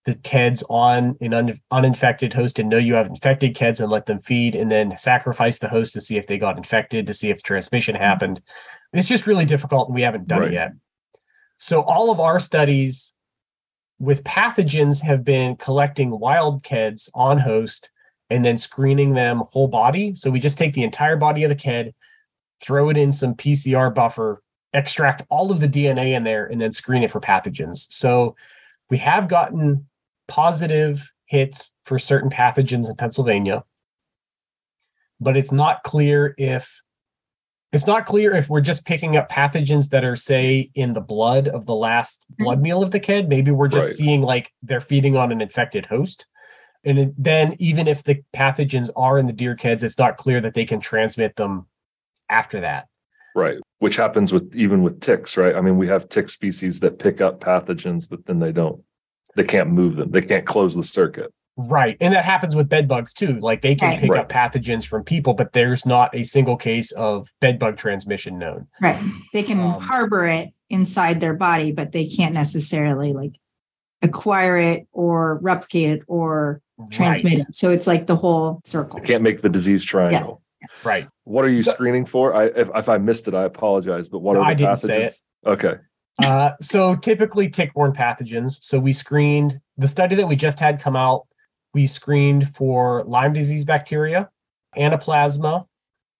the 0.05 0.15
keds 0.15 0.63
on 0.69 1.17
an 1.21 1.33
un- 1.33 1.59
uninfected 1.71 2.33
host 2.33 2.57
and 2.57 2.69
know 2.69 2.77
you 2.77 2.93
have 2.95 3.07
infected 3.07 3.55
keds 3.55 3.79
and 3.79 3.91
let 3.91 4.05
them 4.05 4.19
feed 4.19 4.55
and 4.55 4.71
then 4.71 4.97
sacrifice 4.97 5.59
the 5.59 5.67
host 5.67 5.93
to 5.93 6.01
see 6.01 6.17
if 6.17 6.25
they 6.25 6.37
got 6.37 6.57
infected 6.57 7.05
to 7.05 7.13
see 7.13 7.29
if 7.29 7.43
transmission 7.43 7.95
happened 7.95 8.41
it's 8.93 9.07
just 9.07 9.27
really 9.27 9.45
difficult 9.45 9.87
and 9.87 9.95
we 9.95 10.01
haven't 10.01 10.27
done 10.27 10.39
right. 10.39 10.51
it 10.51 10.53
yet. 10.53 10.71
So 11.57 11.81
all 11.81 12.11
of 12.11 12.19
our 12.19 12.39
studies 12.39 13.13
with 13.99 14.23
pathogens 14.23 15.01
have 15.01 15.23
been 15.23 15.57
collecting 15.57 16.19
wild 16.19 16.63
keds 16.63 17.09
on 17.13 17.37
host 17.37 17.91
and 18.29 18.45
then 18.45 18.57
screening 18.57 19.13
them 19.13 19.43
whole 19.51 19.67
body. 19.67 20.15
So 20.15 20.29
we 20.29 20.39
just 20.39 20.57
take 20.57 20.73
the 20.73 20.83
entire 20.83 21.17
body 21.17 21.43
of 21.43 21.49
the 21.49 21.55
ked, 21.55 21.93
throw 22.61 22.89
it 22.89 22.97
in 22.97 23.11
some 23.11 23.35
PCR 23.35 23.93
buffer, 23.93 24.41
extract 24.73 25.23
all 25.29 25.51
of 25.51 25.59
the 25.59 25.67
DNA 25.67 26.15
in 26.15 26.23
there, 26.23 26.45
and 26.45 26.61
then 26.61 26.71
screen 26.71 27.03
it 27.03 27.11
for 27.11 27.19
pathogens. 27.19 27.87
So 27.91 28.35
we 28.89 28.97
have 28.99 29.27
gotten 29.27 29.87
positive 30.29 31.11
hits 31.25 31.75
for 31.83 31.99
certain 31.99 32.29
pathogens 32.29 32.89
in 32.89 32.95
Pennsylvania, 32.95 33.63
but 35.19 35.35
it's 35.35 35.51
not 35.51 35.83
clear 35.83 36.33
if 36.37 36.81
it's 37.71 37.85
not 37.85 38.05
clear 38.05 38.35
if 38.35 38.49
we're 38.49 38.61
just 38.61 38.85
picking 38.85 39.15
up 39.15 39.29
pathogens 39.29 39.89
that 39.89 40.03
are, 40.03 40.15
say, 40.15 40.71
in 40.73 40.93
the 40.93 41.01
blood 41.01 41.47
of 41.47 41.65
the 41.65 41.75
last 41.75 42.25
mm-hmm. 42.31 42.43
blood 42.45 42.61
meal 42.61 42.81
of 42.81 42.91
the 42.91 42.99
ked. 42.99 43.29
Maybe 43.29 43.51
we're 43.51 43.67
just 43.67 43.87
right. 43.87 43.95
seeing 43.95 44.21
like 44.21 44.51
they're 44.63 44.79
feeding 44.79 45.15
on 45.15 45.31
an 45.31 45.41
infected 45.41 45.85
host. 45.85 46.25
And 46.83 47.13
then, 47.17 47.55
even 47.59 47.87
if 47.87 48.03
the 48.03 48.23
pathogens 48.33 48.89
are 48.95 49.19
in 49.19 49.27
the 49.27 49.33
deer 49.33 49.55
keds 49.55 49.83
it's 49.83 49.99
not 49.99 50.17
clear 50.17 50.39
that 50.41 50.53
they 50.53 50.65
can 50.65 50.79
transmit 50.79 51.35
them 51.35 51.67
after 52.29 52.61
that. 52.61 52.87
Right. 53.35 53.59
Which 53.79 53.97
happens 53.97 54.33
with 54.33 54.55
even 54.55 54.81
with 54.81 54.99
ticks, 55.01 55.37
right? 55.37 55.55
I 55.55 55.61
mean, 55.61 55.77
we 55.77 55.87
have 55.87 56.09
tick 56.09 56.29
species 56.29 56.79
that 56.79 56.97
pick 56.97 57.21
up 57.21 57.39
pathogens, 57.39 58.09
but 58.09 58.25
then 58.25 58.39
they 58.39 58.51
don't, 58.51 58.81
they 59.35 59.43
can't 59.43 59.69
move 59.69 59.95
them. 59.95 60.11
They 60.11 60.21
can't 60.21 60.45
close 60.45 60.75
the 60.75 60.83
circuit. 60.83 61.31
Right. 61.57 61.97
And 61.99 62.13
that 62.13 62.23
happens 62.23 62.55
with 62.55 62.69
bed 62.69 62.87
bugs 62.87 63.13
too. 63.13 63.37
Like 63.39 63.61
they 63.61 63.75
can 63.75 63.89
Right. 63.89 63.99
pick 63.99 64.11
Right. 64.11 64.21
up 64.21 64.29
pathogens 64.29 64.85
from 64.87 65.03
people, 65.03 65.33
but 65.33 65.51
there's 65.51 65.85
not 65.85 66.15
a 66.15 66.23
single 66.23 66.55
case 66.55 66.91
of 66.93 67.27
bed 67.41 67.59
bug 67.59 67.75
transmission 67.75 68.37
known. 68.39 68.67
Right. 68.81 68.97
They 69.33 69.43
can 69.43 69.59
Um, 69.59 69.81
harbor 69.81 70.25
it 70.25 70.49
inside 70.69 71.19
their 71.19 71.33
body, 71.33 71.71
but 71.73 71.91
they 71.91 72.05
can't 72.05 72.33
necessarily 72.33 73.11
like 73.13 73.33
acquire 74.01 74.57
it 74.57 74.87
or 74.93 75.39
replicate 75.41 75.89
it 75.89 76.03
or 76.07 76.61
transmit 76.91 77.39
Right. 77.39 77.47
it. 77.49 77.55
So 77.55 77.71
it's 77.71 77.87
like 77.87 78.07
the 78.07 78.15
whole 78.15 78.61
circle. 78.63 78.99
They 78.99 79.05
can't 79.07 79.23
make 79.23 79.41
the 79.41 79.49
disease 79.49 79.83
triangle. 79.83 80.41
Right. 80.85 81.07
What 81.25 81.43
are 81.43 81.49
you 81.49 81.59
So- 81.59 81.71
screening 81.71 82.05
for? 82.05 82.33
I 82.35 82.45
if, 82.45 82.69
if 82.73 82.87
I 82.89 82.97
missed 82.97 83.27
it, 83.27 83.33
I 83.33 83.43
apologize. 83.43 84.07
But 84.07 84.19
what 84.19 84.33
No, 84.33 84.39
are 84.39 84.45
the 84.45 84.49
I 84.51 84.53
didn't 84.53 84.71
pathogens? 84.73 84.77
say 84.85 85.03
it. 85.05 85.13
Okay. 85.45 85.73
Uh, 86.23 86.51
so 86.61 86.95
typically 86.95 87.49
tick-borne 87.49 87.93
pathogens. 87.93 88.61
So 88.61 88.79
we 88.79 88.93
screened 88.93 89.59
the 89.77 89.87
study 89.87 90.15
that 90.15 90.27
we 90.27 90.35
just 90.35 90.59
had 90.59 90.81
come 90.81 90.95
out. 90.95 91.27
We 91.73 91.87
screened 91.87 92.49
for 92.55 93.03
Lyme 93.05 93.33
disease 93.33 93.63
bacteria, 93.65 94.29
Anaplasma, 94.75 95.65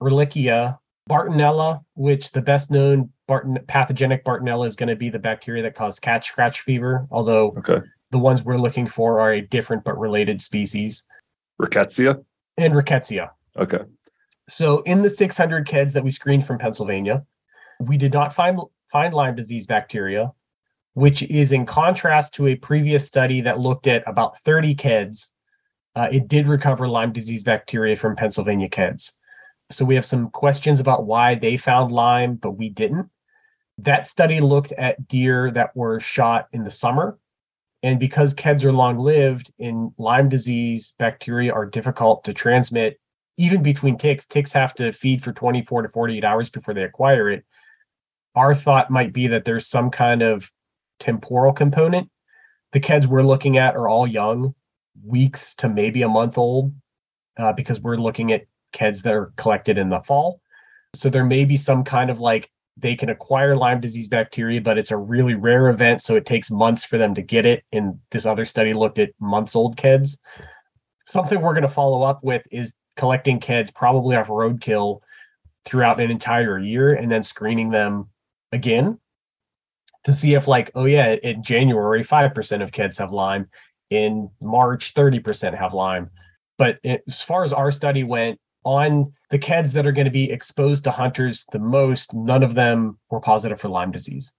Ehrlichia, 0.02 0.78
Bartonella, 1.10 1.84
which 1.96 2.32
the 2.32 2.42
best 2.42 2.70
known 2.72 3.12
Barton, 3.28 3.58
pathogenic 3.68 4.24
Bartonella 4.24 4.66
is 4.68 4.76
going 4.76 4.90
to 4.90 4.96
be 4.96 5.10
the 5.10 5.20
bacteria 5.20 5.64
that 5.64 5.76
cause 5.76 6.00
cat 6.00 6.24
scratch 6.24 6.62
fever. 6.62 7.08
Although 7.12 7.56
Okay. 7.58 7.82
the 8.12 8.20
ones 8.20 8.44
we're 8.44 8.58
looking 8.58 8.88
for 8.88 9.20
are 9.20 9.34
a 9.34 9.42
different 9.42 9.84
but 9.84 9.98
related 10.00 10.42
species, 10.42 11.04
Rickettsia. 11.62 12.24
and 12.58 12.74
Rickettsia. 12.74 13.32
Okay. 13.58 13.80
So 14.48 14.82
in 14.84 15.02
the 15.02 15.10
600 15.10 15.68
keds 15.68 15.94
that 15.94 16.04
we 16.04 16.12
screened 16.12 16.46
from 16.46 16.58
Pennsylvania, 16.58 17.26
we 17.80 17.98
did 17.98 18.14
not 18.14 18.34
find 18.34 18.60
find 18.92 19.14
Lyme 19.14 19.36
disease 19.36 19.66
bacteria, 19.66 20.32
which 20.94 21.22
is 21.24 21.52
in 21.52 21.66
contrast 21.66 22.34
to 22.36 22.48
a 22.48 22.56
previous 22.56 23.06
study 23.06 23.42
that 23.42 23.60
looked 23.60 23.88
at 23.88 24.04
about 24.08 24.40
30 24.40 24.76
keds. 24.76 25.32
Uh, 25.96 26.10
it 26.12 26.28
did 26.28 26.48
recover 26.48 26.88
Lyme 26.88 27.12
disease 27.12 27.44
bacteria 27.44 27.96
from 27.96 28.16
Pennsylvania 28.16 28.70
keds. 28.70 29.14
So 29.72 29.86
we 29.86 29.96
have 29.96 30.06
some 30.06 30.30
questions 30.30 30.80
about 30.80 31.06
why 31.06 31.36
they 31.36 31.58
found 31.58 31.92
Lyme, 31.92 32.36
but 32.36 32.52
we 32.52 32.70
didn't. 32.70 33.10
That 33.78 34.08
study 34.08 34.42
looked 34.42 34.72
at 34.74 35.08
deer 35.08 35.52
that 35.52 35.76
were 35.76 36.00
shot 36.00 36.48
in 36.52 36.64
the 36.64 36.70
summer. 36.70 37.18
And 37.82 38.00
because 38.00 38.34
keds 38.34 38.66
are 38.66 38.74
long 38.74 38.98
lived 38.98 39.52
in 39.58 39.94
Lyme 39.98 40.28
disease, 40.28 40.96
bacteria 41.00 41.54
are 41.54 41.66
difficult 41.66 42.26
to 42.26 42.34
transmit 42.34 43.00
even 43.40 43.64
between 43.64 43.98
ticks, 43.98 44.26
ticks 44.26 44.52
have 44.52 44.76
to 44.76 44.92
feed 44.92 45.24
for 45.24 45.32
24 45.32 45.84
to 45.84 45.90
48 45.90 46.26
hours 46.26 46.50
before 46.50 46.74
they 46.74 46.84
acquire 46.84 47.30
it. 47.30 47.46
Our 48.40 48.56
thought 48.56 48.90
might 48.90 49.12
be 49.12 49.28
that 49.28 49.44
there's 49.44 49.68
some 49.68 49.90
kind 49.90 50.22
of 50.22 50.50
temporal 50.98 51.52
component. 51.52 52.10
The 52.72 52.80
keds 52.80 53.06
we're 53.06 53.22
looking 53.22 53.58
at 53.58 53.76
are 53.76 53.90
all 53.90 54.08
young, 54.08 54.56
weeks 55.04 55.54
to 55.56 55.68
maybe 55.68 56.04
a 56.04 56.08
month 56.08 56.38
old, 56.38 56.74
uh, 57.38 57.52
because 57.52 57.82
we're 57.82 57.98
looking 57.98 58.32
at 58.32 58.46
keds 58.72 59.02
that 59.02 59.14
are 59.14 59.34
collected 59.36 59.78
in 59.78 59.90
the 59.90 60.00
fall. 60.00 60.40
So 60.94 61.10
there 61.10 61.26
may 61.26 61.44
be 61.44 61.58
some 61.58 61.84
kind 61.84 62.10
of 62.10 62.22
like 62.22 62.50
they 62.78 62.96
can 62.96 63.10
acquire 63.10 63.58
Lyme 63.58 63.82
disease 63.82 64.08
bacteria, 64.08 64.62
but 64.62 64.78
it's 64.78 64.92
a 64.92 64.96
really 64.96 65.36
rare 65.36 65.68
event. 65.68 66.02
So 66.02 66.16
it 66.16 66.26
takes 66.26 66.50
months 66.50 66.86
for 66.86 66.98
them 66.98 67.14
to 67.16 67.22
get 67.22 67.46
it. 67.46 67.66
And 67.74 68.00
this 68.12 68.26
other 68.26 68.46
study 68.46 68.72
looked 68.72 69.00
at 69.00 69.10
months 69.20 69.54
old 69.54 69.76
keds. 69.76 70.18
Something 71.06 71.42
we're 71.42 71.56
going 71.56 71.64
to 71.64 71.68
follow 71.68 72.04
up 72.04 72.24
with 72.24 72.48
is 72.52 72.76
collecting 72.96 73.42
keds 73.42 73.76
probably 73.76 74.16
off 74.16 74.30
roadkill 74.30 75.02
throughout 75.66 76.00
an 76.00 76.10
entire 76.10 76.58
year 76.58 76.94
and 76.94 77.12
then 77.12 77.22
screening 77.22 77.72
them 77.72 78.08
again 78.52 79.00
to 80.04 80.14
see 80.14 80.34
if 80.34 80.48
like 80.48 80.72
oh 80.76 80.86
yeah 80.86 81.16
in 81.24 81.44
january 81.44 82.04
5% 82.04 82.64
of 82.64 82.72
keds 82.72 82.98
have 83.00 83.12
lyme 83.12 83.48
in 83.90 84.30
march 84.42 84.94
30% 84.94 85.58
have 85.58 85.74
lyme 85.74 86.10
but 86.58 86.80
it, 86.84 87.04
as 87.08 87.22
far 87.22 87.44
as 87.44 87.54
our 87.54 87.72
study 87.72 88.04
went 88.04 88.40
on 88.64 89.14
the 89.30 89.40
keds 89.40 89.74
that 89.74 89.86
are 89.86 89.92
going 89.92 90.06
to 90.06 90.12
be 90.12 90.32
exposed 90.32 90.84
to 90.84 90.92
hunters 90.92 91.46
the 91.52 91.60
most 91.60 92.14
none 92.14 92.44
of 92.44 92.56
them 92.56 92.98
were 93.10 93.20
positive 93.20 93.60
for 93.60 93.70
lyme 93.70 93.92
disease 93.92 94.34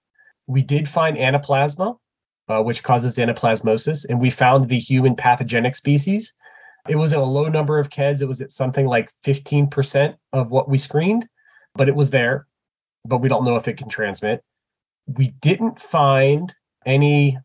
we 0.47 0.61
did 0.61 0.87
find 0.87 1.17
anaplasma 1.17 1.97
uh, 2.49 2.61
which 2.61 2.83
causes 2.83 3.17
anaplasmosis 3.17 4.05
and 4.09 4.19
we 4.19 4.29
found 4.29 4.67
the 4.67 4.79
human 4.79 5.15
pathogenic 5.15 5.75
species 5.75 6.33
it 6.87 6.95
was 6.95 7.13
in 7.13 7.19
a 7.19 7.23
low 7.23 7.47
number 7.47 7.79
of 7.79 7.89
keds. 7.89 8.21
It 8.21 8.27
was 8.27 8.41
at 8.41 8.51
something 8.51 8.85
like 8.85 9.11
15% 9.25 10.15
of 10.33 10.51
what 10.51 10.69
we 10.69 10.77
screened, 10.77 11.27
but 11.75 11.87
it 11.87 11.95
was 11.95 12.09
there. 12.09 12.47
But 13.05 13.17
we 13.17 13.29
don't 13.29 13.45
know 13.45 13.55
if 13.55 13.67
it 13.67 13.77
can 13.77 13.89
transmit. 13.89 14.43
We 15.07 15.29
didn't 15.41 15.79
find 15.79 16.53
any 16.85 17.37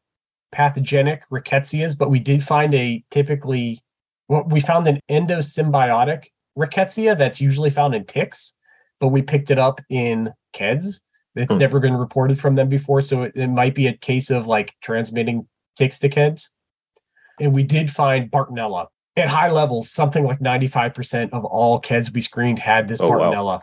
pathogenic 0.52 1.22
rickettsias, 1.30 1.96
but 1.96 2.10
we 2.10 2.18
did 2.18 2.42
find 2.42 2.74
a 2.74 3.04
typically, 3.10 3.80
well, 4.28 4.44
we 4.46 4.60
found 4.60 4.86
an 4.86 5.00
endosymbiotic 5.10 6.26
rickettsia 6.58 7.16
that's 7.16 7.40
usually 7.40 7.70
found 7.70 7.94
in 7.94 8.04
ticks, 8.04 8.56
but 9.00 9.08
we 9.08 9.22
picked 9.22 9.50
it 9.50 9.58
up 9.58 9.80
in 9.90 10.32
keds. 10.54 11.00
It's 11.34 11.52
Hmm. 11.52 11.58
never 11.58 11.80
been 11.80 11.94
reported 11.96 12.38
from 12.38 12.54
them 12.54 12.68
before. 12.68 13.00
So 13.02 13.24
it, 13.24 13.32
it 13.34 13.48
might 13.48 13.74
be 13.74 13.86
a 13.86 13.92
case 13.92 14.30
of 14.30 14.46
like 14.46 14.74
transmitting 14.82 15.48
ticks 15.76 15.98
to 16.00 16.08
keds. 16.08 16.48
And 17.40 17.52
we 17.52 17.62
did 17.62 17.90
find 17.90 18.30
Bartonella 18.30 18.86
at 19.16 19.28
high 19.28 19.50
levels, 19.50 19.90
something 19.90 20.24
like 20.24 20.38
95% 20.40 21.30
of 21.32 21.44
all 21.44 21.80
keds 21.80 22.12
we 22.14 22.22
screened 22.22 22.58
had 22.58 22.88
this 22.88 23.00
Oh, 23.02 23.08
wow. 23.08 23.18
Bartonella. 23.32 23.60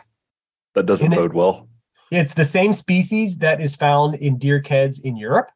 That 0.74 0.86
doesn't 0.86 1.06
And 1.06 1.14
it- 1.14 1.18
bode 1.18 1.32
well. 1.32 1.68
It's 2.14 2.34
the 2.34 2.44
same 2.44 2.72
species 2.72 3.38
that 3.38 3.60
is 3.60 3.74
found 3.74 4.14
in 4.14 4.38
deer 4.38 4.62
keds 4.62 5.02
in 5.02 5.16
Europe. 5.16 5.50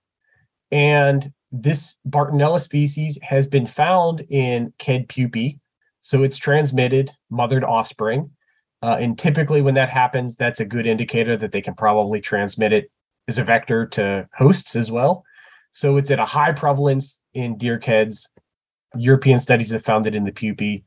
And 0.72 1.32
this 1.52 2.00
Bartonella 2.08 2.58
species 2.58 3.16
has 3.22 3.46
been 3.46 3.64
found 3.64 4.22
in 4.28 4.72
ked 4.78 5.08
pupae. 5.08 5.60
So 6.00 6.24
it's 6.24 6.36
transmitted 6.36 7.10
mother 7.30 7.60
to 7.60 7.66
offspring. 7.66 8.30
Uh, 8.82 8.96
and 8.98 9.16
typically, 9.16 9.62
when 9.62 9.74
that 9.74 9.88
happens, 9.88 10.34
that's 10.34 10.58
a 10.58 10.64
good 10.64 10.84
indicator 10.84 11.36
that 11.36 11.52
they 11.52 11.62
can 11.62 11.74
probably 11.74 12.20
transmit 12.20 12.72
it 12.72 12.90
as 13.28 13.38
a 13.38 13.44
vector 13.44 13.86
to 13.86 14.28
hosts 14.34 14.74
as 14.74 14.90
well. 14.90 15.24
So 15.70 15.96
it's 15.96 16.10
at 16.10 16.18
a 16.18 16.24
high 16.24 16.52
prevalence 16.52 17.20
in 17.34 17.56
deer 17.56 17.78
keds. 17.78 18.30
European 18.96 19.38
studies 19.38 19.70
have 19.70 19.84
found 19.84 20.06
it 20.06 20.14
in 20.14 20.24
the 20.24 20.32
pupae. 20.32 20.82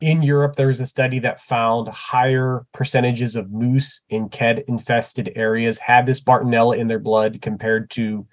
In 0.00 0.22
Europe, 0.22 0.54
there 0.54 0.68
was 0.68 0.80
a 0.80 0.86
study 0.86 1.18
that 1.20 1.40
found 1.40 1.88
higher 1.88 2.66
percentages 2.72 3.34
of 3.34 3.50
moose 3.50 4.04
in 4.08 4.28
ked 4.28 4.64
infested 4.68 5.32
areas 5.34 5.78
had 5.78 6.06
this 6.06 6.20
Bartonella 6.20 6.78
in 6.78 6.86
their 6.86 7.00
blood 7.00 7.42
compared 7.42 7.90
to 7.90 8.26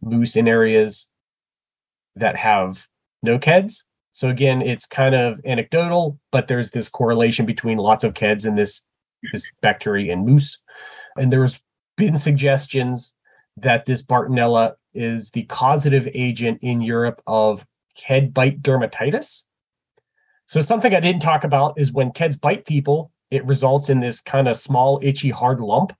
moose 0.00 0.36
in 0.36 0.46
areas 0.46 1.10
that 2.14 2.36
have 2.36 2.86
no 3.22 3.38
keds. 3.38 3.82
So 4.12 4.28
again, 4.28 4.62
it's 4.62 4.86
kind 4.86 5.14
of 5.14 5.40
anecdotal, 5.44 6.18
but 6.30 6.46
there's 6.46 6.70
this 6.70 6.88
correlation 6.88 7.46
between 7.46 7.78
lots 7.78 8.04
of 8.04 8.14
keds 8.14 8.44
and 8.44 8.56
this 8.56 8.86
this 9.32 9.52
bacteria 9.60 10.12
in 10.12 10.24
moose. 10.24 10.62
And 11.16 11.32
there's 11.32 11.60
been 11.96 12.16
suggestions 12.16 13.16
that 13.56 13.86
this 13.86 14.02
Bartonella 14.02 14.74
is 14.94 15.30
the 15.30 15.42
causative 15.44 16.08
agent 16.14 16.60
in 16.62 16.80
Europe 16.80 17.20
of 17.26 17.66
ked 17.96 18.32
bite 18.32 18.62
dermatitis. 18.62 19.44
So 20.48 20.62
something 20.62 20.94
I 20.94 21.00
didn't 21.00 21.20
talk 21.20 21.44
about 21.44 21.78
is 21.78 21.92
when 21.92 22.10
keds 22.10 22.40
bite 22.40 22.64
people, 22.64 23.12
it 23.30 23.44
results 23.44 23.90
in 23.90 24.00
this 24.00 24.22
kind 24.22 24.48
of 24.48 24.56
small, 24.56 24.98
itchy, 25.02 25.28
hard 25.28 25.60
lump 25.60 25.92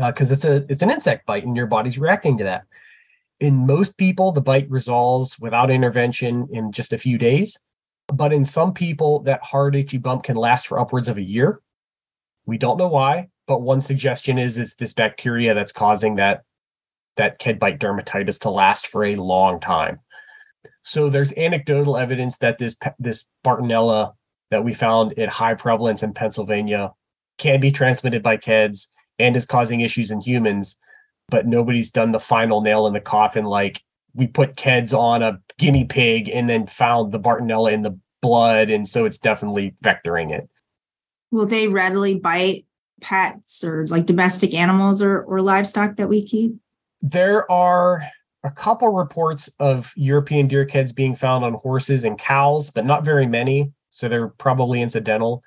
uh, 0.00 0.12
because 0.12 0.30
it's 0.30 0.44
a 0.44 0.64
it's 0.68 0.82
an 0.82 0.92
insect 0.92 1.26
bite 1.26 1.44
and 1.44 1.56
your 1.56 1.66
body's 1.66 1.98
reacting 1.98 2.38
to 2.38 2.44
that. 2.44 2.66
In 3.40 3.66
most 3.66 3.98
people, 3.98 4.30
the 4.30 4.40
bite 4.40 4.70
resolves 4.70 5.40
without 5.40 5.72
intervention 5.72 6.46
in 6.52 6.70
just 6.70 6.92
a 6.92 6.98
few 6.98 7.18
days. 7.18 7.58
But 8.06 8.32
in 8.32 8.44
some 8.44 8.72
people, 8.72 9.20
that 9.20 9.42
hard, 9.42 9.74
itchy 9.74 9.98
bump 9.98 10.22
can 10.22 10.36
last 10.36 10.68
for 10.68 10.78
upwards 10.78 11.08
of 11.08 11.18
a 11.18 11.22
year. 11.22 11.60
We 12.46 12.58
don't 12.58 12.78
know 12.78 12.88
why, 12.88 13.30
but 13.48 13.62
one 13.62 13.80
suggestion 13.80 14.38
is 14.38 14.56
it's 14.56 14.74
this 14.74 14.94
bacteria 14.94 15.52
that's 15.52 15.72
causing 15.72 16.14
that 16.16 16.44
that 17.16 17.40
ked 17.40 17.58
bite 17.58 17.80
dermatitis 17.80 18.38
to 18.42 18.50
last 18.50 18.86
for 18.86 19.04
a 19.04 19.16
long 19.16 19.58
time. 19.58 19.98
So 20.82 21.08
there's 21.08 21.32
anecdotal 21.32 21.96
evidence 21.96 22.38
that 22.38 22.58
this 22.58 22.76
this 22.98 23.30
Bartonella 23.44 24.14
that 24.50 24.64
we 24.64 24.72
found 24.72 25.18
at 25.18 25.28
high 25.28 25.54
prevalence 25.54 26.02
in 26.02 26.12
Pennsylvania 26.12 26.92
can 27.38 27.60
be 27.60 27.72
transmitted 27.72 28.22
by 28.22 28.36
keds 28.36 28.86
and 29.18 29.36
is 29.36 29.46
causing 29.46 29.80
issues 29.80 30.10
in 30.10 30.20
humans, 30.20 30.76
but 31.28 31.46
nobody's 31.46 31.90
done 31.90 32.12
the 32.12 32.20
final 32.20 32.60
nail 32.60 32.86
in 32.86 32.92
the 32.92 33.00
coffin. 33.00 33.44
Like 33.44 33.82
we 34.14 34.26
put 34.26 34.56
keds 34.56 34.96
on 34.96 35.22
a 35.22 35.40
guinea 35.58 35.84
pig 35.84 36.28
and 36.28 36.48
then 36.48 36.66
found 36.66 37.12
the 37.12 37.20
Bartonella 37.20 37.72
in 37.72 37.82
the 37.82 37.98
blood, 38.22 38.70
and 38.70 38.88
so 38.88 39.04
it's 39.04 39.18
definitely 39.18 39.74
vectoring 39.82 40.30
it. 40.32 40.48
Will 41.30 41.46
they 41.46 41.68
readily 41.68 42.14
bite 42.14 42.64
pets 43.00 43.64
or 43.64 43.86
like 43.88 44.06
domestic 44.06 44.54
animals 44.54 45.02
or, 45.02 45.22
or 45.22 45.40
livestock 45.40 45.96
that 45.96 46.08
we 46.08 46.24
keep? 46.24 46.54
There 47.02 47.50
are 47.50 48.08
a 48.44 48.50
couple 48.50 48.90
reports 48.90 49.48
of 49.58 49.92
European 49.96 50.46
deer 50.46 50.66
keds 50.66 50.94
being 50.94 51.16
found 51.16 51.44
on 51.44 51.54
horses 51.54 52.04
and 52.04 52.18
cows, 52.18 52.70
but 52.70 52.84
not 52.84 53.04
very 53.04 53.26
many. 53.26 53.72
So 53.88 54.06
they're 54.06 54.28
probably 54.28 54.82
incidental. 54.82 55.42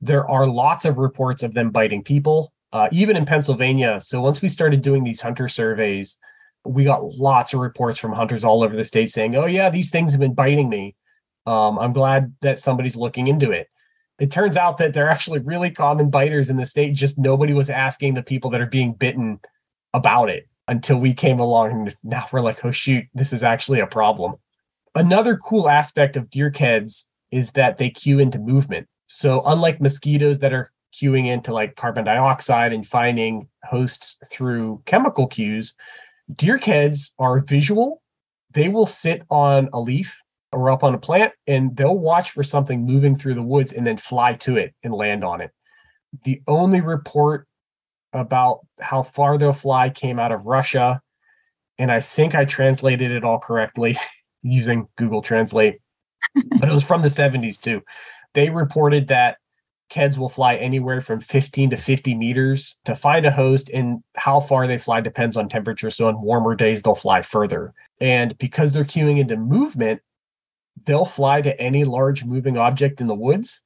There 0.00 0.28
are 0.28 0.46
lots 0.46 0.84
of 0.84 0.98
reports 0.98 1.42
of 1.42 1.54
them 1.54 1.70
biting 1.70 2.04
people, 2.04 2.52
uh, 2.72 2.88
even 2.92 3.16
in 3.16 3.24
Pennsylvania. 3.24 3.98
So 4.00 4.20
once 4.20 4.42
we 4.42 4.48
started 4.48 4.82
doing 4.82 5.04
these 5.04 5.22
hunter 5.22 5.48
surveys, 5.48 6.18
we 6.66 6.84
got 6.84 7.04
lots 7.04 7.54
of 7.54 7.60
reports 7.60 7.98
from 7.98 8.12
hunters 8.12 8.44
all 8.44 8.62
over 8.62 8.76
the 8.76 8.84
state 8.84 9.10
saying, 9.10 9.34
"Oh 9.36 9.46
yeah, 9.46 9.70
these 9.70 9.90
things 9.90 10.12
have 10.12 10.20
been 10.20 10.34
biting 10.34 10.68
me." 10.68 10.96
Um, 11.46 11.78
I'm 11.78 11.92
glad 11.92 12.34
that 12.42 12.58
somebody's 12.58 12.96
looking 12.96 13.26
into 13.26 13.50
it. 13.52 13.68
It 14.18 14.30
turns 14.30 14.56
out 14.56 14.78
that 14.78 14.92
they're 14.92 15.10
actually 15.10 15.40
really 15.40 15.70
common 15.70 16.10
biters 16.10 16.50
in 16.50 16.56
the 16.56 16.64
state. 16.64 16.94
Just 16.94 17.18
nobody 17.18 17.52
was 17.52 17.70
asking 17.70 18.14
the 18.14 18.22
people 18.22 18.50
that 18.50 18.60
are 18.60 18.66
being 18.66 18.92
bitten 18.92 19.40
about 19.94 20.28
it 20.30 20.48
until 20.68 20.98
we 20.98 21.14
came 21.14 21.40
along, 21.40 21.72
and 21.72 21.96
now 22.02 22.26
we're 22.32 22.40
like, 22.40 22.64
"Oh 22.64 22.70
shoot, 22.70 23.06
this 23.14 23.32
is 23.32 23.42
actually 23.42 23.80
a 23.80 23.86
problem." 23.86 24.34
Another 24.94 25.36
cool 25.36 25.68
aspect 25.68 26.16
of 26.16 26.30
deer 26.30 26.50
keds 26.50 27.04
is 27.30 27.52
that 27.52 27.78
they 27.78 27.90
cue 27.90 28.18
into 28.18 28.38
movement. 28.38 28.86
So 29.06 29.40
unlike 29.46 29.80
mosquitoes 29.80 30.38
that 30.38 30.52
are 30.52 30.70
cueing 30.94 31.26
into 31.26 31.52
like 31.52 31.76
carbon 31.76 32.04
dioxide 32.04 32.72
and 32.72 32.86
finding 32.86 33.48
hosts 33.64 34.18
through 34.30 34.82
chemical 34.86 35.26
cues, 35.26 35.74
deer 36.34 36.58
keds 36.58 37.12
are 37.18 37.40
visual. 37.40 38.02
They 38.52 38.68
will 38.68 38.86
sit 38.86 39.22
on 39.30 39.68
a 39.72 39.80
leaf 39.80 40.20
or 40.52 40.70
up 40.70 40.84
on 40.84 40.94
a 40.94 40.98
plant 40.98 41.32
and 41.46 41.76
they'll 41.76 41.98
watch 41.98 42.30
for 42.30 42.44
something 42.44 42.86
moving 42.86 43.16
through 43.16 43.34
the 43.34 43.42
woods 43.42 43.72
and 43.72 43.84
then 43.86 43.96
fly 43.96 44.34
to 44.34 44.56
it 44.56 44.74
and 44.84 44.94
land 44.94 45.24
on 45.24 45.40
it. 45.40 45.50
The 46.22 46.40
only 46.46 46.80
report 46.80 47.48
about 48.14 48.60
how 48.80 49.02
far 49.02 49.36
they'll 49.36 49.52
fly 49.52 49.90
came 49.90 50.18
out 50.18 50.32
of 50.32 50.46
Russia. 50.46 51.02
And 51.78 51.90
I 51.90 52.00
think 52.00 52.34
I 52.34 52.44
translated 52.44 53.10
it 53.10 53.24
all 53.24 53.38
correctly 53.38 53.96
using 54.42 54.88
Google 54.96 55.20
Translate, 55.20 55.80
but 56.34 56.68
it 56.68 56.72
was 56.72 56.84
from 56.84 57.02
the 57.02 57.08
70s 57.08 57.60
too. 57.60 57.82
They 58.32 58.48
reported 58.50 59.08
that 59.08 59.38
Keds 59.90 60.18
will 60.18 60.28
fly 60.28 60.56
anywhere 60.56 61.00
from 61.00 61.20
15 61.20 61.70
to 61.70 61.76
50 61.76 62.14
meters 62.14 62.76
to 62.84 62.94
find 62.94 63.26
a 63.26 63.30
host, 63.30 63.70
and 63.70 64.02
how 64.16 64.40
far 64.40 64.66
they 64.66 64.78
fly 64.78 65.00
depends 65.00 65.36
on 65.36 65.48
temperature. 65.48 65.90
So, 65.90 66.08
on 66.08 66.22
warmer 66.22 66.54
days, 66.54 66.82
they'll 66.82 66.94
fly 66.94 67.22
further. 67.22 67.74
And 68.00 68.36
because 68.38 68.72
they're 68.72 68.84
cueing 68.84 69.18
into 69.18 69.36
movement, 69.36 70.00
they'll 70.84 71.04
fly 71.04 71.42
to 71.42 71.60
any 71.60 71.84
large 71.84 72.24
moving 72.24 72.56
object 72.56 73.00
in 73.00 73.06
the 73.06 73.14
woods. 73.14 73.62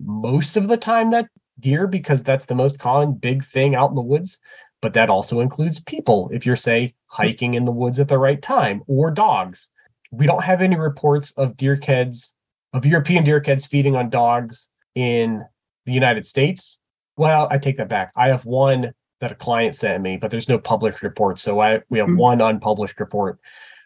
Most 0.00 0.56
of 0.56 0.68
the 0.68 0.76
time, 0.76 1.10
that 1.12 1.28
deer, 1.58 1.86
because 1.86 2.22
that's 2.22 2.46
the 2.46 2.54
most 2.54 2.78
common 2.78 3.14
big 3.14 3.44
thing 3.44 3.74
out 3.74 3.90
in 3.90 3.96
the 3.96 4.02
woods. 4.02 4.38
But 4.82 4.92
that 4.92 5.10
also 5.10 5.40
includes 5.40 5.80
people 5.80 6.30
if 6.32 6.44
you're, 6.44 6.56
say, 6.56 6.94
hiking 7.06 7.54
in 7.54 7.64
the 7.64 7.72
woods 7.72 7.98
at 7.98 8.08
the 8.08 8.18
right 8.18 8.40
time 8.40 8.82
or 8.86 9.10
dogs. 9.10 9.70
We 10.10 10.26
don't 10.26 10.44
have 10.44 10.62
any 10.62 10.76
reports 10.76 11.32
of 11.32 11.56
deer 11.56 11.76
keds, 11.76 12.34
of 12.72 12.84
European 12.84 13.24
deer 13.24 13.40
keds 13.40 13.66
feeding 13.66 13.96
on 13.96 14.10
dogs 14.10 14.68
in 14.94 15.44
the 15.86 15.92
United 15.92 16.26
States. 16.26 16.80
Well, 17.16 17.48
I 17.50 17.58
take 17.58 17.78
that 17.78 17.88
back. 17.88 18.12
I 18.16 18.28
have 18.28 18.44
one 18.44 18.92
that 19.20 19.32
a 19.32 19.34
client 19.34 19.74
sent 19.74 20.02
me, 20.02 20.18
but 20.18 20.30
there's 20.30 20.48
no 20.48 20.58
published 20.58 21.02
report. 21.02 21.40
So 21.40 21.60
I 21.60 21.80
we 21.88 21.98
have 21.98 22.08
mm-hmm. 22.08 22.18
one 22.18 22.40
unpublished 22.40 23.00
report, 23.00 23.38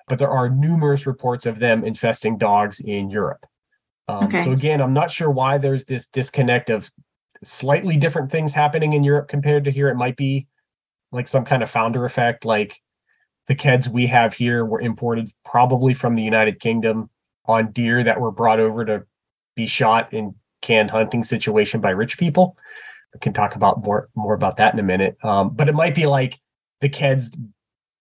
but 0.08 0.18
there 0.18 0.30
are 0.30 0.48
numerous 0.48 1.06
reports 1.06 1.46
of 1.46 1.60
them 1.60 1.84
infesting 1.84 2.36
dogs 2.36 2.80
in 2.80 3.10
Europe. 3.10 3.46
Um, 4.08 4.24
okay. 4.24 4.42
So 4.42 4.50
again, 4.50 4.82
I'm 4.82 4.92
not 4.92 5.10
sure 5.10 5.30
why 5.30 5.58
there's 5.58 5.84
this 5.84 6.06
disconnect 6.06 6.68
of 6.68 6.90
slightly 7.42 7.96
different 7.96 8.30
things 8.30 8.52
happening 8.52 8.92
in 8.92 9.04
Europe 9.04 9.28
compared 9.28 9.64
to 9.64 9.70
here. 9.70 9.88
It 9.88 9.96
might 9.96 10.16
be 10.16 10.46
like 11.12 11.28
some 11.28 11.44
kind 11.44 11.62
of 11.62 11.70
founder 11.70 12.04
effect, 12.04 12.44
like 12.44 12.80
the 13.48 13.56
keds 13.56 13.88
we 13.88 14.06
have 14.06 14.34
here 14.34 14.64
were 14.64 14.80
imported 14.80 15.30
probably 15.44 15.92
from 15.94 16.14
the 16.14 16.22
United 16.22 16.60
Kingdom 16.60 17.10
on 17.46 17.72
deer 17.72 18.04
that 18.04 18.20
were 18.20 18.30
brought 18.30 18.60
over 18.60 18.84
to 18.84 19.04
be 19.56 19.66
shot 19.66 20.12
in 20.12 20.34
canned 20.62 20.90
hunting 20.90 21.24
situation 21.24 21.80
by 21.80 21.90
rich 21.90 22.18
people. 22.18 22.56
We 23.12 23.20
can 23.20 23.32
talk 23.32 23.56
about 23.56 23.82
more 23.82 24.08
more 24.14 24.34
about 24.34 24.58
that 24.58 24.72
in 24.72 24.78
a 24.78 24.84
minute. 24.84 25.16
Um, 25.24 25.50
but 25.50 25.68
it 25.68 25.74
might 25.74 25.94
be 25.94 26.06
like 26.06 26.38
the 26.80 26.88
keds 26.88 27.36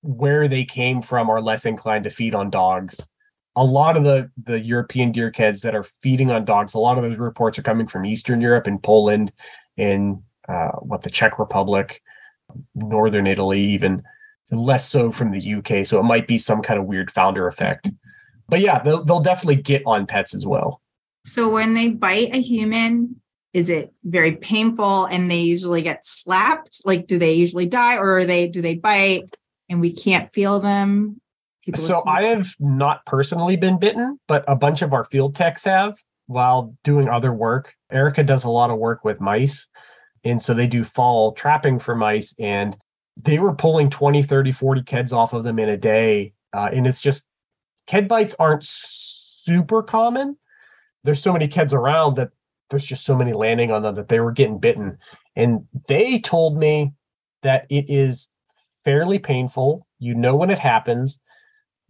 where 0.02 0.48
they 0.48 0.66
came 0.66 1.02
from 1.02 1.30
are 1.30 1.42
less 1.42 1.66
inclined 1.66 2.04
to 2.04 2.10
feed 2.10 2.36
on 2.36 2.50
dogs. 2.50 3.08
A 3.56 3.64
lot 3.64 3.98
of 3.98 4.04
the 4.04 4.30
the 4.42 4.60
European 4.60 5.12
deer 5.12 5.32
keds 5.32 5.64
that 5.64 5.76
are 5.76 5.84
feeding 5.84 6.32
on 6.32 6.46
dogs, 6.46 6.74
a 6.74 6.80
lot 6.80 6.98
of 6.98 7.04
those 7.04 7.18
reports 7.18 7.60
are 7.60 7.64
coming 7.64 7.88
from 7.88 8.06
Eastern 8.06 8.42
Europe 8.42 8.68
and 8.68 8.82
Poland, 8.82 9.32
in 9.80 10.22
uh, 10.48 10.72
what 10.80 11.02
the 11.02 11.10
Czech 11.10 11.40
Republic, 11.40 12.02
Northern 12.76 13.26
Italy, 13.26 13.62
even 13.62 14.04
less 14.52 14.88
so 14.88 15.10
from 15.10 15.32
the 15.32 15.56
UK. 15.56 15.86
So 15.86 16.00
it 16.00 16.04
might 16.04 16.28
be 16.28 16.38
some 16.38 16.62
kind 16.62 16.80
of 16.80 16.86
weird 16.86 17.10
founder 17.10 17.48
effect. 17.48 17.90
But 18.50 18.60
yeah, 18.60 18.80
they'll, 18.80 19.04
they'll 19.04 19.22
definitely 19.22 19.62
get 19.62 19.84
on 19.86 20.06
pets 20.06 20.34
as 20.34 20.46
well. 20.46 20.82
So 21.26 21.50
when 21.50 21.76
they 21.76 21.90
bite 21.90 22.36
a 22.36 22.42
human, 22.42 23.22
is 23.54 23.70
it 23.70 23.94
very 24.04 24.36
painful 24.36 25.06
and 25.06 25.30
they 25.30 25.42
usually 25.42 25.82
get 25.82 26.06
slapped? 26.06 26.82
Like, 26.86 27.08
do 27.08 27.20
they 27.20 27.34
usually 27.34 27.68
die 27.68 27.98
or 27.98 28.18
are 28.18 28.26
they, 28.26 28.48
do 28.48 28.62
they 28.62 28.76
bite 28.76 29.36
and 29.70 29.80
we 29.80 29.94
can't 29.94 30.32
feel 30.34 30.60
them? 30.60 31.22
People 31.64 31.82
so 31.82 32.04
I 32.08 32.24
have 32.24 32.48
not 32.60 33.06
personally 33.06 33.56
been 33.56 33.78
bitten, 33.78 34.20
but 34.28 34.44
a 34.48 34.56
bunch 34.56 34.82
of 34.82 34.94
our 34.94 35.04
field 35.04 35.36
techs 35.36 35.66
have 35.66 35.98
while 36.28 36.76
doing 36.84 37.10
other 37.10 37.34
work. 37.34 37.74
Erica 37.92 38.24
does 38.24 38.44
a 38.44 38.50
lot 38.50 38.70
of 38.70 38.78
work 38.78 39.04
with 39.04 39.20
mice. 39.20 39.68
And 40.24 40.42
so 40.42 40.54
they 40.54 40.68
do 40.68 40.84
fall 40.84 41.32
trapping 41.32 41.80
for 41.80 41.96
mice 41.96 42.36
and 42.40 42.78
they 43.22 43.40
were 43.40 43.54
pulling 43.54 43.90
20, 43.90 44.24
30, 44.24 44.52
40 44.52 44.82
keds 44.84 45.12
off 45.12 45.34
of 45.34 45.44
them 45.44 45.60
in 45.60 45.70
a 45.70 45.78
day. 45.78 46.34
Uh, 46.54 46.70
and 46.72 46.88
it's 46.88 47.02
just 47.02 47.28
ked 47.88 48.08
bites 48.08 48.36
aren't 48.40 48.64
super 48.64 49.84
common, 49.84 50.38
there's 51.04 51.22
so 51.22 51.34
many 51.34 51.48
keds 51.48 51.74
around 51.74 52.16
that 52.16 52.30
there's 52.70 52.86
just 52.86 53.06
so 53.06 53.16
many 53.16 53.34
landing 53.34 53.72
on 53.72 53.82
them 53.82 53.96
that 53.96 54.10
they 54.10 54.20
were 54.20 54.32
getting 54.32 54.60
bitten. 54.60 54.98
And 55.36 55.66
they 55.88 56.20
told 56.20 56.58
me 56.58 56.94
that 57.42 57.66
it 57.70 57.86
is 57.90 58.30
fairly 58.84 59.18
painful. 59.18 59.88
You 59.98 60.14
know 60.14 60.36
when 60.36 60.50
it 60.50 60.60
happens, 60.60 61.22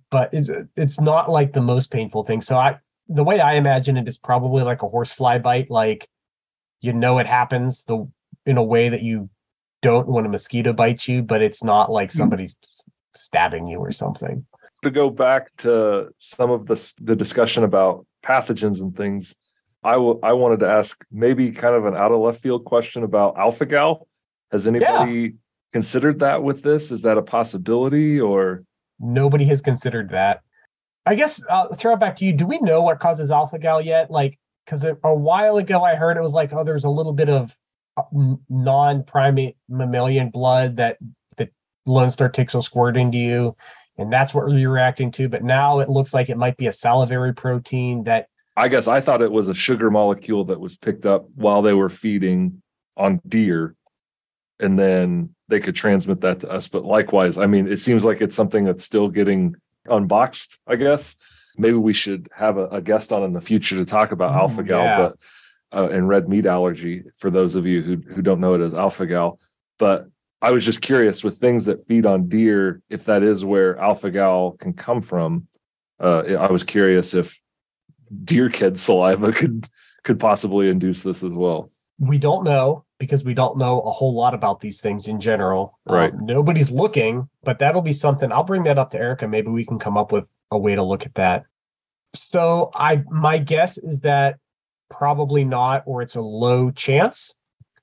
but 0.09 0.33
it's 0.33 0.49
it's 0.75 0.99
not 0.99 1.29
like 1.29 1.53
the 1.53 1.61
most 1.61 1.91
painful 1.91 2.23
thing. 2.23 2.41
So 2.41 2.57
I 2.57 2.79
the 3.07 3.23
way 3.23 3.39
I 3.39 3.53
imagine 3.53 3.97
it 3.97 4.07
is 4.07 4.17
probably 4.17 4.63
like 4.63 4.83
a 4.83 4.87
horsefly 4.87 5.39
bite, 5.39 5.69
like 5.69 6.07
you 6.81 6.93
know 6.93 7.19
it 7.19 7.27
happens 7.27 7.85
the 7.85 8.07
in 8.45 8.57
a 8.57 8.63
way 8.63 8.89
that 8.89 9.03
you 9.03 9.29
don't 9.81 10.07
when 10.07 10.25
a 10.25 10.29
mosquito 10.29 10.73
bites 10.73 11.07
you, 11.07 11.21
but 11.21 11.41
it's 11.41 11.63
not 11.63 11.91
like 11.91 12.09
mm-hmm. 12.09 12.45
stabbing 13.15 13.67
you 13.67 13.79
or 13.79 13.91
something. 13.91 14.45
To 14.83 14.91
go 14.91 15.09
back 15.09 15.55
to 15.57 16.09
some 16.19 16.51
of 16.51 16.67
the 16.67 16.93
the 17.01 17.15
discussion 17.15 17.63
about 17.63 18.05
pathogens 18.25 18.81
and 18.81 18.95
things, 18.95 19.35
I, 19.83 19.93
w- 19.93 20.19
I 20.23 20.33
wanted 20.33 20.61
to 20.61 20.67
ask 20.67 21.03
maybe 21.11 21.51
kind 21.51 21.75
of 21.75 21.85
an 21.85 21.95
out 21.95 22.11
of 22.11 22.19
left 22.19 22.41
field 22.41 22.65
question 22.65 23.03
about 23.03 23.37
alpha 23.37 23.65
gal. 23.65 24.07
Has 24.51 24.67
anybody 24.67 25.19
yeah. 25.19 25.29
considered 25.71 26.19
that 26.19 26.43
with 26.43 26.61
this? 26.63 26.91
Is 26.91 27.03
that 27.03 27.17
a 27.17 27.21
possibility 27.21 28.19
or? 28.19 28.63
Nobody 28.99 29.45
has 29.45 29.61
considered 29.61 30.09
that. 30.09 30.41
I 31.05 31.15
guess 31.15 31.41
I'll 31.49 31.73
throw 31.73 31.93
it 31.93 31.99
back 31.99 32.15
to 32.17 32.25
you. 32.25 32.33
Do 32.33 32.45
we 32.45 32.59
know 32.59 32.81
what 32.81 32.99
causes 32.99 33.31
alpha 33.31 33.57
gal 33.57 33.81
yet? 33.81 34.11
Like, 34.11 34.37
because 34.65 34.83
a, 34.83 34.95
while 35.01 35.57
ago 35.57 35.83
I 35.83 35.95
heard 35.95 36.17
it 36.17 36.21
was 36.21 36.33
like, 36.33 36.53
oh, 36.53 36.63
there's 36.63 36.83
a 36.83 36.89
little 36.89 37.13
bit 37.13 37.29
of 37.29 37.57
uh, 37.97 38.03
non 38.49 39.03
primate 39.03 39.57
mammalian 39.67 40.29
blood 40.29 40.77
that 40.77 40.97
the 41.37 41.49
Lone 41.85 42.09
Star 42.09 42.29
ticks 42.29 42.53
will 42.53 42.61
squirt 42.61 42.97
into 42.97 43.17
you 43.17 43.55
and 43.99 44.11
that's 44.11 44.33
what 44.33 44.49
you're 44.51 44.71
reacting 44.71 45.11
to. 45.11 45.27
But 45.27 45.43
now 45.43 45.79
it 45.79 45.89
looks 45.89 46.13
like 46.13 46.29
it 46.29 46.37
might 46.37 46.57
be 46.57 46.67
a 46.67 46.73
salivary 46.73 47.33
protein 47.33 48.05
that. 48.05 48.27
I 48.55 48.69
guess 48.69 48.87
I 48.87 49.01
thought 49.01 49.21
it 49.21 49.31
was 49.31 49.49
a 49.49 49.53
sugar 49.53 49.91
molecule 49.91 50.45
that 50.45 50.59
was 50.59 50.77
picked 50.77 51.05
up 51.05 51.27
while 51.35 51.61
they 51.61 51.73
were 51.73 51.89
feeding 51.89 52.61
on 52.97 53.21
deer, 53.27 53.75
and 54.59 54.79
then 54.79 55.35
they 55.49 55.59
could 55.59 55.75
transmit 55.75 56.21
that 56.21 56.39
to 56.41 56.49
us. 56.49 56.67
But 56.67 56.85
likewise, 56.85 57.37
I 57.37 57.47
mean, 57.47 57.67
it 57.67 57.77
seems 57.77 58.05
like 58.05 58.21
it's 58.21 58.35
something 58.35 58.63
that's 58.63 58.83
still 58.83 59.09
getting 59.09 59.55
unboxed. 59.87 60.61
I 60.67 60.75
guess 60.75 61.17
maybe 61.57 61.77
we 61.77 61.93
should 61.93 62.29
have 62.35 62.57
a, 62.57 62.67
a 62.67 62.81
guest 62.81 63.11
on 63.11 63.23
in 63.23 63.33
the 63.33 63.41
future 63.41 63.75
to 63.77 63.85
talk 63.85 64.11
about 64.11 64.31
mm, 64.31 64.37
alpha 64.37 64.63
gal, 64.63 64.83
yeah. 64.83 65.09
uh, 65.77 65.89
and 65.89 66.07
red 66.07 66.29
meat 66.29 66.45
allergy 66.45 67.03
for 67.17 67.29
those 67.29 67.55
of 67.55 67.65
you 67.65 67.81
who 67.81 67.97
who 68.13 68.21
don't 68.21 68.39
know 68.39 68.53
it 68.53 68.61
as 68.61 68.73
alpha 68.73 69.05
gal. 69.05 69.39
But 69.79 70.07
I 70.41 70.51
was 70.51 70.65
just 70.65 70.81
curious 70.81 71.23
with 71.23 71.37
things 71.37 71.65
that 71.65 71.85
feed 71.87 72.05
on 72.05 72.29
deer, 72.29 72.81
if 72.89 73.05
that 73.05 73.23
is 73.23 73.43
where 73.43 73.77
alpha 73.77 74.11
gal 74.11 74.51
can 74.51 74.73
come 74.73 75.01
from. 75.01 75.47
Uh, 75.99 76.21
I 76.39 76.51
was 76.51 76.63
curious 76.63 77.13
if 77.13 77.41
deer 78.23 78.49
ked 78.49 78.77
saliva 78.77 79.31
could 79.33 79.67
could 80.03 80.19
possibly 80.19 80.69
induce 80.69 81.03
this 81.03 81.23
as 81.23 81.33
well. 81.33 81.71
We 81.97 82.19
don't 82.19 82.45
know 82.45 82.85
because 82.99 83.23
we 83.23 83.33
don't 83.33 83.57
know 83.57 83.81
a 83.81 83.91
whole 83.91 84.13
lot 84.13 84.33
about 84.33 84.59
these 84.59 84.81
things 84.81 85.07
in 85.07 85.19
general. 85.19 85.79
Um, 85.87 85.95
right. 85.95 86.13
Um, 86.13 86.25
nobody's 86.25 86.69
looking, 86.69 87.29
but 87.43 87.59
that'll 87.59 87.81
be 87.81 87.93
something. 87.93 88.31
I'll 88.31 88.43
bring 88.43 88.63
that 88.63 88.77
up 88.77 88.91
to 88.91 88.99
Erica. 88.99 89.27
Maybe 89.27 89.49
we 89.49 89.65
can 89.65 89.79
come 89.79 89.97
up 89.97 90.11
with 90.11 90.31
a 90.51 90.57
way 90.57 90.75
to 90.75 90.83
look 90.83 91.05
at 91.05 91.15
that. 91.15 91.45
So 92.13 92.71
I 92.75 93.03
my 93.09 93.37
guess 93.37 93.77
is 93.77 94.01
that 94.01 94.37
probably 94.89 95.45
not, 95.45 95.83
or 95.85 96.01
it's 96.01 96.15
a 96.15 96.21
low 96.21 96.71
chance. 96.71 97.35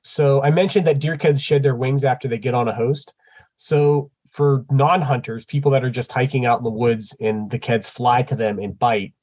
So 0.02 0.42
I 0.42 0.50
mentioned 0.50 0.86
that 0.86 0.98
deer 0.98 1.16
keds 1.16 1.42
shed 1.42 1.62
their 1.62 1.74
wings 1.74 2.04
after 2.04 2.28
they 2.28 2.38
get 2.38 2.54
on 2.54 2.68
a 2.68 2.74
host. 2.74 3.14
So 3.56 4.10
for 4.30 4.64
non-hunters, 4.70 5.46
people 5.46 5.70
that 5.70 5.84
are 5.84 5.90
just 5.90 6.12
hiking 6.12 6.44
out 6.44 6.58
in 6.58 6.64
the 6.64 6.70
woods 6.70 7.16
and 7.20 7.50
the 7.50 7.58
keds 7.58 7.90
fly 7.90 8.22
to 8.22 8.36
them 8.36 8.58
and 8.58 8.78
bite, 8.78 9.14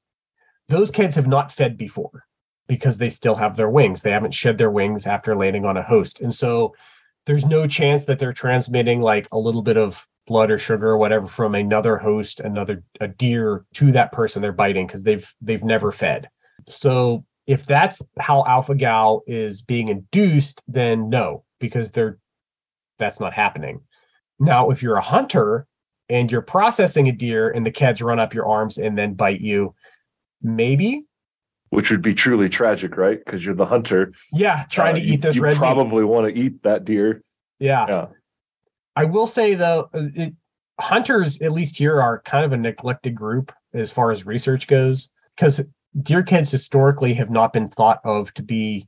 those 0.69 0.91
keds 0.91 1.15
have 1.15 1.27
not 1.27 1.51
fed 1.51 1.77
before. 1.77 2.25
Because 2.67 2.97
they 2.97 3.09
still 3.09 3.35
have 3.35 3.55
their 3.57 3.69
wings. 3.69 4.01
They 4.01 4.11
haven't 4.11 4.33
shed 4.33 4.57
their 4.57 4.71
wings 4.71 5.05
after 5.05 5.35
landing 5.35 5.65
on 5.65 5.77
a 5.77 5.83
host. 5.83 6.21
And 6.21 6.33
so 6.33 6.75
there's 7.25 7.45
no 7.45 7.67
chance 7.67 8.05
that 8.05 8.19
they're 8.19 8.33
transmitting 8.33 9.01
like 9.01 9.27
a 9.31 9.37
little 9.37 9.61
bit 9.61 9.77
of 9.77 10.07
blood 10.25 10.51
or 10.51 10.57
sugar 10.57 10.89
or 10.91 10.97
whatever 10.97 11.25
from 11.25 11.55
another 11.55 11.97
host, 11.97 12.39
another 12.39 12.83
a 12.99 13.07
deer 13.07 13.65
to 13.73 13.91
that 13.91 14.11
person 14.11 14.41
they're 14.41 14.51
biting 14.51 14.87
because 14.87 15.03
they've 15.03 15.33
they've 15.41 15.63
never 15.63 15.91
fed. 15.91 16.29
So 16.67 17.25
if 17.45 17.65
that's 17.65 18.01
how 18.19 18.45
alpha 18.45 18.75
gal 18.75 19.23
is 19.27 19.61
being 19.61 19.89
induced, 19.89 20.63
then 20.67 21.09
no, 21.09 21.43
because 21.59 21.91
they're 21.91 22.19
that's 22.97 23.19
not 23.19 23.33
happening. 23.33 23.81
Now, 24.39 24.69
if 24.69 24.81
you're 24.81 24.97
a 24.97 25.01
hunter 25.01 25.67
and 26.09 26.31
you're 26.31 26.41
processing 26.41 27.07
a 27.09 27.11
deer 27.11 27.49
and 27.49 27.65
the 27.65 27.71
keds 27.71 28.03
run 28.03 28.19
up 28.19 28.33
your 28.33 28.47
arms 28.47 28.77
and 28.77 28.97
then 28.97 29.13
bite 29.13 29.41
you, 29.41 29.75
maybe. 30.41 31.05
Which 31.73 31.89
would 31.91 32.01
be 32.01 32.13
truly 32.13 32.49
tragic, 32.49 32.97
right? 32.97 33.17
Because 33.23 33.43
you're 33.43 33.55
the 33.55 33.65
hunter. 33.65 34.13
Yeah, 34.31 34.63
trying 34.69 34.95
Uh, 34.95 34.99
to 34.99 35.05
you- 35.05 35.13
eat 35.15 35.21
this 35.23 35.35
you 35.35 35.41
red 35.41 35.53
meat. 35.53 35.57
probably 35.57 36.03
want 36.03 36.31
to 36.33 36.39
eat 36.39 36.61
that 36.63 36.85
deer. 36.85 37.21
Yeah. 37.59 37.85
Yeah. 37.87 38.05
I 38.95 39.05
will 39.05 39.25
say 39.25 39.55
though, 39.55 39.89
uh, 39.93 40.07
it, 40.15 40.33
hunters, 40.79 41.41
at 41.41 41.51
least 41.51 41.77
here, 41.77 41.99
are 41.99 42.19
kind 42.21 42.45
of 42.45 42.53
a 42.53 42.57
neglected 42.57 43.15
group 43.15 43.51
as 43.73 43.91
far 43.91 44.11
as 44.11 44.25
research 44.25 44.67
goes, 44.67 45.09
because 45.35 45.65
deer 45.99 46.21
keds 46.23 46.51
historically 46.51 47.13
have 47.15 47.29
not 47.31 47.53
been 47.53 47.69
thought 47.69 48.01
of 48.03 48.33
to 48.35 48.43
be 48.43 48.87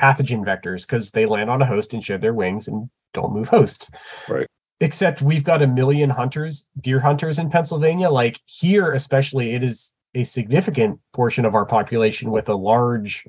pathogen 0.00 0.44
vectors 0.44 0.86
because 0.86 1.10
they 1.10 1.26
land 1.26 1.50
on 1.50 1.60
a 1.62 1.66
host 1.66 1.92
and 1.94 2.04
shed 2.04 2.20
their 2.20 2.32
wings 2.34 2.68
and 2.68 2.90
don't 3.12 3.32
move 3.32 3.48
hosts. 3.48 3.90
Right. 4.28 4.46
Except 4.80 5.20
we've 5.20 5.44
got 5.44 5.62
a 5.62 5.66
million 5.66 6.10
hunters, 6.10 6.68
deer 6.80 7.00
hunters 7.00 7.38
in 7.38 7.50
Pennsylvania. 7.50 8.08
Like 8.08 8.40
here, 8.46 8.92
especially, 8.92 9.52
it 9.52 9.62
is 9.62 9.94
a 10.14 10.24
significant 10.24 10.98
portion 11.12 11.44
of 11.44 11.54
our 11.54 11.64
population 11.64 12.30
with 12.30 12.48
a 12.48 12.54
large 12.54 13.26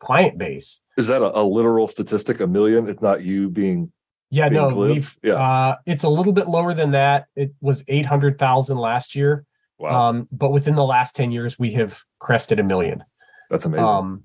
client 0.00 0.38
base. 0.38 0.80
Is 0.96 1.06
that 1.08 1.22
a, 1.22 1.38
a 1.40 1.42
literal 1.42 1.86
statistic? 1.86 2.40
A 2.40 2.46
million? 2.46 2.88
It's 2.88 3.02
not 3.02 3.22
you 3.22 3.48
being 3.48 3.92
Yeah, 4.30 4.48
being 4.48 4.62
no, 4.62 4.70
glib? 4.70 4.90
we've 4.92 5.16
Yeah. 5.22 5.34
uh 5.34 5.76
it's 5.86 6.04
a 6.04 6.08
little 6.08 6.32
bit 6.32 6.48
lower 6.48 6.74
than 6.74 6.92
that. 6.92 7.26
It 7.36 7.52
was 7.60 7.84
800,000 7.86 8.76
last 8.78 9.14
year. 9.14 9.44
wow. 9.78 10.08
Um 10.10 10.28
but 10.32 10.50
within 10.52 10.74
the 10.74 10.84
last 10.84 11.14
10 11.16 11.30
years 11.32 11.58
we 11.58 11.72
have 11.72 12.00
crested 12.18 12.58
a 12.58 12.64
million. 12.64 13.04
that's 13.50 13.64
amazing. 13.66 13.84
Um 13.86 14.24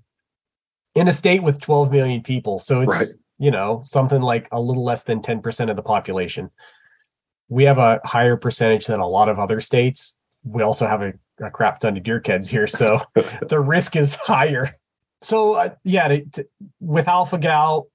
in 0.95 1.07
a 1.09 1.13
state 1.13 1.43
with 1.43 1.59
12 1.59 1.91
million 1.91 2.21
people. 2.23 2.57
So 2.57 2.81
it's 2.81 2.95
Right. 2.97 3.07
you 3.37 3.51
know, 3.51 3.81
something 3.83 4.21
like 4.21 4.47
a 4.53 4.59
little 4.61 4.83
less 4.85 5.03
than 5.03 5.21
10% 5.21 5.69
of 5.69 5.75
the 5.75 5.81
population. 5.81 6.49
We 7.49 7.65
have 7.65 7.77
a 7.77 7.99
higher 8.05 8.37
percentage 8.37 8.85
than 8.87 9.01
a 9.01 9.07
lot 9.07 9.27
of 9.29 9.37
other 9.39 9.59
states. 9.59 10.17
We 10.45 10.63
also 10.63 10.87
have 10.87 11.01
a, 11.01 11.13
a 11.41 11.49
crap 11.49 11.79
ton 11.79 11.97
of 11.97 12.03
deer 12.03 12.21
keds 12.21 12.47
here, 12.47 12.67
so 12.67 13.01
the 13.47 13.59
risk 13.59 13.95
is 13.95 14.15
higher. 14.15 14.77
So 15.21 15.55
uh, 15.55 15.69
yeah, 15.83 16.07
to, 16.07 16.25
to- 16.25 16.47
with 16.79 17.07
alpha 17.07 17.37
gal, 17.37 17.87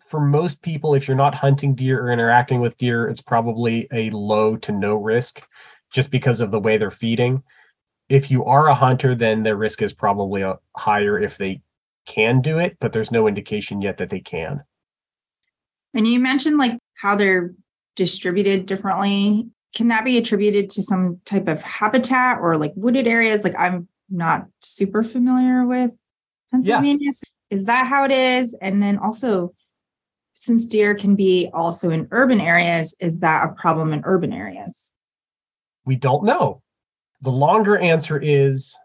for 0.00 0.20
most 0.20 0.62
people, 0.62 0.94
if 0.94 1.08
you're 1.08 1.16
not 1.16 1.34
hunting 1.34 1.74
deer 1.74 2.04
or 2.04 2.12
interacting 2.12 2.60
with 2.60 2.76
deer, 2.76 3.08
it's 3.08 3.22
probably 3.22 3.88
a 3.92 4.10
low 4.10 4.56
to 4.56 4.70
no 4.72 4.94
risk, 4.94 5.46
just 5.90 6.10
because 6.10 6.40
of 6.40 6.50
the 6.50 6.60
way 6.60 6.76
they're 6.76 6.90
feeding. 6.90 7.42
If 8.08 8.30
you 8.30 8.44
are 8.44 8.68
a 8.68 8.74
hunter, 8.74 9.14
then 9.14 9.44
their 9.44 9.56
risk 9.56 9.80
is 9.80 9.94
probably 9.94 10.42
a, 10.42 10.58
higher 10.76 11.18
if 11.18 11.38
they 11.38 11.62
can 12.06 12.42
do 12.42 12.58
it, 12.58 12.76
but 12.80 12.92
there's 12.92 13.10
no 13.10 13.26
indication 13.26 13.80
yet 13.80 13.96
that 13.96 14.10
they 14.10 14.20
can. 14.20 14.62
And 15.94 16.06
you 16.06 16.20
mentioned 16.20 16.58
like 16.58 16.76
how 17.00 17.16
they're 17.16 17.54
distributed 17.96 18.66
differently. 18.66 19.48
Can 19.74 19.88
that 19.88 20.04
be 20.04 20.18
attributed 20.18 20.70
to 20.70 20.82
some 20.82 21.20
type 21.24 21.48
of 21.48 21.62
habitat 21.62 22.38
or 22.40 22.56
like 22.56 22.72
wooded 22.76 23.06
areas? 23.06 23.44
Like 23.44 23.58
I'm 23.58 23.88
not 24.08 24.46
super 24.60 25.02
familiar 25.02 25.64
with 25.66 25.90
Pennsylvania. 26.50 27.10
Is 27.50 27.64
that 27.64 27.86
how 27.86 28.04
it 28.04 28.12
is? 28.12 28.56
And 28.60 28.82
then 28.82 28.98
also, 28.98 29.54
since 30.34 30.66
deer 30.66 30.94
can 30.94 31.16
be 31.16 31.50
also 31.52 31.90
in 31.90 32.08
urban 32.10 32.40
areas, 32.40 32.94
is 33.00 33.18
that 33.20 33.44
a 33.44 33.52
problem 33.54 33.92
in 33.92 34.02
urban 34.04 34.32
areas? 34.32 34.92
We 35.84 35.96
don't 35.96 36.24
know. 36.24 36.62
The 37.22 37.30
longer 37.30 37.76
answer 37.78 38.18
is 38.20 38.76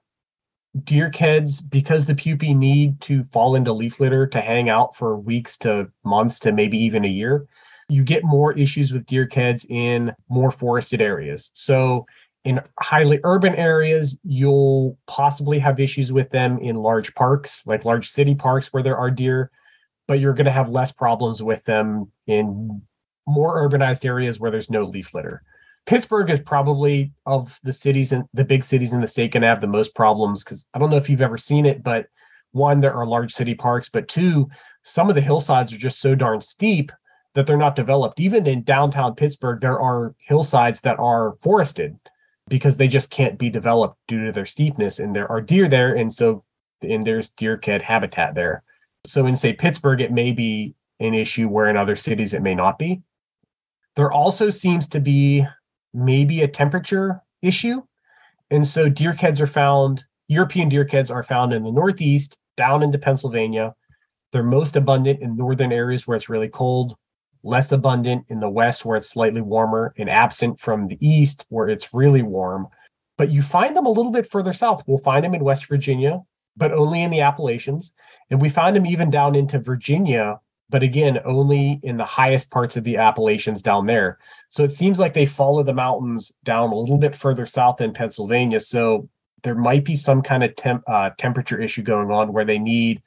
deer 0.83 1.09
keds, 1.09 1.61
because 1.67 2.05
the 2.05 2.13
pupae 2.15 2.53
need 2.53 3.01
to 3.01 3.23
fall 3.23 3.55
into 3.55 3.73
leaf 3.73 3.99
litter 3.99 4.27
to 4.27 4.41
hang 4.41 4.69
out 4.69 4.95
for 4.95 5.17
weeks 5.17 5.57
to 5.57 5.89
months 6.05 6.39
to 6.39 6.51
maybe 6.51 6.77
even 6.77 7.03
a 7.03 7.09
year, 7.09 7.47
you 7.89 8.03
get 8.03 8.23
more 8.23 8.53
issues 8.53 8.93
with 8.93 9.05
deer 9.05 9.27
keds 9.27 9.65
in 9.69 10.13
more 10.29 10.51
forested 10.51 11.01
areas. 11.01 11.51
So 11.55 12.05
in 12.45 12.61
highly 12.79 13.19
urban 13.23 13.55
areas, 13.55 14.17
you'll 14.23 14.97
possibly 15.07 15.59
have 15.59 15.79
issues 15.79 16.13
with 16.13 16.29
them 16.29 16.59
in 16.59 16.77
large 16.77 17.13
parks, 17.15 17.63
like 17.65 17.85
large 17.85 18.07
city 18.07 18.35
parks 18.35 18.71
where 18.71 18.83
there 18.83 18.97
are 18.97 19.11
deer, 19.11 19.51
but 20.07 20.19
you're 20.19 20.33
going 20.33 20.45
to 20.45 20.51
have 20.51 20.69
less 20.69 20.91
problems 20.91 21.43
with 21.43 21.65
them 21.65 22.11
in 22.27 22.81
more 23.27 23.67
urbanized 23.67 24.05
areas 24.05 24.39
where 24.39 24.51
there's 24.51 24.69
no 24.69 24.83
leaf 24.83 25.13
litter. 25.13 25.43
Pittsburgh 25.85 26.29
is 26.29 26.39
probably 26.39 27.11
of 27.25 27.59
the 27.63 27.73
cities 27.73 28.11
and 28.11 28.25
the 28.33 28.45
big 28.45 28.63
cities 28.63 28.93
in 28.93 29.01
the 29.01 29.07
state 29.07 29.31
going 29.31 29.41
to 29.41 29.47
have 29.47 29.61
the 29.61 29.67
most 29.67 29.95
problems 29.95 30.43
because 30.43 30.67
I 30.73 30.79
don't 30.79 30.91
know 30.91 30.97
if 30.97 31.09
you've 31.09 31.21
ever 31.21 31.37
seen 31.37 31.65
it, 31.65 31.83
but 31.83 32.07
one, 32.51 32.79
there 32.79 32.93
are 32.93 33.05
large 33.05 33.31
city 33.31 33.55
parks, 33.55 33.89
but 33.89 34.07
two, 34.07 34.49
some 34.83 35.09
of 35.09 35.15
the 35.15 35.21
hillsides 35.21 35.73
are 35.73 35.77
just 35.77 35.99
so 35.99 36.15
darn 36.15 36.41
steep 36.41 36.91
that 37.36 37.47
they're 37.47 37.57
not 37.57 37.75
developed. 37.75 38.19
Even 38.19 38.47
in 38.47 38.63
downtown 38.63 39.15
Pittsburgh, 39.15 39.61
there 39.61 39.80
are 39.80 40.15
hillsides 40.17 40.82
that 40.82 40.99
are 40.99 41.36
forested 41.41 41.97
because 42.47 42.77
they 42.77 42.88
just 42.88 43.11
can't 43.11 43.38
be 43.38 43.49
developed 43.49 43.97
due 44.07 44.25
to 44.25 44.32
their 44.32 44.45
steepness, 44.45 44.99
and 44.99 45.15
there 45.15 45.32
are 45.32 45.41
deer 45.41 45.67
there, 45.67 45.95
and 45.95 46.13
so 46.13 46.43
and 46.82 47.05
there's 47.05 47.27
deer 47.30 47.57
ked 47.57 47.82
habitat 47.82 48.36
there. 48.36 48.63
So 49.05 49.25
in 49.25 49.36
say 49.36 49.53
Pittsburgh, 49.53 50.01
it 50.01 50.11
may 50.11 50.32
be 50.32 50.75
an 50.99 51.13
issue 51.13 51.47
where 51.47 51.69
in 51.69 51.77
other 51.77 51.95
cities 51.95 52.34
it 52.34 52.41
may 52.41 52.55
not 52.55 52.80
be. 52.80 53.01
There 53.95 54.11
also 54.11 54.49
seems 54.49 54.88
to 54.88 54.99
be 54.99 55.45
maybe 55.93 56.41
a 56.41 56.47
temperature 56.47 57.21
issue. 57.41 57.84
And 58.51 58.67
so 58.67 58.89
deer 58.89 59.13
keds 59.13 59.41
are 59.41 59.47
found, 59.47 60.05
European 60.27 60.69
deer 60.69 60.86
keds 60.86 61.13
are 61.13 61.23
found 61.23 61.53
in 61.53 61.63
the 61.63 61.71
Northeast, 61.71 62.38
down 62.57 62.84
into 62.84 62.97
Pennsylvania. 62.97 63.75
They're 64.32 64.43
most 64.43 64.75
abundant 64.75 65.21
in 65.21 65.36
northern 65.36 65.71
areas 65.71 66.07
where 66.07 66.15
it's 66.15 66.30
really 66.30 66.49
cold, 66.49 66.95
less 67.43 67.71
abundant 67.71 68.25
in 68.29 68.39
the 68.39 68.49
West 68.49 68.85
where 68.85 68.97
it's 68.97 69.09
slightly 69.09 69.41
warmer, 69.41 69.93
and 69.97 70.09
absent 70.09 70.59
from 70.59 70.87
the 70.87 70.97
East 71.05 71.45
where 71.49 71.69
it's 71.69 71.93
really 71.93 72.21
warm. 72.21 72.67
But 73.17 73.29
you 73.29 73.41
find 73.41 73.75
them 73.75 73.85
a 73.85 73.91
little 73.91 74.11
bit 74.11 74.27
further 74.27 74.53
south. 74.53 74.83
We'll 74.87 74.97
find 74.97 75.23
them 75.23 75.33
in 75.33 75.43
West 75.43 75.65
Virginia, 75.67 76.21
but 76.55 76.71
only 76.71 77.03
in 77.03 77.11
the 77.11 77.21
Appalachians. 77.21 77.93
And 78.29 78.41
we 78.41 78.49
find 78.49 78.75
them 78.75 78.85
even 78.85 79.09
down 79.09 79.35
into 79.35 79.59
Virginia, 79.59 80.39
but 80.69 80.83
again, 80.83 81.19
only 81.25 81.79
in 81.83 81.97
the 81.97 82.05
highest 82.05 82.51
parts 82.51 82.77
of 82.77 82.83
the 82.83 82.97
Appalachians 82.97 83.61
down 83.61 83.87
there. 83.87 84.19
So 84.49 84.63
it 84.63 84.71
seems 84.71 84.99
like 84.99 85.13
they 85.13 85.25
follow 85.25 85.63
the 85.63 85.73
mountains 85.73 86.31
down 86.43 86.71
a 86.71 86.75
little 86.75 86.97
bit 86.97 87.15
further 87.15 87.45
south 87.45 87.81
in 87.81 87.93
Pennsylvania. 87.93 88.59
So 88.59 89.09
there 89.43 89.55
might 89.55 89.85
be 89.85 89.95
some 89.95 90.21
kind 90.21 90.43
of 90.43 90.55
temp, 90.55 90.83
uh, 90.87 91.11
temperature 91.17 91.59
issue 91.59 91.81
going 91.81 92.11
on 92.11 92.33
where 92.33 92.45
they 92.45 92.59
need 92.59 93.01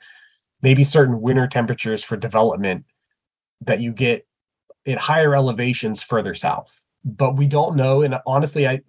maybe 0.62 0.84
certain 0.84 1.20
winter 1.20 1.46
temperatures 1.46 2.02
for 2.02 2.16
development 2.16 2.84
that 3.64 3.80
you 3.80 3.92
get 3.92 4.26
at 4.86 4.98
higher 4.98 5.34
elevations 5.34 6.02
further 6.02 6.34
south. 6.34 6.84
But 7.04 7.36
we 7.36 7.46
don't 7.46 7.76
know. 7.76 8.02
And 8.02 8.16
honestly, 8.26 8.66
I 8.66 8.80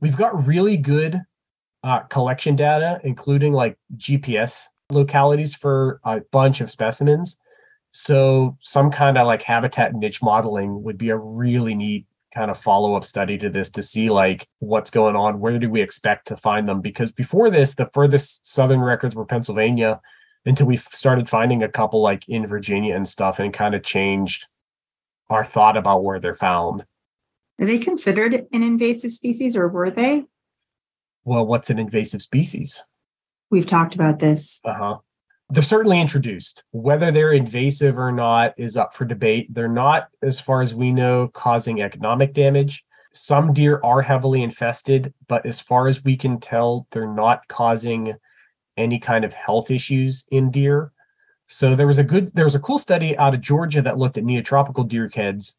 we've 0.00 0.16
got 0.16 0.46
really 0.46 0.76
good 0.76 1.20
uh, 1.84 2.00
collection 2.00 2.56
data, 2.56 3.00
including 3.04 3.52
like 3.52 3.78
GPS 3.96 4.66
localities 4.90 5.54
for 5.54 6.00
a 6.04 6.20
bunch 6.32 6.60
of 6.60 6.70
specimens. 6.70 7.38
So 7.90 8.56
some 8.60 8.90
kind 8.90 9.18
of 9.18 9.26
like 9.26 9.42
habitat 9.42 9.94
niche 9.94 10.22
modeling 10.22 10.82
would 10.82 10.98
be 10.98 11.10
a 11.10 11.16
really 11.16 11.74
neat 11.74 12.06
kind 12.34 12.50
of 12.50 12.58
follow-up 12.58 13.04
study 13.04 13.36
to 13.38 13.50
this 13.50 13.68
to 13.68 13.82
see 13.82 14.08
like 14.08 14.48
what's 14.58 14.90
going 14.90 15.14
on 15.14 15.38
where 15.38 15.58
do 15.58 15.68
we 15.68 15.82
expect 15.82 16.26
to 16.26 16.36
find 16.36 16.66
them 16.66 16.80
because 16.80 17.12
before 17.12 17.50
this 17.50 17.74
the 17.74 17.90
furthest 17.92 18.46
southern 18.46 18.80
records 18.80 19.14
were 19.14 19.26
pennsylvania 19.26 20.00
until 20.44 20.66
we 20.66 20.76
started 20.76 21.28
finding 21.28 21.62
a 21.62 21.68
couple 21.68 22.00
like 22.00 22.28
in 22.28 22.46
virginia 22.46 22.94
and 22.94 23.06
stuff 23.06 23.38
and 23.38 23.52
kind 23.52 23.74
of 23.74 23.82
changed 23.82 24.46
our 25.30 25.44
thought 25.44 25.76
about 25.76 26.04
where 26.04 26.20
they're 26.20 26.34
found 26.34 26.84
Are 27.60 27.66
they 27.66 27.78
considered 27.78 28.34
an 28.34 28.62
invasive 28.62 29.12
species 29.12 29.56
or 29.56 29.68
were 29.68 29.90
they? 29.90 30.24
well 31.24 31.46
what's 31.46 31.70
an 31.70 31.78
invasive 31.78 32.22
species 32.22 32.82
We've 33.52 33.66
talked 33.66 33.94
about 33.94 34.18
this. 34.18 34.60
Uh-huh. 34.64 34.96
They're 35.50 35.62
certainly 35.62 36.00
introduced. 36.00 36.64
Whether 36.70 37.10
they're 37.10 37.34
invasive 37.34 37.98
or 37.98 38.10
not 38.10 38.54
is 38.56 38.78
up 38.78 38.94
for 38.94 39.04
debate. 39.04 39.52
They're 39.52 39.68
not, 39.68 40.08
as 40.22 40.40
far 40.40 40.62
as 40.62 40.74
we 40.74 40.90
know, 40.90 41.28
causing 41.28 41.82
economic 41.82 42.32
damage. 42.32 42.82
Some 43.12 43.52
deer 43.52 43.78
are 43.84 44.00
heavily 44.00 44.42
infested, 44.42 45.12
but 45.28 45.44
as 45.44 45.60
far 45.60 45.86
as 45.86 46.02
we 46.02 46.16
can 46.16 46.40
tell, 46.40 46.86
they're 46.92 47.12
not 47.12 47.46
causing 47.48 48.14
any 48.76 48.98
kind 48.98 49.24
of 49.24 49.32
health 49.32 49.70
issues 49.70 50.26
in 50.30 50.50
deer. 50.50 50.92
So 51.48 51.76
there 51.76 51.86
was 51.86 51.98
a 51.98 52.04
good, 52.04 52.34
there 52.34 52.44
was 52.44 52.54
a 52.54 52.60
cool 52.60 52.78
study 52.78 53.16
out 53.18 53.34
of 53.34 53.40
Georgia 53.40 53.82
that 53.82 53.98
looked 53.98 54.16
at 54.16 54.24
neotropical 54.24 54.88
deer 54.88 55.08
keds, 55.08 55.56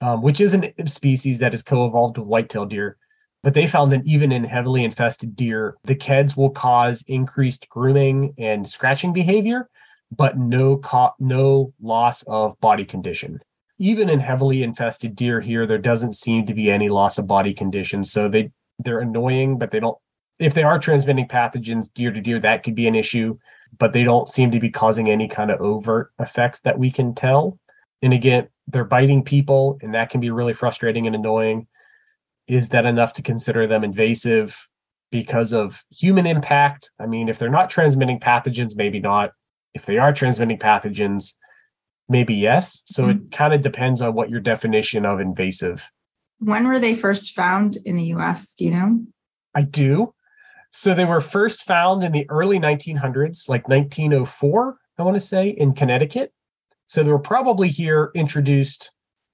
um, 0.00 0.22
which 0.22 0.40
is 0.40 0.54
a 0.54 0.72
species 0.86 1.38
that 1.38 1.54
is 1.54 1.62
co-evolved 1.62 2.18
with 2.18 2.26
whitetail 2.26 2.66
deer 2.66 2.96
But 3.42 3.54
they 3.54 3.66
found 3.66 3.92
that 3.92 4.06
even 4.06 4.32
in 4.32 4.44
heavily 4.44 4.84
infested 4.84 5.36
deer, 5.36 5.76
the 5.84 5.94
KEDs 5.94 6.36
will 6.36 6.50
cause 6.50 7.04
increased 7.06 7.68
grooming 7.68 8.34
and 8.38 8.68
scratching 8.68 9.12
behavior, 9.12 9.68
but 10.10 10.38
no 10.38 10.78
co- 10.78 11.14
no 11.18 11.72
loss 11.80 12.22
of 12.24 12.58
body 12.60 12.84
condition. 12.84 13.40
Even 13.78 14.08
in 14.08 14.20
heavily 14.20 14.62
infested 14.62 15.14
deer 15.14 15.40
here, 15.40 15.66
there 15.66 15.78
doesn't 15.78 16.14
seem 16.14 16.46
to 16.46 16.54
be 16.54 16.70
any 16.70 16.88
loss 16.88 17.18
of 17.18 17.26
body 17.26 17.52
condition. 17.54 18.04
So 18.04 18.28
they 18.28 18.50
they're 18.78 19.00
annoying, 19.00 19.58
but 19.58 19.70
they 19.70 19.80
don't. 19.80 19.98
If 20.38 20.54
they 20.54 20.62
are 20.62 20.78
transmitting 20.78 21.28
pathogens 21.28 21.92
deer 21.92 22.12
to 22.12 22.20
deer, 22.20 22.38
that 22.40 22.62
could 22.62 22.74
be 22.74 22.86
an 22.86 22.94
issue. 22.94 23.38
But 23.78 23.92
they 23.92 24.04
don't 24.04 24.28
seem 24.28 24.50
to 24.52 24.60
be 24.60 24.70
causing 24.70 25.08
any 25.08 25.28
kind 25.28 25.50
of 25.50 25.60
overt 25.60 26.12
effects 26.18 26.60
that 26.60 26.78
we 26.78 26.90
can 26.90 27.14
tell. 27.14 27.58
And 28.02 28.12
again, 28.12 28.48
they're 28.68 28.84
biting 28.84 29.22
people, 29.22 29.78
and 29.82 29.94
that 29.94 30.10
can 30.10 30.20
be 30.20 30.30
really 30.30 30.52
frustrating 30.52 31.06
and 31.06 31.14
annoying. 31.14 31.66
Is 32.46 32.68
that 32.70 32.86
enough 32.86 33.12
to 33.14 33.22
consider 33.22 33.66
them 33.66 33.84
invasive 33.84 34.68
because 35.10 35.52
of 35.52 35.84
human 35.90 36.26
impact? 36.26 36.90
I 37.00 37.06
mean, 37.06 37.28
if 37.28 37.38
they're 37.38 37.48
not 37.48 37.70
transmitting 37.70 38.20
pathogens, 38.20 38.76
maybe 38.76 39.00
not. 39.00 39.32
If 39.74 39.86
they 39.86 39.98
are 39.98 40.12
transmitting 40.12 40.58
pathogens, 40.58 41.34
maybe 42.08 42.34
yes. 42.34 42.82
So 42.86 43.04
mm-hmm. 43.04 43.26
it 43.26 43.32
kind 43.32 43.52
of 43.52 43.62
depends 43.62 44.00
on 44.00 44.14
what 44.14 44.30
your 44.30 44.40
definition 44.40 45.04
of 45.04 45.20
invasive. 45.20 45.90
When 46.38 46.66
were 46.66 46.78
they 46.78 46.94
first 46.94 47.32
found 47.32 47.78
in 47.84 47.96
the 47.96 48.04
US? 48.14 48.52
Do 48.52 48.64
you 48.64 48.70
know? 48.70 49.04
I 49.54 49.62
do. 49.62 50.12
So 50.76 50.92
they 50.92 51.06
were 51.06 51.22
first 51.22 51.62
found 51.62 52.04
in 52.04 52.12
the 52.12 52.28
early 52.28 52.58
1900s, 52.58 53.48
like 53.48 53.66
1904, 53.66 54.76
I 54.98 55.02
want 55.04 55.16
to 55.16 55.20
say, 55.20 55.48
in 55.48 55.72
Connecticut. 55.72 56.34
So 56.84 57.02
they 57.02 57.10
were 57.10 57.18
probably 57.18 57.68
here 57.68 58.10
introduced 58.14 58.92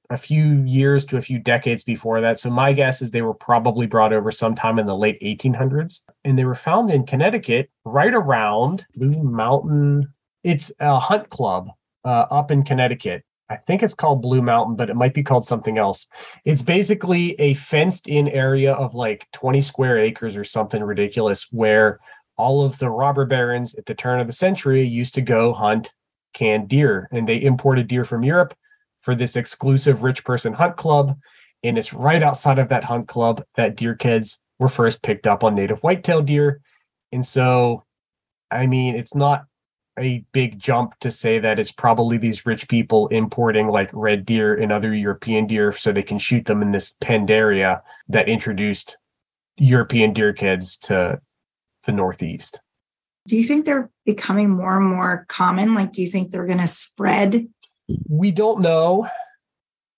a 0.09 0.17
few 0.17 0.63
years 0.63 1.05
to 1.07 1.17
a 1.17 1.21
few 1.21 1.41
decades 1.41 1.83
before 1.83 2.21
that. 2.21 2.39
So 2.39 2.49
my 2.49 2.73
guess 2.73 3.03
is 3.03 3.11
they 3.11 3.23
were 3.23 3.35
probably 3.35 3.89
brought 3.89 4.13
over 4.13 4.31
sometime 4.31 4.79
in 4.79 4.87
the 4.87 4.95
late 4.95 5.21
1800s. 5.21 6.03
And 6.23 6.39
they 6.39 6.45
were 6.45 6.55
found 6.55 6.93
in 6.93 7.07
Connecticut 7.07 7.71
right 7.85 8.15
around 8.15 8.87
Blue 8.95 9.25
Mountain. 9.25 10.15
It's 10.45 10.71
a 10.79 11.01
hunt 11.01 11.29
club 11.29 11.71
uh, 12.05 12.27
up 12.31 12.53
in 12.53 12.63
Connecticut. 12.63 13.25
I 13.49 13.57
think 13.57 13.83
it's 13.83 13.95
called 13.95 14.23
Blue 14.23 14.41
Mountain, 14.41 14.77
but 14.77 14.89
it 14.89 14.97
might 14.97 15.15
be 15.15 15.23
called 15.23 15.45
something 15.45 15.79
else. 15.79 16.07
It's 16.45 16.63
basically 16.63 17.33
a 17.41 17.55
fenced 17.55 18.09
in 18.09 18.29
area 18.29 18.73
of 18.73 18.95
like 18.95 19.27
20 19.33 19.61
square 19.61 19.99
acres 19.99 20.37
or 20.37 20.45
something 20.45 20.83
ridiculous 20.83 21.49
where 21.51 22.01
all 22.37 22.65
of 22.65 22.79
the 22.79 22.91
robber 22.91 23.27
barons 23.27 23.75
at 23.75 23.87
the 23.87 23.95
turn 23.95 24.21
of 24.21 24.27
the 24.27 24.33
century 24.33 24.87
used 24.87 25.15
to 25.15 25.21
go 25.21 25.53
hunt 25.53 25.93
canned 26.33 26.69
deer 26.69 27.09
and 27.13 27.29
they 27.29 27.43
imported 27.43 27.89
deer 27.89 28.05
from 28.05 28.25
Europe 28.25 28.55
for 29.03 29.15
this 29.15 29.37
exclusive 29.37 30.03
rich 30.03 30.25
person 30.25 30.55
hunt 30.55 30.77
club. 30.77 31.19
And 31.63 31.77
it's 31.77 31.93
right 31.93 32.23
outside 32.23 32.59
of 32.59 32.71
that 32.71 32.85
hunt 32.85 33.07
club 33.07 33.45
that 33.57 33.77
deer 33.77 33.95
keds 33.95 34.39
were 34.59 34.69
first 34.69 35.03
picked 35.03 35.27
up 35.27 35.45
on 35.45 35.55
native 35.55 35.81
whitetail 35.81 36.23
deer. 36.23 36.61
And 37.13 37.25
so, 37.25 37.85
I 38.51 38.67
mean, 38.67 38.97
it's 38.97 39.15
not 39.15 39.45
a 39.99 40.25
big 40.33 40.59
jump 40.59 40.99
to 41.01 41.11
say 41.11 41.39
that 41.39 41.59
it's 41.59 41.73
probably 41.73 42.17
these 42.17 42.47
rich 42.47 42.69
people 42.69 43.09
importing 43.09 43.69
like 43.69 43.91
red 43.93 44.25
deer 44.25 44.55
and 44.55 44.73
other 44.73 44.95
European 44.95 45.47
deer 45.47 45.73
so 45.73 45.93
they 45.93 46.03
can 46.03 46.19
shoot 46.19 46.47
them 46.47 46.63
in 46.63 46.73
this 46.73 46.95
penned 47.01 47.31
area 47.31 47.83
that 48.09 48.29
introduced 48.29 48.97
European 49.59 50.13
deer 50.13 50.33
keds 50.33 50.81
to 50.81 51.21
the 51.85 51.93
Northeast. 51.93 52.61
Do 53.29 53.37
you 53.37 53.45
think 53.45 53.65
they're 53.65 53.91
becoming 54.05 54.51
more 54.51 54.79
and 54.79 54.89
more 54.89 55.27
common? 55.29 55.75
Like, 55.75 55.93
do 55.93 56.01
you 56.01 56.09
think 56.09 56.31
they're 56.31 56.47
going 56.47 56.59
to 56.59 56.67
spread? 56.67 57.47
We 58.09 58.31
don't 58.31 58.61
know. 58.61 59.09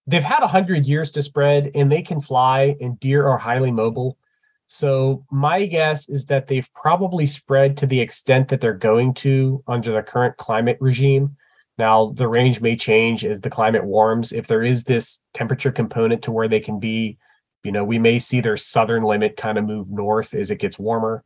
They've 0.06 0.22
had 0.22 0.42
a 0.42 0.48
hundred 0.48 0.86
years 0.86 1.12
to 1.12 1.22
spread, 1.22 1.70
and 1.74 1.90
they 1.90 2.02
can 2.02 2.20
fly, 2.20 2.76
and 2.80 3.00
deer 3.00 3.26
are 3.26 3.38
highly 3.38 3.70
mobile. 3.70 4.18
So 4.66 5.24
my 5.30 5.66
guess 5.66 6.08
is 6.08 6.26
that 6.26 6.46
they've 6.46 6.68
probably 6.74 7.26
spread 7.26 7.76
to 7.78 7.86
the 7.86 8.00
extent 8.00 8.48
that 8.48 8.60
they're 8.60 8.72
going 8.72 9.14
to 9.14 9.62
under 9.66 9.92
the 9.92 10.02
current 10.02 10.36
climate 10.36 10.78
regime. 10.80 11.36
Now 11.76 12.12
the 12.14 12.28
range 12.28 12.60
may 12.60 12.76
change 12.76 13.24
as 13.24 13.40
the 13.40 13.50
climate 13.50 13.84
warms. 13.84 14.32
If 14.32 14.46
there 14.46 14.62
is 14.62 14.84
this 14.84 15.22
temperature 15.34 15.72
component 15.72 16.22
to 16.22 16.32
where 16.32 16.48
they 16.48 16.60
can 16.60 16.80
be, 16.80 17.18
you 17.62 17.72
know, 17.72 17.84
we 17.84 17.98
may 17.98 18.18
see 18.18 18.40
their 18.40 18.56
southern 18.56 19.02
limit 19.02 19.36
kind 19.36 19.58
of 19.58 19.64
move 19.64 19.90
north 19.90 20.34
as 20.34 20.50
it 20.50 20.58
gets 20.58 20.78
warmer 20.78 21.24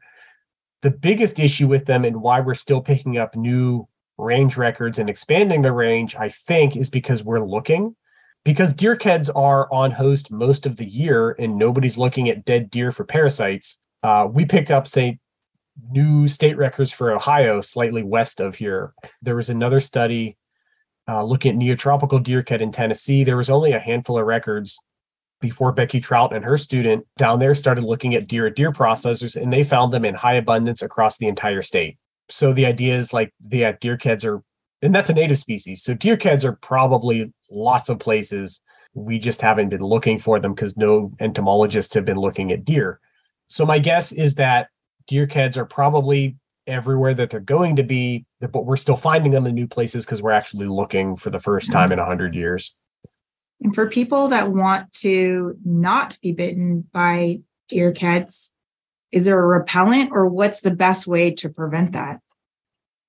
the 0.82 0.90
biggest 0.90 1.38
issue 1.38 1.66
with 1.66 1.86
them 1.86 2.04
and 2.04 2.22
why 2.22 2.40
we're 2.40 2.54
still 2.54 2.80
picking 2.80 3.18
up 3.18 3.34
new 3.34 3.88
range 4.16 4.56
records 4.56 4.98
and 4.98 5.08
expanding 5.08 5.62
the 5.62 5.72
range, 5.72 6.14
I 6.16 6.28
think, 6.28 6.76
is 6.76 6.90
because 6.90 7.24
we're 7.24 7.44
looking. 7.44 7.96
Because 8.44 8.72
deer 8.72 8.96
keds 8.96 9.30
are 9.34 9.70
on 9.72 9.90
host 9.90 10.30
most 10.30 10.64
of 10.64 10.76
the 10.76 10.86
year 10.86 11.36
and 11.38 11.58
nobody's 11.58 11.98
looking 11.98 12.28
at 12.28 12.44
dead 12.44 12.70
deer 12.70 12.90
for 12.90 13.04
parasites, 13.04 13.80
uh, 14.02 14.26
we 14.30 14.44
picked 14.44 14.70
up, 14.70 14.86
say, 14.86 15.18
new 15.90 16.26
state 16.26 16.56
records 16.56 16.90
for 16.90 17.12
Ohio, 17.12 17.60
slightly 17.60 18.02
west 18.02 18.40
of 18.40 18.56
here. 18.56 18.94
There 19.22 19.36
was 19.36 19.50
another 19.50 19.80
study 19.80 20.36
uh, 21.08 21.24
looking 21.24 21.52
at 21.52 21.58
neotropical 21.58 22.22
deer 22.22 22.42
ked 22.42 22.60
in 22.60 22.72
Tennessee. 22.72 23.24
There 23.24 23.36
was 23.36 23.50
only 23.50 23.72
a 23.72 23.78
handful 23.78 24.18
of 24.18 24.26
records 24.26 24.78
before 25.40 25.72
Becky 25.72 26.00
Trout 26.00 26.34
and 26.34 26.44
her 26.44 26.56
student 26.56 27.06
down 27.16 27.38
there 27.38 27.54
started 27.54 27.84
looking 27.84 28.14
at 28.14 28.26
deer 28.26 28.46
at 28.46 28.56
deer 28.56 28.72
processors 28.72 29.40
and 29.40 29.52
they 29.52 29.62
found 29.62 29.92
them 29.92 30.04
in 30.04 30.14
high 30.14 30.34
abundance 30.34 30.82
across 30.82 31.16
the 31.16 31.28
entire 31.28 31.62
state. 31.62 31.96
So 32.28 32.52
the 32.52 32.66
idea 32.66 32.96
is 32.96 33.12
like 33.12 33.32
the 33.40 33.66
uh, 33.66 33.72
deer 33.80 33.96
keds 33.96 34.24
are, 34.24 34.42
and 34.82 34.94
that's 34.94 35.10
a 35.10 35.14
native 35.14 35.38
species. 35.38 35.82
So 35.82 35.94
deer 35.94 36.16
keds 36.16 36.44
are 36.44 36.52
probably 36.52 37.32
lots 37.50 37.88
of 37.88 37.98
places. 37.98 38.62
We 38.94 39.18
just 39.18 39.40
haven't 39.40 39.70
been 39.70 39.82
looking 39.82 40.18
for 40.18 40.38
them 40.38 40.54
because 40.54 40.76
no 40.76 41.12
entomologists 41.20 41.94
have 41.94 42.04
been 42.04 42.18
looking 42.18 42.52
at 42.52 42.64
deer. 42.64 43.00
So 43.48 43.66
my 43.66 43.78
guess 43.78 44.12
is 44.12 44.36
that 44.36 44.68
deer 45.06 45.26
keds 45.26 45.56
are 45.56 45.64
probably 45.64 46.36
everywhere 46.66 47.14
that 47.14 47.30
they're 47.30 47.40
going 47.40 47.76
to 47.76 47.82
be, 47.82 48.26
but 48.40 48.66
we're 48.66 48.76
still 48.76 48.96
finding 48.96 49.32
them 49.32 49.46
in 49.46 49.54
new 49.54 49.66
places 49.66 50.04
because 50.04 50.22
we're 50.22 50.30
actually 50.30 50.66
looking 50.66 51.16
for 51.16 51.30
the 51.30 51.38
first 51.38 51.72
time 51.72 51.90
in 51.92 51.98
100 51.98 52.34
years. 52.34 52.74
And 53.60 53.74
for 53.74 53.88
people 53.88 54.28
that 54.28 54.52
want 54.52 54.92
to 54.94 55.56
not 55.64 56.18
be 56.22 56.32
bitten 56.32 56.86
by 56.92 57.40
deer 57.68 57.92
keds, 57.92 58.50
is 59.10 59.24
there 59.24 59.42
a 59.42 59.46
repellent 59.46 60.10
or 60.12 60.28
what's 60.28 60.60
the 60.60 60.74
best 60.74 61.06
way 61.06 61.32
to 61.32 61.48
prevent 61.48 61.92
that? 61.94 62.20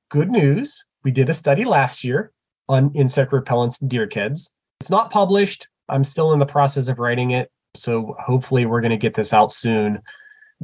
Good 0.10 0.30
news. 0.30 0.86
We 1.10 1.14
did 1.14 1.28
a 1.28 1.34
study 1.34 1.66
last 1.66 2.04
year 2.04 2.32
on 2.68 2.94
insect 2.94 3.32
repellents 3.32 3.82
and 3.82 3.90
deer 3.90 4.06
keds. 4.06 4.52
It's 4.80 4.92
not 4.92 5.10
published. 5.10 5.68
I'm 5.90 6.04
still 6.04 6.34
in 6.34 6.40
the 6.40 6.46
process 6.46 6.88
of 6.88 7.00
writing 7.00 7.32
it. 7.32 7.50
So 7.74 8.16
hopefully 8.24 8.68
we're 8.68 8.82
going 8.82 8.92
to 8.92 8.98
get 8.98 9.16
this 9.16 9.34
out 9.34 9.52
soon. 9.52 10.04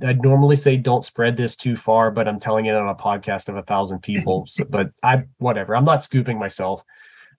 I'd 0.06 0.22
normally 0.22 0.56
say 0.56 0.78
don't 0.78 1.04
spread 1.04 1.36
this 1.36 1.56
too 1.56 1.76
far, 1.76 2.12
but 2.12 2.28
I'm 2.28 2.40
telling 2.40 2.68
it 2.68 2.76
on 2.76 2.90
a 2.90 2.94
podcast 2.94 3.50
of 3.50 3.58
a 3.58 3.64
thousand 3.64 4.04
people. 4.04 4.46
So, 4.46 4.66
but 4.70 4.92
I, 5.02 5.24
whatever, 5.40 5.76
I'm 5.76 5.84
not 5.84 6.04
scooping 6.04 6.38
myself 6.38 6.84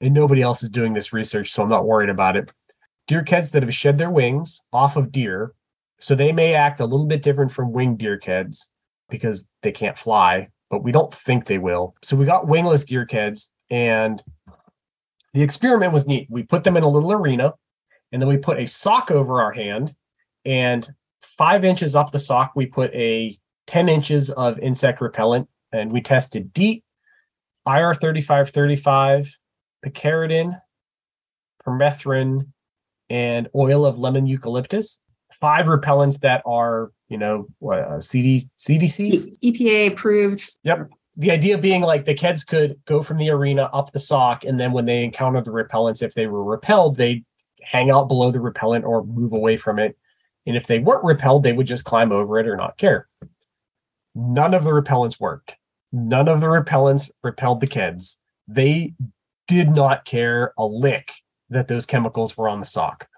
and 0.00 0.12
nobody 0.12 0.42
else 0.42 0.64
is 0.64 0.68
doing 0.68 0.92
this 0.92 1.12
research, 1.12 1.52
so 1.52 1.62
I'm 1.62 1.68
not 1.68 1.86
worried 1.86 2.10
about 2.10 2.36
it. 2.36 2.50
Deer 3.06 3.22
keds 3.22 3.52
that 3.52 3.62
have 3.62 3.72
shed 3.72 3.98
their 3.98 4.10
wings 4.10 4.62
off 4.72 4.96
of 4.96 5.12
deer, 5.12 5.52
so 6.00 6.16
they 6.16 6.32
may 6.32 6.54
act 6.54 6.80
a 6.80 6.86
little 6.86 7.06
bit 7.06 7.22
different 7.22 7.52
from 7.52 7.72
winged 7.72 7.98
deer 7.98 8.18
keds 8.18 8.64
because 9.10 9.48
they 9.62 9.70
can't 9.70 9.96
fly, 9.96 10.48
but 10.70 10.82
we 10.82 10.92
don't 10.92 11.12
think 11.12 11.46
they 11.46 11.58
will. 11.58 11.94
So 12.02 12.16
we 12.16 12.24
got 12.24 12.48
wingless 12.48 12.84
deer 12.84 13.06
keds, 13.06 13.50
and 13.70 14.22
the 15.34 15.42
experiment 15.42 15.92
was 15.92 16.06
neat. 16.06 16.28
We 16.30 16.42
put 16.42 16.64
them 16.64 16.76
in 16.76 16.82
a 16.82 16.88
little 16.88 17.12
arena, 17.12 17.54
and 18.12 18.20
then 18.20 18.28
we 18.28 18.36
put 18.36 18.58
a 18.58 18.66
sock 18.66 19.10
over 19.10 19.40
our 19.40 19.52
hand, 19.52 19.94
and 20.44 20.88
five 21.20 21.64
inches 21.64 21.94
up 21.94 22.10
the 22.10 22.18
sock, 22.18 22.52
we 22.54 22.66
put 22.66 22.92
a 22.94 23.38
10 23.66 23.88
inches 23.88 24.30
of 24.30 24.58
insect 24.58 25.00
repellent, 25.00 25.48
and 25.72 25.92
we 25.92 26.00
tested 26.00 26.52
DEET, 26.52 26.84
IR 27.66 27.94
3535, 27.94 29.36
picaridin, 29.84 30.60
permethrin, 31.64 32.46
and 33.10 33.48
oil 33.54 33.84
of 33.84 33.98
lemon 33.98 34.26
eucalyptus. 34.26 35.00
Five 35.32 35.66
repellents 35.66 36.20
that 36.20 36.42
are, 36.46 36.92
you 37.08 37.18
know, 37.18 37.46
what, 37.58 37.78
uh, 37.78 38.00
CD, 38.00 38.42
CDCs? 38.58 39.26
EPA 39.42 39.92
approved. 39.92 40.58
Yep. 40.64 40.90
The 41.16 41.30
idea 41.30 41.56
being 41.56 41.82
like 41.82 42.04
the 42.04 42.14
keds 42.14 42.46
could 42.46 42.78
go 42.84 43.02
from 43.02 43.18
the 43.18 43.30
arena 43.30 43.70
up 43.72 43.92
the 43.92 43.98
sock, 43.98 44.44
and 44.44 44.60
then 44.60 44.72
when 44.72 44.84
they 44.84 45.02
encountered 45.02 45.46
the 45.46 45.50
repellents, 45.50 46.02
if 46.02 46.14
they 46.14 46.26
were 46.26 46.44
repelled, 46.44 46.96
they'd 46.96 47.24
hang 47.62 47.90
out 47.90 48.08
below 48.08 48.30
the 48.30 48.40
repellent 48.40 48.84
or 48.84 49.04
move 49.04 49.32
away 49.32 49.56
from 49.56 49.78
it. 49.78 49.96
And 50.46 50.56
if 50.56 50.66
they 50.66 50.78
weren't 50.78 51.04
repelled, 51.04 51.42
they 51.42 51.52
would 51.52 51.66
just 51.66 51.84
climb 51.84 52.12
over 52.12 52.38
it 52.38 52.46
or 52.46 52.56
not 52.56 52.76
care. 52.76 53.08
None 54.14 54.54
of 54.54 54.64
the 54.64 54.70
repellents 54.70 55.18
worked. 55.18 55.56
None 55.92 56.28
of 56.28 56.40
the 56.40 56.46
repellents 56.46 57.10
repelled 57.22 57.60
the 57.60 57.66
keds. 57.66 58.16
They 58.46 58.94
did 59.48 59.70
not 59.70 60.04
care 60.04 60.52
a 60.56 60.66
lick 60.66 61.12
that 61.50 61.68
those 61.68 61.86
chemicals 61.86 62.36
were 62.36 62.48
on 62.48 62.60
the 62.60 62.66
sock. 62.66 63.08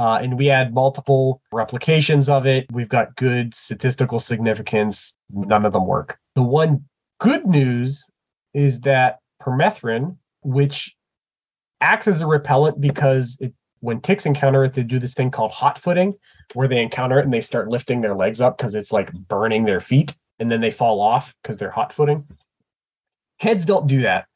Uh, 0.00 0.18
and 0.22 0.38
we 0.38 0.46
had 0.46 0.72
multiple 0.72 1.42
replications 1.52 2.30
of 2.30 2.46
it. 2.46 2.66
We've 2.72 2.88
got 2.88 3.14
good 3.16 3.52
statistical 3.52 4.18
significance. 4.18 5.18
None 5.30 5.66
of 5.66 5.74
them 5.74 5.86
work. 5.86 6.18
The 6.34 6.42
one 6.42 6.86
good 7.18 7.46
news 7.46 8.08
is 8.54 8.80
that 8.80 9.18
permethrin, 9.42 10.16
which 10.42 10.96
acts 11.82 12.08
as 12.08 12.22
a 12.22 12.26
repellent 12.26 12.80
because 12.80 13.36
it 13.42 13.52
when 13.80 14.00
ticks 14.00 14.26
encounter 14.26 14.64
it, 14.64 14.74
they 14.74 14.82
do 14.82 14.98
this 14.98 15.14
thing 15.14 15.30
called 15.30 15.52
hot 15.52 15.78
footing, 15.78 16.14
where 16.54 16.68
they 16.68 16.82
encounter 16.82 17.18
it 17.18 17.24
and 17.24 17.32
they 17.32 17.40
start 17.40 17.68
lifting 17.68 18.00
their 18.00 18.14
legs 18.14 18.40
up 18.40 18.56
because 18.56 18.74
it's 18.74 18.92
like 18.92 19.12
burning 19.12 19.64
their 19.64 19.80
feet, 19.80 20.14
and 20.38 20.50
then 20.50 20.60
they 20.60 20.70
fall 20.70 21.00
off 21.00 21.34
because 21.42 21.56
they're 21.56 21.70
hot 21.70 21.92
footing. 21.92 22.26
Keds 23.40 23.66
don't 23.66 23.86
do 23.86 24.00
that, 24.00 24.26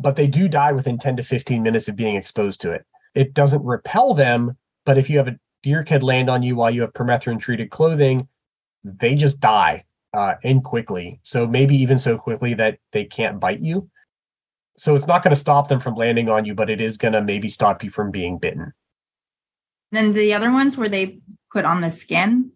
but 0.00 0.16
they 0.16 0.26
do 0.26 0.48
die 0.48 0.72
within 0.72 0.98
10 0.98 1.16
to 1.16 1.22
15 1.22 1.62
minutes 1.62 1.88
of 1.88 1.96
being 1.96 2.16
exposed 2.16 2.60
to 2.60 2.72
it. 2.72 2.84
It 3.14 3.34
doesn't 3.34 3.64
repel 3.64 4.14
them, 4.14 4.56
but 4.88 4.96
if 4.96 5.10
you 5.10 5.18
have 5.18 5.28
a 5.28 5.38
deer 5.62 5.84
ked 5.84 6.02
land 6.02 6.30
on 6.30 6.42
you 6.42 6.56
while 6.56 6.70
you 6.70 6.80
have 6.80 6.94
permethrin 6.94 7.38
treated 7.38 7.68
clothing, 7.68 8.26
they 8.82 9.14
just 9.14 9.38
die 9.38 9.84
uh, 10.14 10.36
in 10.42 10.62
quickly. 10.62 11.20
So 11.24 11.46
maybe 11.46 11.76
even 11.76 11.98
so 11.98 12.16
quickly 12.16 12.54
that 12.54 12.78
they 12.92 13.04
can't 13.04 13.38
bite 13.38 13.60
you. 13.60 13.90
So 14.78 14.94
it's 14.94 15.06
not 15.06 15.22
going 15.22 15.34
to 15.34 15.38
stop 15.38 15.68
them 15.68 15.78
from 15.78 15.94
landing 15.94 16.30
on 16.30 16.46
you, 16.46 16.54
but 16.54 16.70
it 16.70 16.80
is 16.80 16.96
going 16.96 17.12
to 17.12 17.20
maybe 17.20 17.50
stop 17.50 17.84
you 17.84 17.90
from 17.90 18.10
being 18.10 18.38
bitten. 18.38 18.72
Then 19.92 20.14
the 20.14 20.32
other 20.32 20.50
ones 20.50 20.78
where 20.78 20.88
they 20.88 21.18
put 21.52 21.66
on 21.66 21.82
the 21.82 21.90
skin. 21.90 22.52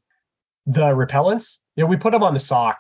The 0.65 0.93
repellents, 0.95 1.59
yeah, 1.77 1.85
we 1.85 1.99
put 1.99 2.13
them 2.13 2.23
on 2.23 2.33
the 2.33 2.41
sock 2.41 2.79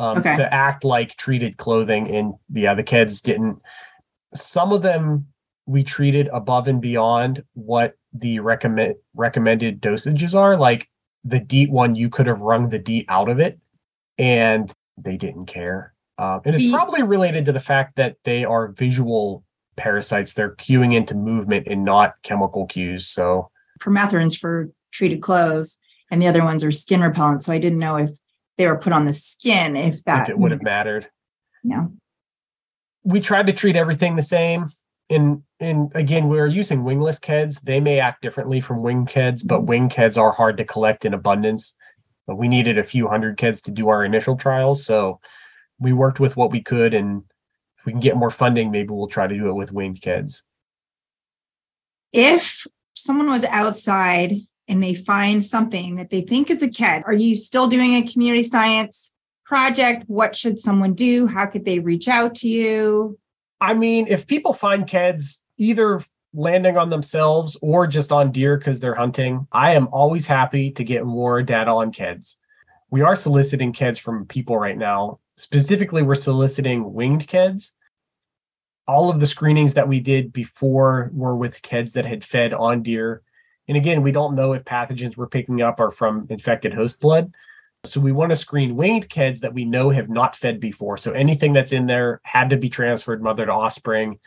um, 0.00 0.18
Okay. 0.18 0.34
to 0.34 0.52
act 0.52 0.82
like 0.82 1.14
treated 1.14 1.58
clothing, 1.58 2.08
and 2.12 2.34
yeah, 2.52 2.74
the 2.74 2.82
keds 2.82 3.22
didn't. 3.22 3.60
Some 4.34 4.72
of 4.72 4.82
them 4.82 5.28
we 5.66 5.84
treated 5.84 6.26
above 6.32 6.66
and 6.66 6.80
beyond 6.80 7.44
what 7.52 7.94
the 8.12 8.40
recommend 8.40 8.94
recommended 9.14 9.80
dosages 9.80 10.34
are. 10.34 10.56
Like 10.56 10.88
the 11.24 11.40
DEET 11.40 11.70
one, 11.70 11.94
you 11.94 12.08
could 12.08 12.26
have 12.26 12.40
wrung 12.40 12.68
the 12.68 12.78
DEET 12.78 13.06
out 13.08 13.28
of 13.28 13.40
it, 13.40 13.58
and 14.18 14.72
they 14.96 15.16
didn't 15.16 15.46
care. 15.46 15.94
Um, 16.18 16.40
and 16.44 16.54
it's 16.54 16.62
DEET- 16.62 16.72
probably 16.72 17.02
related 17.02 17.44
to 17.46 17.52
the 17.52 17.60
fact 17.60 17.96
that 17.96 18.16
they 18.24 18.44
are 18.44 18.68
visual 18.68 19.44
parasites. 19.76 20.34
They're 20.34 20.56
cueing 20.56 20.94
into 20.94 21.14
movement 21.14 21.66
and 21.68 21.84
not 21.84 22.14
chemical 22.22 22.66
cues. 22.66 23.06
So 23.06 23.50
permethrins 23.80 24.38
for 24.38 24.70
treated 24.92 25.22
clothes, 25.22 25.78
and 26.10 26.20
the 26.20 26.26
other 26.26 26.44
ones 26.44 26.64
are 26.64 26.70
skin 26.72 27.00
repellent. 27.00 27.42
So 27.42 27.52
I 27.52 27.58
didn't 27.58 27.78
know 27.78 27.96
if 27.96 28.10
they 28.58 28.66
were 28.66 28.76
put 28.78 28.92
on 28.92 29.06
the 29.06 29.14
skin, 29.14 29.76
if 29.76 30.04
that 30.04 30.24
if 30.24 30.30
it 30.30 30.38
would 30.38 30.50
have 30.50 30.62
mattered. 30.62 31.08
Yeah. 31.62 31.86
we 33.04 33.20
tried 33.20 33.46
to 33.46 33.52
treat 33.52 33.76
everything 33.76 34.16
the 34.16 34.22
same. 34.22 34.66
And 35.10 35.42
and 35.58 35.94
again, 35.94 36.28
we 36.28 36.38
are 36.38 36.46
using 36.46 36.84
wingless 36.84 37.18
keds. 37.18 37.60
They 37.60 37.80
may 37.80 38.00
act 38.00 38.22
differently 38.22 38.60
from 38.60 38.82
wing 38.82 39.04
keds, 39.04 39.46
but 39.46 39.66
wing 39.66 39.88
keds 39.90 40.16
are 40.16 40.32
hard 40.32 40.56
to 40.56 40.64
collect 40.64 41.04
in 41.04 41.12
abundance. 41.12 41.76
But 42.26 42.36
we 42.36 42.48
needed 42.48 42.78
a 42.78 42.84
few 42.84 43.08
hundred 43.08 43.36
keds 43.36 43.62
to 43.64 43.72
do 43.72 43.88
our 43.88 44.04
initial 44.04 44.36
trials, 44.36 44.84
so 44.86 45.20
we 45.78 45.92
worked 45.92 46.20
with 46.20 46.36
what 46.36 46.52
we 46.52 46.62
could. 46.62 46.94
And 46.94 47.24
if 47.76 47.86
we 47.86 47.92
can 47.92 48.00
get 48.00 48.16
more 48.16 48.30
funding, 48.30 48.70
maybe 48.70 48.90
we'll 48.90 49.08
try 49.08 49.26
to 49.26 49.36
do 49.36 49.48
it 49.48 49.54
with 49.54 49.72
winged 49.72 50.00
keds. 50.00 50.42
If 52.12 52.66
someone 52.94 53.30
was 53.30 53.44
outside 53.44 54.32
and 54.68 54.82
they 54.82 54.94
find 54.94 55.42
something 55.42 55.96
that 55.96 56.10
they 56.10 56.20
think 56.20 56.50
is 56.50 56.62
a 56.62 56.68
ked, 56.68 57.02
are 57.04 57.12
you 57.12 57.36
still 57.36 57.66
doing 57.66 57.94
a 57.94 58.06
community 58.06 58.44
science 58.44 59.10
project? 59.44 60.04
What 60.06 60.36
should 60.36 60.60
someone 60.60 60.94
do? 60.94 61.26
How 61.26 61.46
could 61.46 61.64
they 61.64 61.80
reach 61.80 62.06
out 62.06 62.36
to 62.36 62.48
you? 62.48 63.18
I 63.60 63.74
mean, 63.74 64.06
if 64.08 64.26
people 64.26 64.52
find 64.52 64.86
keds 64.86 65.42
either 65.58 66.00
landing 66.32 66.78
on 66.78 66.90
themselves 66.90 67.56
or 67.60 67.86
just 67.86 68.12
on 68.12 68.32
deer 68.32 68.56
because 68.56 68.80
they're 68.80 68.94
hunting, 68.94 69.46
I 69.52 69.72
am 69.74 69.88
always 69.88 70.26
happy 70.26 70.70
to 70.72 70.84
get 70.84 71.04
more 71.04 71.42
data 71.42 71.70
on 71.70 71.92
keds. 71.92 72.36
We 72.90 73.02
are 73.02 73.14
soliciting 73.14 73.72
keds 73.72 74.00
from 74.00 74.26
people 74.26 74.56
right 74.56 74.78
now. 74.78 75.18
Specifically, 75.36 76.02
we're 76.02 76.14
soliciting 76.14 76.92
winged 76.92 77.28
keds. 77.28 77.72
All 78.86 79.10
of 79.10 79.20
the 79.20 79.26
screenings 79.26 79.74
that 79.74 79.88
we 79.88 80.00
did 80.00 80.32
before 80.32 81.10
were 81.12 81.36
with 81.36 81.62
keds 81.62 81.92
that 81.92 82.06
had 82.06 82.24
fed 82.24 82.52
on 82.52 82.82
deer. 82.82 83.22
And 83.68 83.76
again, 83.76 84.02
we 84.02 84.10
don't 84.10 84.34
know 84.34 84.52
if 84.52 84.64
pathogens 84.64 85.16
we're 85.16 85.28
picking 85.28 85.62
up 85.62 85.78
are 85.78 85.92
from 85.92 86.26
infected 86.28 86.74
host 86.74 87.00
blood. 87.00 87.32
So 87.84 88.00
we 88.00 88.12
want 88.12 88.30
to 88.30 88.36
screen 88.36 88.76
winged 88.76 89.08
keds 89.08 89.40
that 89.40 89.54
we 89.54 89.64
know 89.64 89.90
have 89.90 90.10
not 90.10 90.36
fed 90.36 90.60
before. 90.60 90.98
So 90.98 91.12
anything 91.12 91.52
that's 91.52 91.72
in 91.72 91.86
there 91.86 92.20
had 92.24 92.50
to 92.50 92.56
be 92.56 92.68
transferred 92.68 93.22
mother 93.22 93.46
to 93.46 93.52
offspring. 93.52 94.18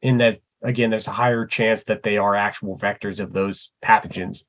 In 0.00 0.18
that, 0.18 0.38
again, 0.62 0.90
there's 0.90 1.08
a 1.08 1.12
higher 1.12 1.44
chance 1.44 1.84
that 1.84 2.02
they 2.02 2.18
are 2.18 2.36
actual 2.36 2.78
vectors 2.78 3.18
of 3.18 3.32
those 3.32 3.72
pathogens. 3.84 4.44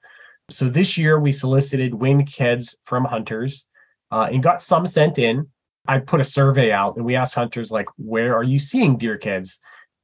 So 0.49 0.69
this 0.69 0.97
year 0.97 1.19
we 1.19 1.31
solicited 1.31 1.95
winged 1.95 2.27
keds 2.27 2.75
from 2.83 3.05
hunters 3.05 3.67
uh, 4.11 4.29
and 4.31 4.43
got 4.43 4.61
some 4.61 4.85
sent 4.85 5.17
in. 5.17 5.49
I 5.87 5.99
put 5.99 6.21
a 6.21 6.25
survey 6.25 6.71
out 6.71 6.97
and 6.97 7.05
we 7.05 7.15
asked 7.15 7.35
hunters 7.35 7.71
like, 7.71 7.87
where 7.97 8.35
are 8.35 8.43
you 8.43 8.59
seeing 8.59 8.97
deer 8.97 9.17
keds? 9.17 9.57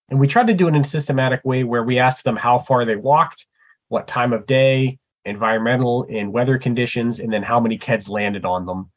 And 0.10 0.20
we 0.20 0.28
tried 0.28 0.48
to 0.48 0.54
do 0.54 0.68
it 0.68 0.76
in 0.76 0.82
a 0.82 0.84
systematic 0.84 1.42
way 1.46 1.64
where 1.64 1.84
we 1.84 2.00
asked 2.00 2.24
them 2.24 2.36
how 2.36 2.58
far 2.58 2.86
they 2.86 2.96
walked, 2.96 3.46
what 3.88 4.08
time 4.08 4.34
of 4.34 4.46
day, 4.46 5.00
environmental 5.26 6.06
and 6.10 6.34
weather 6.34 6.58
conditions, 6.58 7.20
and 7.20 7.32
then 7.32 7.44
how 7.44 7.60
many 7.60 7.78
keds 7.78 8.10
landed 8.10 8.46
on 8.46 8.66
them. 8.66 8.92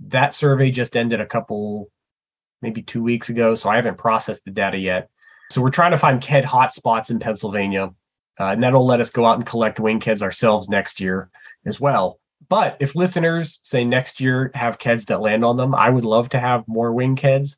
That 0.00 0.34
survey 0.34 0.70
just 0.70 0.96
ended 0.96 1.20
a 1.20 1.26
couple, 1.26 1.90
maybe 2.62 2.82
two 2.82 3.02
weeks 3.02 3.28
ago. 3.28 3.54
So 3.54 3.68
I 3.68 3.76
haven't 3.76 3.98
processed 3.98 4.44
the 4.44 4.50
data 4.50 4.78
yet. 4.78 5.10
So 5.50 5.62
we're 5.62 5.70
trying 5.70 5.92
to 5.92 5.96
find 5.96 6.20
ked 6.20 6.44
hotspots 6.44 7.10
in 7.10 7.18
Pennsylvania. 7.18 7.94
Uh, 8.38 8.52
and 8.52 8.62
that'll 8.62 8.86
let 8.86 9.00
us 9.00 9.10
go 9.10 9.26
out 9.26 9.36
and 9.36 9.46
collect 9.46 9.80
wing 9.80 9.98
keds 9.98 10.22
ourselves 10.22 10.68
next 10.68 11.00
year 11.00 11.30
as 11.66 11.80
well. 11.80 12.20
But 12.48 12.76
if 12.80 12.94
listeners 12.94 13.60
say 13.62 13.84
next 13.84 14.20
year 14.20 14.50
have 14.54 14.78
keds 14.78 15.06
that 15.06 15.20
land 15.20 15.44
on 15.44 15.56
them, 15.56 15.74
I 15.74 15.90
would 15.90 16.04
love 16.04 16.28
to 16.30 16.40
have 16.40 16.68
more 16.68 16.92
wing 16.92 17.16
keds. 17.16 17.56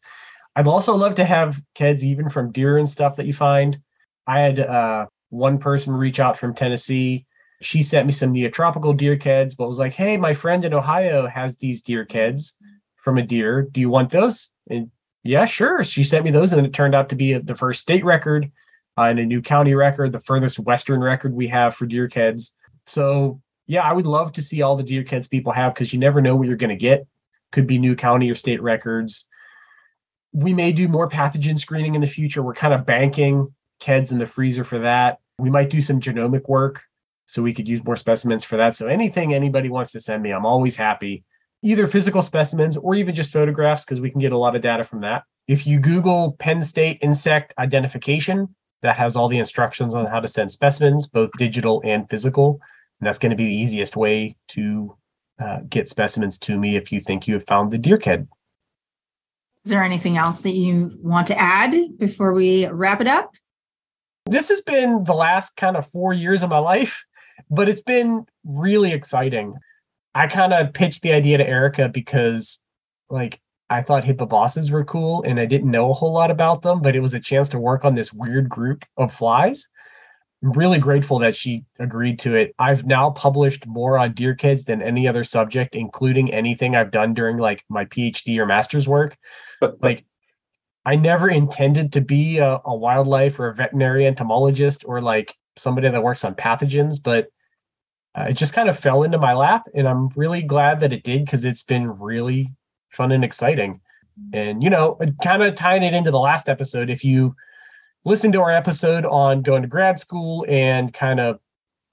I'd 0.57 0.66
also 0.66 0.97
love 0.97 1.14
to 1.16 1.25
have 1.25 1.62
keds 1.75 2.03
even 2.03 2.29
from 2.29 2.51
deer 2.51 2.79
and 2.79 2.89
stuff 2.89 3.16
that 3.16 3.27
you 3.27 3.33
find. 3.33 3.79
I 4.27 4.41
had 4.41 4.59
uh, 4.59 5.07
one 5.29 5.59
person 5.59 5.93
reach 5.93 6.18
out 6.18 6.37
from 6.37 6.55
Tennessee. 6.55 7.27
She 7.62 7.82
sent 7.82 8.06
me 8.06 8.12
some 8.12 8.32
neotropical 8.32 8.96
deer 8.96 9.16
keds, 9.16 9.56
but 9.56 9.68
was 9.68 9.78
like, 9.78 9.94
"Hey, 9.94 10.16
my 10.16 10.32
friend 10.32 10.64
in 10.64 10.74
Ohio 10.74 11.26
has 11.26 11.56
these 11.56 11.82
deer 11.82 12.06
keds 12.06 12.54
from 12.96 13.18
a 13.18 13.22
deer. 13.22 13.62
Do 13.62 13.80
you 13.80 13.90
want 13.90 14.11
those?" 14.11 14.50
And 14.68 14.90
yeah, 15.22 15.44
sure. 15.44 15.84
She 15.84 16.02
sent 16.02 16.24
me 16.24 16.30
those, 16.30 16.52
and 16.52 16.66
it 16.66 16.72
turned 16.72 16.94
out 16.94 17.11
to 17.11 17.16
be 17.16 17.34
the 17.34 17.54
first 17.54 17.80
state 17.80 18.04
record 18.04 18.50
uh, 18.96 19.02
and 19.02 19.18
a 19.18 19.26
new 19.26 19.42
county 19.42 19.74
record, 19.74 20.12
the 20.12 20.20
furthest 20.20 20.58
western 20.58 21.00
record 21.00 21.34
we 21.34 21.48
have 21.48 21.74
for 21.74 21.86
deer 21.86 22.08
keds. 22.08 22.52
So 22.86 23.40
yeah, 23.66 23.82
I 23.82 23.92
would 23.92 24.06
love 24.06 24.32
to 24.32 24.42
see 24.42 24.62
all 24.62 24.76
the 24.76 24.82
deer 24.82 25.04
keds 25.04 25.30
people 25.30 25.52
have 25.52 25.74
because 25.74 25.92
you 25.92 25.98
never 25.98 26.20
know 26.20 26.34
what 26.34 26.48
you're 26.48 26.56
going 26.56 26.70
to 26.70 26.76
get. 26.76 27.06
Could 27.52 27.66
be 27.66 27.78
new 27.78 27.94
county 27.94 28.30
or 28.30 28.34
state 28.34 28.62
records. 28.62 29.28
We 30.32 30.52
may 30.52 30.72
do 30.72 30.88
more 30.88 31.08
pathogen 31.08 31.58
screening 31.58 31.94
in 31.94 32.00
the 32.00 32.06
future. 32.06 32.42
We're 32.42 32.54
kind 32.54 32.74
of 32.74 32.86
banking 32.86 33.54
keds 33.80 34.11
in 34.11 34.18
the 34.18 34.26
freezer 34.26 34.64
for 34.64 34.80
that. 34.80 35.18
We 35.38 35.50
might 35.50 35.70
do 35.70 35.80
some 35.80 36.00
genomic 36.00 36.48
work 36.48 36.84
so 37.31 37.43
we 37.43 37.55
could 37.55 37.68
use 37.68 37.85
more 37.85 37.95
specimens 37.95 38.43
for 38.43 38.57
that. 38.57 38.74
So 38.74 38.89
anything 38.89 39.33
anybody 39.33 39.68
wants 39.68 39.93
to 39.93 40.01
send 40.01 40.20
me, 40.20 40.33
I'm 40.33 40.45
always 40.45 40.74
happy. 40.74 41.22
Either 41.62 41.87
physical 41.87 42.22
specimens 42.22 42.76
or 42.76 42.97
even 42.97 43.14
just 43.14 43.31
photographs 43.31 43.85
because 43.85 44.01
we 44.01 44.11
can 44.11 44.18
get 44.18 44.33
a 44.33 44.37
lot 44.37 44.57
of 44.57 44.62
data 44.62 44.83
from 44.83 45.03
that. 45.03 45.22
If 45.47 45.64
you 45.64 45.78
Google 45.78 46.33
Penn 46.41 46.61
State 46.61 46.99
insect 47.03 47.55
identification, 47.57 48.57
that 48.83 48.97
has 48.97 49.14
all 49.14 49.28
the 49.28 49.39
instructions 49.39 49.95
on 49.95 50.07
how 50.07 50.18
to 50.18 50.26
send 50.26 50.51
specimens, 50.51 51.07
both 51.07 51.31
digital 51.39 51.81
and 51.85 52.11
physical. 52.11 52.59
And 53.01 53.07
that's 53.07 53.20
going 53.20 53.31
to 53.31 53.37
be 53.37 53.45
the 53.45 53.55
easiest 53.55 53.97
way 53.97 54.37
to 54.49 54.97
uh, 55.41 55.59
get 55.68 55.89
specimens 55.89 56.37
to 56.39 56.59
me 56.59 56.74
if 56.74 56.91
you 56.91 56.99
think 56.99 57.28
you 57.28 57.35
have 57.35 57.47
found 57.47 57.70
the 57.70 57.78
deer 57.78 57.97
ked. 57.97 58.26
Is 59.64 59.70
there 59.70 59.85
anything 59.85 60.16
else 60.16 60.41
that 60.41 60.51
you 60.51 60.99
want 61.01 61.28
to 61.28 61.39
add 61.39 61.76
before 61.97 62.33
we 62.33 62.66
wrap 62.66 63.01
it 63.01 63.07
up? 63.07 63.35
This 64.26 64.49
has 64.49 64.61
been 64.61 65.05
the 65.05 65.14
last 65.14 65.57
kind 65.57 65.76
of 65.76 65.87
four 65.87 66.12
years 66.12 66.43
of 66.43 66.51
my 66.51 66.59
life, 66.59 67.05
but 67.51 67.68
it's 67.68 67.82
been 67.82 68.26
really 68.44 68.92
exciting. 68.92 69.55
I 70.14 70.26
kind 70.26 70.53
of 70.53 70.72
pitched 70.72 71.03
the 71.03 71.12
idea 71.12 71.38
to 71.38 71.46
Erica 71.46 71.88
because, 71.88 72.62
like, 73.09 73.40
I 73.68 73.82
thought 73.82 74.05
hippoboscids 74.05 74.70
were 74.70 74.84
cool 74.84 75.22
and 75.22 75.38
I 75.38 75.46
didn't 75.46 75.70
know 75.70 75.90
a 75.90 75.94
whole 75.94 76.12
lot 76.12 76.30
about 76.30 76.62
them, 76.62 76.80
but 76.80 76.96
it 76.96 77.01
was 77.01 77.14
a 77.14 77.20
chance 77.20 77.48
to 77.51 77.59
work 77.59 77.84
on 77.84 77.94
this 77.94 78.12
weird 78.12 78.48
group 78.48 78.84
of 78.96 79.12
flies. 79.12 79.68
I'm 80.42 80.53
really 80.53 80.78
grateful 80.78 81.18
that 81.20 81.36
she 81.36 81.64
agreed 81.78 82.18
to 82.20 82.34
it. 82.34 82.55
I've 82.59 82.86
now 82.86 83.11
published 83.11 83.66
more 83.66 83.98
on 83.98 84.12
deer 84.12 84.34
keds 84.34 84.64
than 84.64 84.82
any 84.82 85.07
other 85.07 85.22
subject, 85.22 85.76
including 85.76 86.32
anything 86.32 86.74
I've 86.74 86.90
done 86.90 87.14
during 87.14 87.36
like 87.36 87.62
my 87.68 87.84
PhD 87.84 88.38
or 88.38 88.46
master's 88.46 88.88
work. 88.88 89.16
like 89.80 90.05
I 90.84 90.96
never 90.96 91.28
intended 91.28 91.92
to 91.92 92.01
be 92.01 92.38
a, 92.38 92.59
a 92.64 92.74
wildlife 92.74 93.38
or 93.38 93.48
a 93.48 93.55
veterinary 93.55 94.07
entomologist 94.07 94.84
or 94.86 95.01
like 95.01 95.36
somebody 95.57 95.88
that 95.88 96.03
works 96.03 96.24
on 96.24 96.34
pathogens, 96.34 97.03
but 97.03 97.28
uh, 98.18 98.26
it 98.28 98.34
just 98.34 98.54
kind 98.54 98.68
of 98.68 98.78
fell 98.78 99.02
into 99.02 99.18
my 99.18 99.34
lap. 99.34 99.68
And 99.74 99.88
I'm 99.88 100.08
really 100.16 100.42
glad 100.42 100.80
that 100.80 100.92
it 100.92 101.04
did 101.04 101.24
because 101.24 101.44
it's 101.44 101.62
been 101.62 101.98
really 101.98 102.48
fun 102.90 103.12
and 103.12 103.24
exciting. 103.24 103.80
And, 104.32 104.62
you 104.62 104.70
know, 104.70 104.98
kind 105.22 105.42
of 105.42 105.54
tying 105.54 105.82
it 105.82 105.94
into 105.94 106.11
the 106.11 106.18
last 106.18 106.48
episode, 106.48 106.90
if 106.90 107.04
you 107.04 107.34
listen 108.04 108.32
to 108.32 108.40
our 108.40 108.50
episode 108.50 109.04
on 109.04 109.42
going 109.42 109.62
to 109.62 109.68
grad 109.68 109.98
school 109.98 110.44
and 110.48 110.92
kind 110.92 111.20
of 111.20 111.38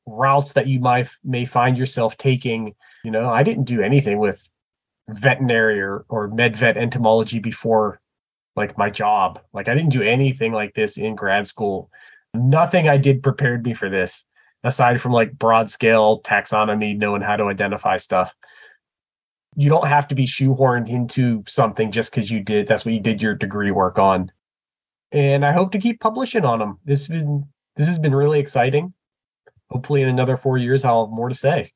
routes 0.05 0.53
that 0.53 0.67
you 0.67 0.79
might 0.79 1.09
may 1.23 1.45
find 1.45 1.77
yourself 1.77 2.17
taking, 2.17 2.75
you 3.03 3.11
know, 3.11 3.29
I 3.29 3.43
didn't 3.43 3.65
do 3.65 3.81
anything 3.81 4.17
with 4.17 4.49
veterinary 5.09 5.79
or, 5.79 6.05
or 6.09 6.27
med 6.27 6.57
vet 6.57 6.77
entomology 6.77 7.39
before 7.39 8.01
like 8.55 8.77
my 8.77 8.89
job. 8.89 9.39
Like 9.53 9.67
I 9.67 9.75
didn't 9.75 9.91
do 9.91 10.01
anything 10.01 10.51
like 10.51 10.73
this 10.73 10.97
in 10.97 11.15
grad 11.15 11.47
school. 11.47 11.89
Nothing 12.33 12.89
I 12.89 12.97
did 12.97 13.23
prepared 13.23 13.63
me 13.63 13.73
for 13.73 13.89
this. 13.89 14.25
Aside 14.67 15.01
from 15.01 15.13
like 15.13 15.37
broad 15.37 15.71
scale 15.71 16.21
taxonomy, 16.21 16.97
knowing 16.97 17.21
how 17.21 17.35
to 17.35 17.45
identify 17.45 17.97
stuff. 17.97 18.35
You 19.55 19.69
don't 19.69 19.87
have 19.87 20.07
to 20.09 20.15
be 20.15 20.25
shoehorned 20.25 20.89
into 20.89 21.43
something 21.47 21.91
just 21.91 22.11
because 22.11 22.29
you 22.29 22.41
did 22.41 22.67
that's 22.67 22.85
what 22.85 22.93
you 22.93 22.99
did 22.99 23.21
your 23.21 23.33
degree 23.33 23.71
work 23.71 23.97
on. 23.97 24.31
And 25.11 25.45
I 25.45 25.51
hope 25.51 25.71
to 25.71 25.79
keep 25.79 25.99
publishing 25.99 26.45
on 26.45 26.59
them. 26.59 26.79
This 26.85 27.07
has 27.07 27.23
been 27.23 27.45
this 27.75 27.87
has 27.87 27.97
been 27.97 28.13
really 28.13 28.39
exciting. 28.39 28.93
Hopefully 29.71 30.01
in 30.01 30.09
another 30.09 30.37
four 30.37 30.57
years 30.57 30.85
I'll 30.85 31.05
have 31.07 31.13
more 31.13 31.29
to 31.29 31.35
say. 31.35 31.71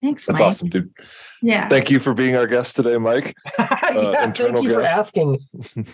Thanks, 0.00 0.26
That's 0.26 0.38
Mike. 0.38 0.48
awesome, 0.48 0.68
dude. 0.68 0.92
Yeah. 1.42 1.68
Thank 1.68 1.90
you 1.90 1.98
for 1.98 2.14
being 2.14 2.36
our 2.36 2.46
guest 2.46 2.76
today, 2.76 2.96
Mike. 2.98 3.34
yeah, 3.58 3.66
thank 3.66 4.38
internal 4.38 4.62
you 4.62 4.72
for 4.72 4.82
asking. 4.84 5.38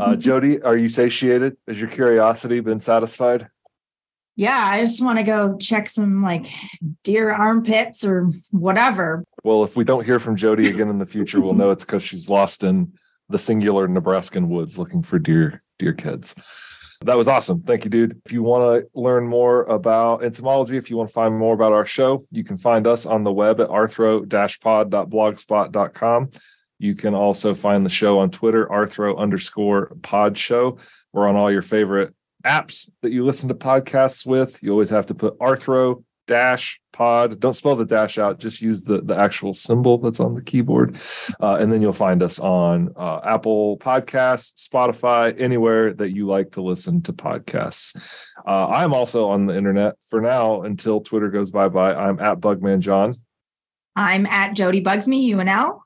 Uh, 0.00 0.16
Jody, 0.16 0.60
are 0.62 0.76
you 0.76 0.88
satiated? 0.88 1.54
Has 1.68 1.78
your 1.78 1.90
curiosity 1.90 2.60
been 2.60 2.80
satisfied? 2.80 3.48
Yeah. 4.36 4.56
I 4.56 4.80
just 4.80 5.02
want 5.02 5.18
to 5.18 5.24
go 5.24 5.56
check 5.58 5.88
some 5.88 6.22
like 6.22 6.46
deer 7.04 7.30
armpits 7.30 8.04
or 8.04 8.28
whatever. 8.50 9.24
Well, 9.44 9.64
if 9.64 9.76
we 9.76 9.84
don't 9.84 10.04
hear 10.04 10.18
from 10.18 10.36
Jody 10.36 10.68
again 10.68 10.88
in 10.88 10.98
the 10.98 11.06
future, 11.06 11.40
we'll 11.40 11.54
know 11.54 11.70
it's 11.70 11.84
because 11.84 12.02
she's 12.02 12.30
lost 12.30 12.64
in 12.64 12.92
the 13.28 13.38
singular 13.38 13.88
Nebraskan 13.88 14.48
woods 14.48 14.78
looking 14.78 15.02
for 15.02 15.18
deer 15.18 15.62
deer 15.78 15.94
keds. 15.94 16.34
That 17.04 17.16
was 17.16 17.26
awesome. 17.26 17.62
Thank 17.62 17.82
you, 17.84 17.90
dude. 17.90 18.20
If 18.24 18.32
you 18.32 18.44
want 18.44 18.84
to 18.84 18.88
learn 18.94 19.26
more 19.26 19.64
about 19.64 20.22
entomology, 20.22 20.76
if 20.76 20.88
you 20.88 20.96
want 20.96 21.08
to 21.08 21.12
find 21.12 21.36
more 21.36 21.54
about 21.54 21.72
our 21.72 21.84
show, 21.84 22.24
you 22.30 22.44
can 22.44 22.56
find 22.56 22.86
us 22.86 23.06
on 23.06 23.24
the 23.24 23.32
web 23.32 23.60
at 23.60 23.68
arthro-pod.blogspot.com. 23.68 26.30
You 26.78 26.94
can 26.94 27.14
also 27.14 27.54
find 27.54 27.84
the 27.84 27.90
show 27.90 28.20
on 28.20 28.30
Twitter, 28.30 28.66
arthro 28.66 29.18
underscore 29.18 29.96
pod 30.02 30.38
show. 30.38 30.78
We're 31.12 31.28
on 31.28 31.34
all 31.36 31.50
your 31.50 31.62
favorite 31.62 32.14
apps 32.42 32.90
that 33.00 33.12
you 33.12 33.24
listen 33.24 33.48
to 33.48 33.54
podcasts 33.54 34.26
with. 34.26 34.62
You 34.62 34.72
always 34.72 34.90
have 34.90 35.06
to 35.06 35.14
put 35.14 35.38
arthro 35.38 36.02
dash 36.26 36.80
pod. 36.92 37.40
Don't 37.40 37.54
spell 37.54 37.76
the 37.76 37.84
dash 37.84 38.18
out. 38.18 38.38
Just 38.38 38.62
use 38.62 38.84
the, 38.84 39.00
the 39.00 39.16
actual 39.16 39.52
symbol 39.52 39.98
that's 39.98 40.20
on 40.20 40.34
the 40.34 40.42
keyboard. 40.42 40.96
Uh, 41.40 41.56
and 41.56 41.72
then 41.72 41.82
you'll 41.82 41.92
find 41.92 42.22
us 42.22 42.38
on 42.38 42.92
uh, 42.96 43.20
Apple 43.24 43.78
Podcasts, 43.78 44.68
Spotify, 44.68 45.38
anywhere 45.40 45.92
that 45.94 46.10
you 46.10 46.26
like 46.26 46.52
to 46.52 46.62
listen 46.62 47.02
to 47.02 47.12
podcasts. 47.12 48.26
Uh, 48.46 48.68
I'm 48.68 48.94
also 48.94 49.28
on 49.28 49.46
the 49.46 49.56
internet 49.56 49.96
for 50.08 50.20
now 50.20 50.62
until 50.62 51.00
Twitter 51.00 51.28
goes 51.28 51.50
bye 51.50 51.68
bye. 51.68 51.94
I'm 51.94 52.20
at 52.20 52.40
Bugman 52.40 52.80
John. 52.80 53.16
I'm 53.96 54.26
at 54.26 54.54
Jody 54.54 54.80
Bugs 54.80 55.06
Me, 55.06 55.30
UNL. 55.32 55.80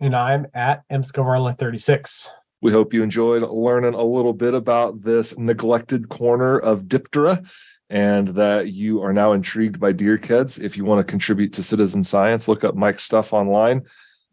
And 0.00 0.16
I'm 0.16 0.46
at 0.54 0.82
mskvarla36. 0.90 2.30
We 2.64 2.72
hope 2.72 2.94
you 2.94 3.02
enjoyed 3.02 3.42
learning 3.42 3.92
a 3.92 4.02
little 4.02 4.32
bit 4.32 4.54
about 4.54 5.02
this 5.02 5.36
neglected 5.36 6.08
corner 6.08 6.58
of 6.58 6.84
Diptera 6.84 7.46
and 7.90 8.28
that 8.28 8.72
you 8.72 9.02
are 9.02 9.12
now 9.12 9.32
intrigued 9.32 9.78
by 9.78 9.92
deer 9.92 10.16
keds. 10.16 10.58
If 10.58 10.78
you 10.78 10.86
want 10.86 11.06
to 11.06 11.10
contribute 11.10 11.52
to 11.52 11.62
citizen 11.62 12.02
science, 12.02 12.48
look 12.48 12.64
up 12.64 12.74
Mike's 12.74 13.02
stuff 13.02 13.34
online. 13.34 13.82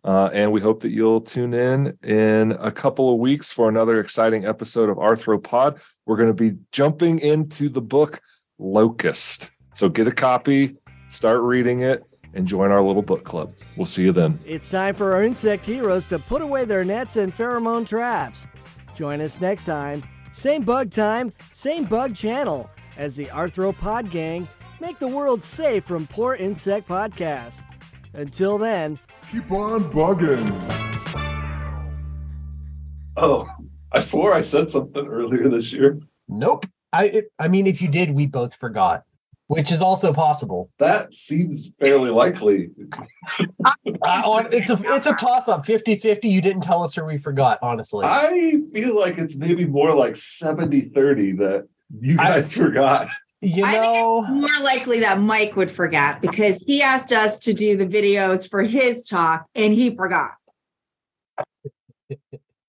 Uh, 0.05 0.29
and 0.32 0.49
we 0.49 0.61
hope 0.61 0.79
that 0.84 0.91
you'll 0.91 1.19
tune 1.19 1.53
in 1.53 1.97
in 2.03 2.53
a 2.53 2.71
couple 2.71 3.11
of 3.11 3.19
weeks 3.19 3.51
for 3.51 3.67
another 3.67 3.99
exciting 3.99 4.45
episode 4.45 4.88
of 4.88 4.95
Arthropod. 4.95 5.82
We're 6.05 6.15
going 6.15 6.34
to 6.34 6.51
be 6.51 6.57
jumping 6.71 7.19
into 7.19 7.67
the 7.67 7.82
book 7.82 8.21
Locust. 8.57 9.51
So 9.73 9.89
get 9.89 10.07
a 10.07 10.13
copy, 10.13 10.77
start 11.09 11.41
reading 11.41 11.82
it, 11.82 12.01
and 12.34 12.47
join 12.47 12.71
our 12.71 12.82
little 12.82 13.01
book 13.01 13.23
club. 13.23 13.51
We'll 13.75 13.86
see 13.86 14.03
you 14.03 14.11
then. 14.11 14.39
It's 14.45 14.69
time 14.69 14.95
for 14.95 15.13
our 15.13 15.23
insect 15.23 15.65
heroes 15.65 16.07
to 16.07 16.19
put 16.19 16.41
away 16.41 16.65
their 16.65 16.84
nets 16.84 17.15
and 17.15 17.36
pheromone 17.36 17.88
traps. 17.88 18.47
Join 18.95 19.21
us 19.21 19.41
next 19.41 19.63
time, 19.63 20.03
same 20.32 20.63
bug 20.63 20.91
time, 20.91 21.34
same 21.51 21.86
bug 21.86 22.15
channel, 22.15 22.69
as 22.97 23.15
the 23.15 23.25
Arthropod 23.27 24.09
gang 24.09 24.47
make 24.79 24.99
the 24.99 25.07
world 25.07 25.43
safe 25.43 25.84
from 25.86 26.07
poor 26.07 26.36
insect 26.36 26.88
podcasts. 26.88 27.63
Until 28.13 28.57
then, 28.57 28.97
Keep 29.32 29.49
on 29.51 29.84
bugging. 29.93 30.45
Oh, 33.15 33.47
I 33.93 34.01
swore 34.01 34.34
I 34.34 34.41
said 34.41 34.69
something 34.69 35.07
earlier 35.07 35.47
this 35.47 35.71
year. 35.71 35.99
Nope. 36.27 36.65
I 36.91 37.05
it, 37.05 37.25
I 37.39 37.47
mean, 37.47 37.65
if 37.67 37.82
you 37.82 37.88
did, 37.88 38.11
we 38.11 38.25
both 38.25 38.55
forgot, 38.55 39.03
which 39.52 39.70
is 39.70 39.82
also 39.82 40.14
possible. 40.14 40.70
That 40.80 41.14
seems 41.14 41.74
fairly 41.78 42.10
likely. 42.10 42.70
Uh, 44.02 44.45
it's 44.49 44.70
a 44.70 44.80
it's 44.95 45.08
a 45.08 45.14
toss 45.14 45.49
up 45.49 45.66
50-50. 45.66 46.24
You 46.32 46.39
didn't 46.41 46.62
tell 46.62 46.82
us 46.84 46.97
or 46.97 47.04
we 47.06 47.18
forgot, 47.18 47.60
honestly. 47.62 48.06
I 48.06 48.60
feel 48.72 48.97
like 48.97 49.18
it's 49.18 49.36
maybe 49.36 49.66
more 49.66 49.93
like 49.93 50.16
70 50.16 50.91
30 50.95 51.34
that 51.34 51.68
you 51.99 52.14
I- 52.18 52.30
guys 52.30 52.56
forgot. 52.56 53.10
you 53.41 53.66
I 53.66 53.72
think 53.72 53.84
know, 53.84 54.22
More 54.22 54.60
likely 54.64 55.02
that 55.02 55.20
Mike 55.20 55.58
would 55.58 55.70
forget 55.70 56.22
because 56.22 56.64
he 56.66 56.82
asked 56.82 57.12
us 57.12 57.38
to 57.39 57.54
do 57.54 57.76
the 57.76 57.86
videos 57.86 58.49
for 58.49 58.64
his 58.64 59.06
talk 59.06 59.47
and 59.54 59.74
he 59.74 59.93
forgot. 59.93 60.32